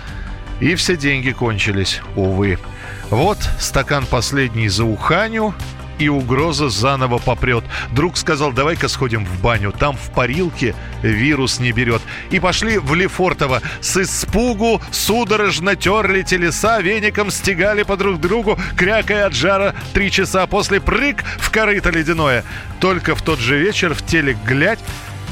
и 0.60 0.74
все 0.74 0.96
деньги 0.96 1.32
кончились, 1.32 2.00
увы. 2.16 2.58
Вот 3.10 3.38
стакан 3.58 4.06
последний 4.06 4.68
за 4.68 4.84
уханю, 4.84 5.54
и 6.02 6.08
угроза 6.08 6.68
заново 6.68 7.18
попрет. 7.18 7.64
Друг 7.92 8.16
сказал, 8.16 8.52
давай-ка 8.52 8.88
сходим 8.88 9.24
в 9.24 9.40
баню, 9.40 9.72
там 9.72 9.96
в 9.96 10.10
парилке 10.10 10.74
вирус 11.02 11.60
не 11.60 11.72
берет. 11.72 12.02
И 12.30 12.40
пошли 12.40 12.78
в 12.78 12.94
Лефортово. 12.94 13.62
С 13.80 13.96
испугу 13.96 14.80
судорожно 14.90 15.76
терли 15.76 16.22
телеса, 16.22 16.80
веником 16.80 17.30
стегали 17.30 17.84
по 17.84 17.96
друг 17.96 18.20
другу, 18.20 18.58
крякая 18.76 19.26
от 19.26 19.34
жара 19.34 19.74
три 19.92 20.10
часа. 20.10 20.46
После 20.46 20.80
прыг 20.80 21.22
в 21.38 21.50
корыто 21.50 21.90
ледяное. 21.90 22.44
Только 22.80 23.14
в 23.14 23.22
тот 23.22 23.38
же 23.38 23.58
вечер 23.58 23.94
в 23.94 24.04
телек 24.04 24.36
глядь, 24.44 24.80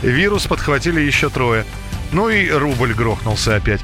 вирус 0.02 0.46
подхватили 0.46 1.00
еще 1.00 1.30
трое. 1.30 1.64
Ну 2.12 2.28
и 2.28 2.48
рубль 2.48 2.94
грохнулся 2.94 3.56
опять. 3.56 3.80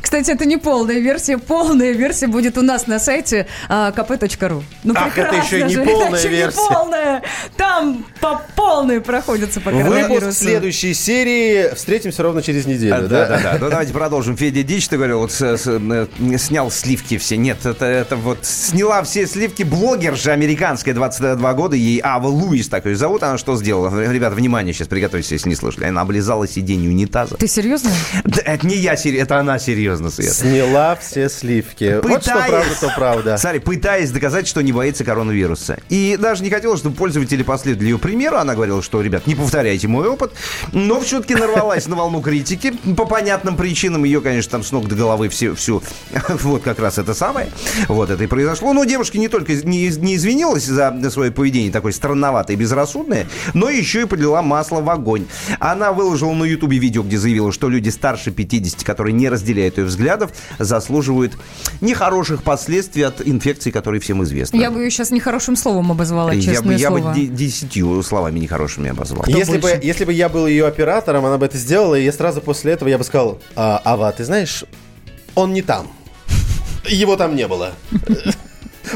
Кстати, 0.00 0.30
это 0.30 0.44
не 0.44 0.56
полная 0.56 0.98
версия. 0.98 1.38
Полная 1.38 1.92
версия 1.92 2.26
будет 2.26 2.58
у 2.58 2.62
нас 2.62 2.86
на 2.86 2.98
сайте 2.98 3.46
а, 3.68 3.90
kp.ru. 3.92 4.62
Ну, 4.84 4.94
Ах, 4.96 5.16
это 5.18 5.34
еще 5.36 5.62
не 5.64 5.74
же. 5.74 5.84
полная 5.84 6.18
это 6.18 6.28
версия. 6.28 6.60
не 6.60 6.74
полная. 6.74 7.22
Там 7.56 8.04
по 8.20 8.42
полной 8.54 9.00
проходится 9.00 9.60
по 9.60 9.70
Выпуск 9.70 10.32
следующей 10.32 10.94
серии 10.94 11.74
встретимся 11.74 12.22
ровно 12.22 12.42
через 12.42 12.66
неделю, 12.66 12.94
А, 12.96 13.00
да? 13.02 13.08
Да, 13.08 13.26
да, 13.26 13.42
да. 13.52 13.58
Ну, 13.60 13.70
давайте 13.70 13.92
продолжим. 13.92 14.36
Федя 14.36 14.62
Дичь, 14.62 14.88
ты 14.88 14.96
говорил, 14.96 15.20
вот 15.20 15.32
с- 15.32 15.56
с- 15.56 15.66
э, 15.66 16.06
снял 16.38 16.70
сливки 16.70 17.18
все. 17.18 17.36
Нет, 17.36 17.64
это, 17.64 17.84
это 17.84 18.16
вот 18.16 18.38
сняла 18.44 19.02
все 19.02 19.26
сливки 19.26 19.62
блогерша 19.62 20.32
американская, 20.32 20.94
22 20.94 21.54
года, 21.54 21.76
ей 21.76 22.00
Ава 22.02 22.28
Луис 22.28 22.68
такой 22.68 22.94
зовут. 22.94 23.22
Она 23.22 23.38
что 23.38 23.56
сделала? 23.56 23.90
Ребята, 24.10 24.34
внимание, 24.34 24.72
сейчас 24.74 24.88
приготовьтесь, 24.88 25.32
если 25.32 25.48
не 25.48 25.54
слышали. 25.56 25.84
Она 25.84 26.00
облизала 26.02 26.46
сиденье 26.48 26.90
унитаза. 26.90 27.36
Ты 27.36 27.46
серьезно? 27.46 27.90
Да, 28.24 28.40
это 28.44 28.66
не 28.66 28.76
я, 28.76 28.94
это 28.94 29.38
она 29.38 29.58
серьезно, 29.66 30.10
Свет. 30.10 30.32
Сняла 30.32 30.96
все 30.96 31.28
сливки. 31.28 32.00
Вот 32.02 32.22
что 32.22 32.32
правда, 32.32 32.74
то 32.80 32.92
правда. 32.96 33.36
Смотри, 33.36 33.60
пытаясь 33.60 34.10
доказать, 34.10 34.46
что 34.46 34.62
не 34.62 34.72
боится 34.72 35.04
коронавируса. 35.04 35.78
И 35.88 36.16
даже 36.18 36.42
не 36.44 36.50
хотела, 36.50 36.76
чтобы 36.76 36.96
пользователи 36.96 37.42
последовали 37.42 37.88
ее 37.88 37.98
примеру. 37.98 38.36
Она 38.36 38.54
говорила, 38.54 38.82
что, 38.82 39.00
ребят, 39.00 39.26
не 39.26 39.34
повторяйте 39.34 39.88
мой 39.88 40.08
опыт. 40.08 40.32
Но 40.72 41.00
все-таки 41.00 41.34
нарвалась 41.34 41.86
на 41.86 41.96
волну 41.96 42.20
критики. 42.20 42.72
По 42.96 43.06
понятным 43.06 43.56
причинам 43.56 44.04
ее, 44.04 44.20
конечно, 44.20 44.52
там 44.52 44.62
с 44.62 44.70
ног 44.72 44.88
до 44.88 44.94
головы 44.94 45.28
все, 45.28 45.54
всю... 45.54 45.82
Вот 46.46 46.62
как 46.62 46.78
раз 46.78 46.98
это 46.98 47.14
самое. 47.14 47.48
Вот 47.88 48.10
это 48.10 48.22
и 48.22 48.26
произошло. 48.26 48.72
Но 48.72 48.84
девушка 48.84 49.18
не 49.18 49.28
только 49.28 49.54
не, 49.54 49.88
не 49.88 50.16
извинилась 50.16 50.64
за 50.64 51.10
свое 51.10 51.32
поведение 51.32 51.72
такое 51.72 51.92
странноватое 51.92 52.56
и 52.56 52.60
безрассудное, 52.60 53.26
но 53.54 53.68
еще 53.68 54.02
и 54.02 54.04
подлила 54.04 54.42
масло 54.42 54.80
в 54.80 54.90
огонь. 54.90 55.26
Она 55.58 55.92
выложила 55.92 56.32
на 56.34 56.44
Ютубе 56.44 56.78
видео, 56.78 57.02
где 57.02 57.18
заявила, 57.18 57.52
что 57.52 57.68
люди 57.68 57.88
старше 57.88 58.30
50, 58.30 58.84
которые 58.84 59.12
не 59.12 59.28
разделяют 59.28 59.55
ее 59.60 59.84
взглядов, 59.84 60.32
заслуживают 60.58 61.32
нехороших 61.80 62.42
последствий 62.42 63.02
от 63.02 63.26
инфекции, 63.26 63.70
которые 63.70 64.00
всем 64.00 64.22
известны. 64.24 64.56
Я 64.58 64.70
бы 64.70 64.80
ее 64.82 64.90
сейчас 64.90 65.10
нехорошим 65.10 65.56
словом 65.56 65.90
обозвала, 65.92 66.32
я 66.32 66.40
честное 66.40 66.74
бы, 66.74 66.80
я 66.80 66.88
слово. 66.88 67.08
бы 67.12 67.14
де- 67.14 67.26
десятью 67.26 68.02
словами 68.02 68.38
нехорошими 68.38 68.90
обозвал. 68.90 69.24
Если 69.26 69.58
бы, 69.58 69.78
если 69.82 70.04
бы 70.04 70.12
я 70.12 70.28
был 70.28 70.46
ее 70.46 70.66
оператором, 70.66 71.24
она 71.26 71.38
бы 71.38 71.46
это 71.46 71.58
сделала, 71.58 71.94
и 71.94 72.04
я 72.04 72.12
сразу 72.12 72.40
после 72.40 72.72
этого 72.72 72.88
я 72.88 72.98
бы 72.98 73.04
сказал, 73.04 73.40
а, 73.54 73.80
Ава, 73.84 74.10
ты 74.12 74.24
знаешь, 74.24 74.64
он 75.34 75.52
не 75.52 75.62
там. 75.62 75.88
Его 76.88 77.16
там 77.16 77.34
не 77.34 77.46
было. 77.48 77.72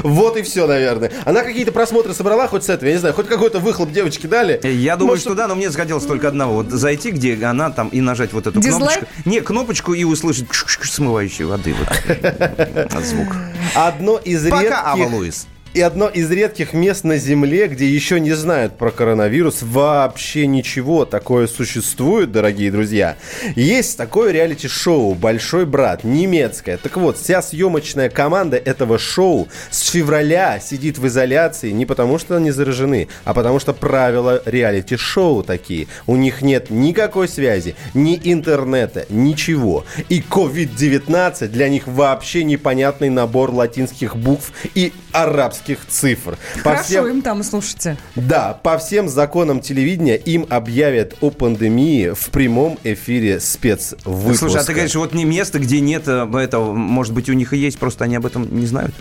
Вот 0.02 0.36
и 0.36 0.42
все, 0.42 0.66
наверное. 0.66 1.10
Она 1.24 1.42
какие-то 1.42 1.72
просмотры 1.72 2.14
собрала 2.14 2.48
хоть 2.48 2.64
с 2.64 2.68
этого, 2.68 2.88
я 2.88 2.94
не 2.94 3.00
знаю, 3.00 3.14
хоть 3.14 3.28
какой-то 3.28 3.58
выхлоп 3.58 3.90
девочки 3.92 4.26
дали. 4.26 4.60
Я 4.66 4.96
думаю, 4.96 5.12
Может, 5.12 5.24
что 5.24 5.34
да, 5.34 5.48
но 5.48 5.54
мне 5.54 5.70
захотелось 5.70 6.04
только 6.04 6.28
одного. 6.28 6.54
Вот 6.54 6.70
зайти, 6.70 7.10
где 7.10 7.34
она 7.44 7.70
там, 7.70 7.88
и 7.88 8.00
нажать 8.00 8.32
вот 8.32 8.46
эту 8.46 8.60
Дизлайк? 8.60 9.00
кнопочку. 9.00 9.28
Не, 9.28 9.40
кнопочку 9.40 9.94
и 9.94 10.04
услышать 10.04 10.46
смывающей 10.82 11.44
воды. 11.44 11.74
Вот. 11.78 13.04
Звук. 13.04 13.36
Одно 13.74 14.18
из 14.18 14.48
Пока, 14.48 14.82
Ава 14.84 14.98
редких... 14.98 15.14
Луис. 15.14 15.46
И 15.72 15.80
одно 15.82 16.08
из 16.08 16.28
редких 16.28 16.72
мест 16.72 17.04
на 17.04 17.16
Земле, 17.16 17.68
где 17.68 17.86
еще 17.86 18.18
не 18.18 18.32
знают 18.32 18.76
про 18.76 18.90
коронавирус, 18.90 19.58
вообще 19.62 20.48
ничего 20.48 21.04
такое 21.04 21.46
существует, 21.46 22.32
дорогие 22.32 22.72
друзья. 22.72 23.16
Есть 23.54 23.96
такое 23.96 24.32
реалити-шоу 24.32 25.14
«Большой 25.14 25.66
брат», 25.66 26.02
немецкое. 26.02 26.76
Так 26.76 26.96
вот, 26.96 27.18
вся 27.18 27.40
съемочная 27.40 28.10
команда 28.10 28.56
этого 28.56 28.98
шоу 28.98 29.46
с 29.70 29.90
февраля 29.90 30.58
сидит 30.58 30.98
в 30.98 31.06
изоляции 31.06 31.70
не 31.70 31.86
потому, 31.86 32.18
что 32.18 32.34
они 32.34 32.50
заражены, 32.50 33.06
а 33.24 33.32
потому 33.32 33.60
что 33.60 33.72
правила 33.72 34.42
реалити-шоу 34.44 35.44
такие. 35.44 35.86
У 36.08 36.16
них 36.16 36.42
нет 36.42 36.70
никакой 36.70 37.28
связи, 37.28 37.76
ни 37.94 38.20
интернета, 38.24 39.06
ничего. 39.08 39.84
И 40.08 40.20
COVID-19 40.20 41.46
для 41.46 41.68
них 41.68 41.86
вообще 41.86 42.42
непонятный 42.42 43.08
набор 43.08 43.52
латинских 43.52 44.16
букв 44.16 44.52
и 44.74 44.92
арабских 45.12 45.78
цифр. 45.88 46.36
По 46.56 46.70
Хорошо 46.70 46.84
всем- 46.84 47.06
им 47.08 47.22
там, 47.22 47.42
слушайте. 47.42 47.96
да, 48.14 48.58
по 48.62 48.78
всем 48.78 49.08
законам 49.08 49.60
телевидения 49.60 50.16
им 50.16 50.46
объявят 50.48 51.14
о 51.20 51.30
пандемии 51.30 52.10
в 52.10 52.30
прямом 52.30 52.78
эфире 52.84 53.40
спецвыпуска. 53.40 54.38
Слушай, 54.38 54.60
а 54.60 54.64
ты 54.64 54.72
говоришь, 54.72 54.94
вот 54.94 55.12
не 55.14 55.24
место, 55.24 55.58
где 55.58 55.80
нет 55.80 56.04
э, 56.06 56.26
этого, 56.38 56.72
может 56.72 57.12
быть, 57.12 57.28
у 57.28 57.32
них 57.32 57.52
и 57.52 57.56
есть, 57.58 57.78
просто 57.78 58.04
они 58.04 58.16
об 58.16 58.26
этом 58.26 58.48
не 58.58 58.66
знают. 58.66 58.94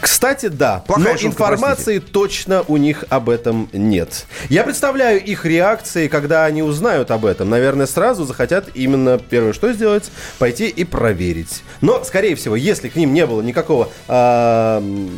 Кстати, 0.00 0.46
да, 0.46 0.82
Плохая 0.86 1.04
но 1.04 1.18
шутка, 1.18 1.26
информации 1.28 1.98
точно 1.98 2.64
у 2.68 2.76
них 2.76 3.04
об 3.08 3.28
этом 3.28 3.68
нет. 3.72 4.26
Я 4.48 4.64
представляю 4.64 5.22
их 5.22 5.44
реакции, 5.44 6.08
когда 6.08 6.44
они 6.44 6.62
узнают 6.62 7.10
об 7.10 7.24
этом. 7.24 7.48
Наверное, 7.50 7.86
сразу 7.86 8.24
захотят 8.24 8.68
именно 8.74 9.18
первое, 9.18 9.52
что 9.52 9.72
сделать, 9.72 10.10
пойти 10.38 10.66
и 10.68 10.84
проверить. 10.84 11.62
Но, 11.80 12.02
скорее 12.04 12.34
всего, 12.36 12.56
если 12.56 12.88
к 12.88 12.96
ним 12.96 13.12
не 13.14 13.26
было 13.26 13.42
никакого 13.42 13.88
м, 14.08 15.10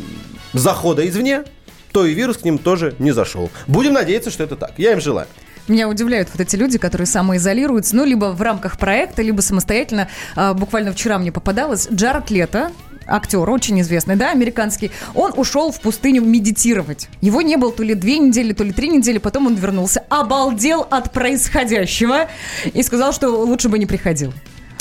захода 0.59 1.07
извне, 1.07 1.43
то 1.91 2.05
и 2.05 2.13
вирус 2.13 2.37
к 2.37 2.43
ним 2.43 2.57
тоже 2.57 2.95
не 2.99 3.11
зашел. 3.11 3.49
Будем 3.67 3.93
надеяться, 3.93 4.29
что 4.29 4.43
это 4.43 4.55
так. 4.55 4.73
Я 4.77 4.93
им 4.93 5.01
желаю. 5.01 5.27
Меня 5.67 5.89
удивляют 5.89 6.29
вот 6.31 6.41
эти 6.41 6.55
люди, 6.55 6.77
которые 6.77 7.07
самоизолируются, 7.07 7.95
ну, 7.95 8.05
либо 8.05 8.25
в 8.25 8.41
рамках 8.41 8.77
проекта, 8.77 9.23
либо 9.23 9.41
самостоятельно. 9.41 10.09
А, 10.35 10.53
буквально 10.53 10.91
вчера 10.91 11.17
мне 11.17 11.31
попадалось 11.31 11.87
Джаред 11.91 12.29
Лето, 12.29 12.71
актер, 13.07 13.49
очень 13.49 13.79
известный, 13.81 14.15
да, 14.15 14.31
американский, 14.31 14.91
он 15.13 15.33
ушел 15.35 15.71
в 15.71 15.79
пустыню 15.81 16.21
медитировать. 16.21 17.07
Его 17.21 17.41
не 17.41 17.55
было 17.57 17.71
то 17.71 17.83
ли 17.83 17.95
две 17.95 18.19
недели, 18.19 18.53
то 18.53 18.63
ли 18.63 18.73
три 18.73 18.89
недели, 18.89 19.17
потом 19.17 19.47
он 19.47 19.55
вернулся, 19.55 20.03
обалдел 20.09 20.85
от 20.89 21.11
происходящего 21.11 22.27
и 22.73 22.83
сказал, 22.83 23.13
что 23.13 23.29
лучше 23.29 23.69
бы 23.69 23.79
не 23.79 23.85
приходил. 23.85 24.33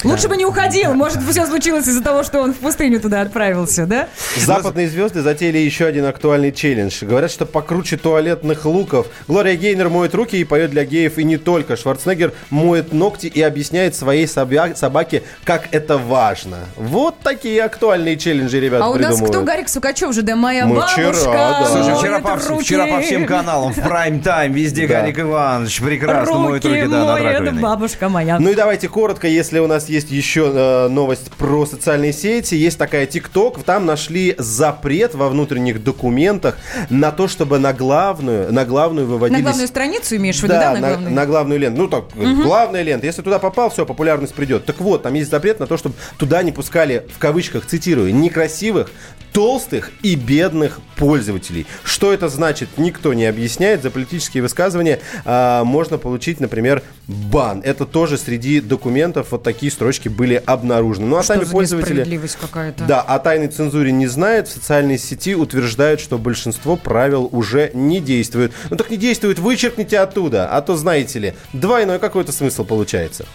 Лучше 0.05 0.29
бы 0.29 0.37
не 0.37 0.45
уходил. 0.45 0.95
Может, 0.95 1.19
все 1.29 1.47
случилось 1.47 1.89
из-за 1.89 2.03
того, 2.03 2.23
что 2.23 2.41
он 2.41 2.53
в 2.53 2.57
пустыню 2.59 3.01
туда 3.01 3.23
отправился, 3.23 3.87
да? 3.87 4.09
Западные 4.37 4.89
звезды 4.89 5.23
затеяли 5.23 5.59
еще 5.59 5.87
один 5.87 6.05
актуальный 6.07 6.53
челлендж. 6.53 7.05
Говорят, 7.05 7.31
что 7.31 7.47
покруче 7.47 7.97
туалетных 7.97 8.65
луков. 8.65 9.07
Глория 9.29 9.57
Гейнер 9.57 9.89
моет 9.89 10.15
руки 10.15 10.37
и 10.37 10.45
поет 10.45 10.71
для 10.71 10.85
геев 10.85 11.19
и 11.19 11.25
не 11.25 11.37
только. 11.39 11.77
Шварценеггер 11.77 12.33
моет 12.51 12.93
ногти 12.93 13.27
и 13.27 13.41
объясняет 13.43 13.95
своей 13.95 14.27
собя- 14.27 14.75
собаке, 14.77 15.23
как 15.45 15.69
это 15.73 15.99
важно. 15.99 16.59
Вот 16.77 17.17
такие 17.23 17.63
актуальные 17.63 18.17
челленджи, 18.17 18.61
ребят, 18.61 18.83
А 18.83 18.89
у 18.89 18.95
нас 18.95 18.99
придумывают. 18.99 19.31
кто? 19.31 19.43
Гарик 19.45 19.69
Сукачев 19.69 20.13
же, 20.15 20.23
да 20.23 20.37
моя 20.37 20.67
Мы 20.67 20.77
бабушка. 20.77 21.13
вчера, 21.13 21.33
да. 21.33 21.67
Слушай, 21.67 21.95
вчера 21.97 22.19
по, 22.21 22.37
руки. 22.37 22.63
вчера 22.65 22.87
по 22.87 23.01
всем 23.01 23.27
каналам, 23.27 23.73
в 23.73 23.79
прайм-тайм, 23.79 24.53
везде 24.53 24.87
Да. 24.87 25.01
Гарик 25.01 25.19
Иванович 25.21 25.81
прекрасно 25.81 26.35
моет 26.39 26.65
руки, 26.65 26.83
да, 26.83 26.89
над 26.89 27.09
моет 27.09 27.25
раковиной. 27.25 27.63
бабушка 27.63 28.09
моя. 28.09 28.39
Ну 28.39 28.51
и 28.51 28.55
давайте 28.55 28.89
коротко, 28.89 29.27
если 29.29 29.59
у 29.59 29.67
нас 29.67 29.89
есть 29.95 30.11
еще 30.11 30.51
э, 30.55 30.89
новость 30.89 31.31
про 31.33 31.65
социальные 31.67 32.13
сети. 32.13 32.55
Есть 32.55 32.79
такая 32.79 33.07
ТикТок, 33.07 33.63
там 33.63 33.87
нашли 33.87 34.35
запрет 34.39 35.15
во 35.15 35.29
внутренних 35.29 35.83
документах 35.83 36.59
на 36.91 37.13
то, 37.13 37.29
чтобы 37.29 37.59
на 37.59 37.73
главную, 37.73 38.53
на 38.53 38.65
главную 38.65 39.07
На 39.07 39.13
выводились... 39.13 39.43
главную 39.43 39.69
страницу 39.69 40.17
имеешь 40.17 40.39
в 40.39 40.43
виду, 40.43 40.55
да, 40.55 40.61
Да, 40.61 40.73
на 40.75 40.81
на, 40.81 40.89
главную? 40.89 41.15
на 41.15 41.27
главную 41.27 41.61
ленту. 41.61 41.83
Ну, 41.83 41.89
так, 41.89 42.05
главная 42.15 42.83
лента. 42.83 43.07
Если 43.07 43.23
туда 43.23 43.39
попал, 43.39 43.71
все, 43.71 43.87
популярность 43.87 44.35
придет. 44.35 44.65
Так 44.67 44.81
вот, 44.81 45.03
там 45.03 45.15
есть 45.15 45.31
запрет 45.31 45.61
на 45.61 45.67
то, 45.67 45.77
чтобы 45.77 45.95
туда 46.19 46.43
не 46.43 46.53
пускали, 46.53 47.07
в 47.15 47.19
кавычках, 47.19 47.67
цитирую, 47.67 48.15
некрасивых, 48.15 48.91
толстых 49.33 49.91
и 50.03 50.15
бедных 50.15 50.81
пользователей. 50.97 51.67
Что 51.83 52.13
это 52.13 52.29
значит, 52.29 52.69
никто 52.77 53.13
не 53.15 53.25
объясняет. 53.25 53.83
За 53.83 53.91
политические 53.91 54.43
высказывания 54.43 55.01
а, 55.25 55.65
можно 55.65 55.99
получить, 55.99 56.39
например, 56.41 56.83
бан. 57.07 57.61
Это 57.65 57.87
тоже 57.87 58.19
среди 58.19 58.61
документов 58.61 59.29
вот 59.31 59.43
такие 59.43 59.71
строчки 59.71 60.09
были 60.09 60.43
обнаружены. 60.45 61.07
Ну, 61.07 61.17
а 61.17 61.23
Что 61.23 61.35
сами 61.35 61.45
за 61.45 61.53
пользователи... 61.53 62.21
какая-то? 62.41 62.85
Да, 62.85 63.01
о 63.01 63.19
тайной 63.19 63.49
цензуре 63.49 63.93
не 63.93 64.07
знают. 64.07 64.49
В 64.49 64.53
социальной 64.53 64.99
сети 64.99 65.35
утверждают, 65.35 66.01
что 66.01 66.19
большинство 66.19 66.77
правил 66.77 67.29
уже 67.33 67.71
не 67.75 68.01
действуют. 68.01 68.53
Ну 68.71 68.77
так 68.77 68.91
не 68.91 68.97
действуют, 68.97 69.39
вычеркните 69.39 69.99
оттуда. 69.99 70.49
А 70.49 70.63
то, 70.63 70.77
знаете 70.77 71.19
ли, 71.19 71.35
двойной 71.53 71.99
какой-то 71.99 72.33
смысл 72.33 72.65
получается. 72.65 73.27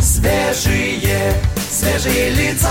Свежие, 0.00 1.32
свежие 1.70 2.30
лица. 2.30 2.70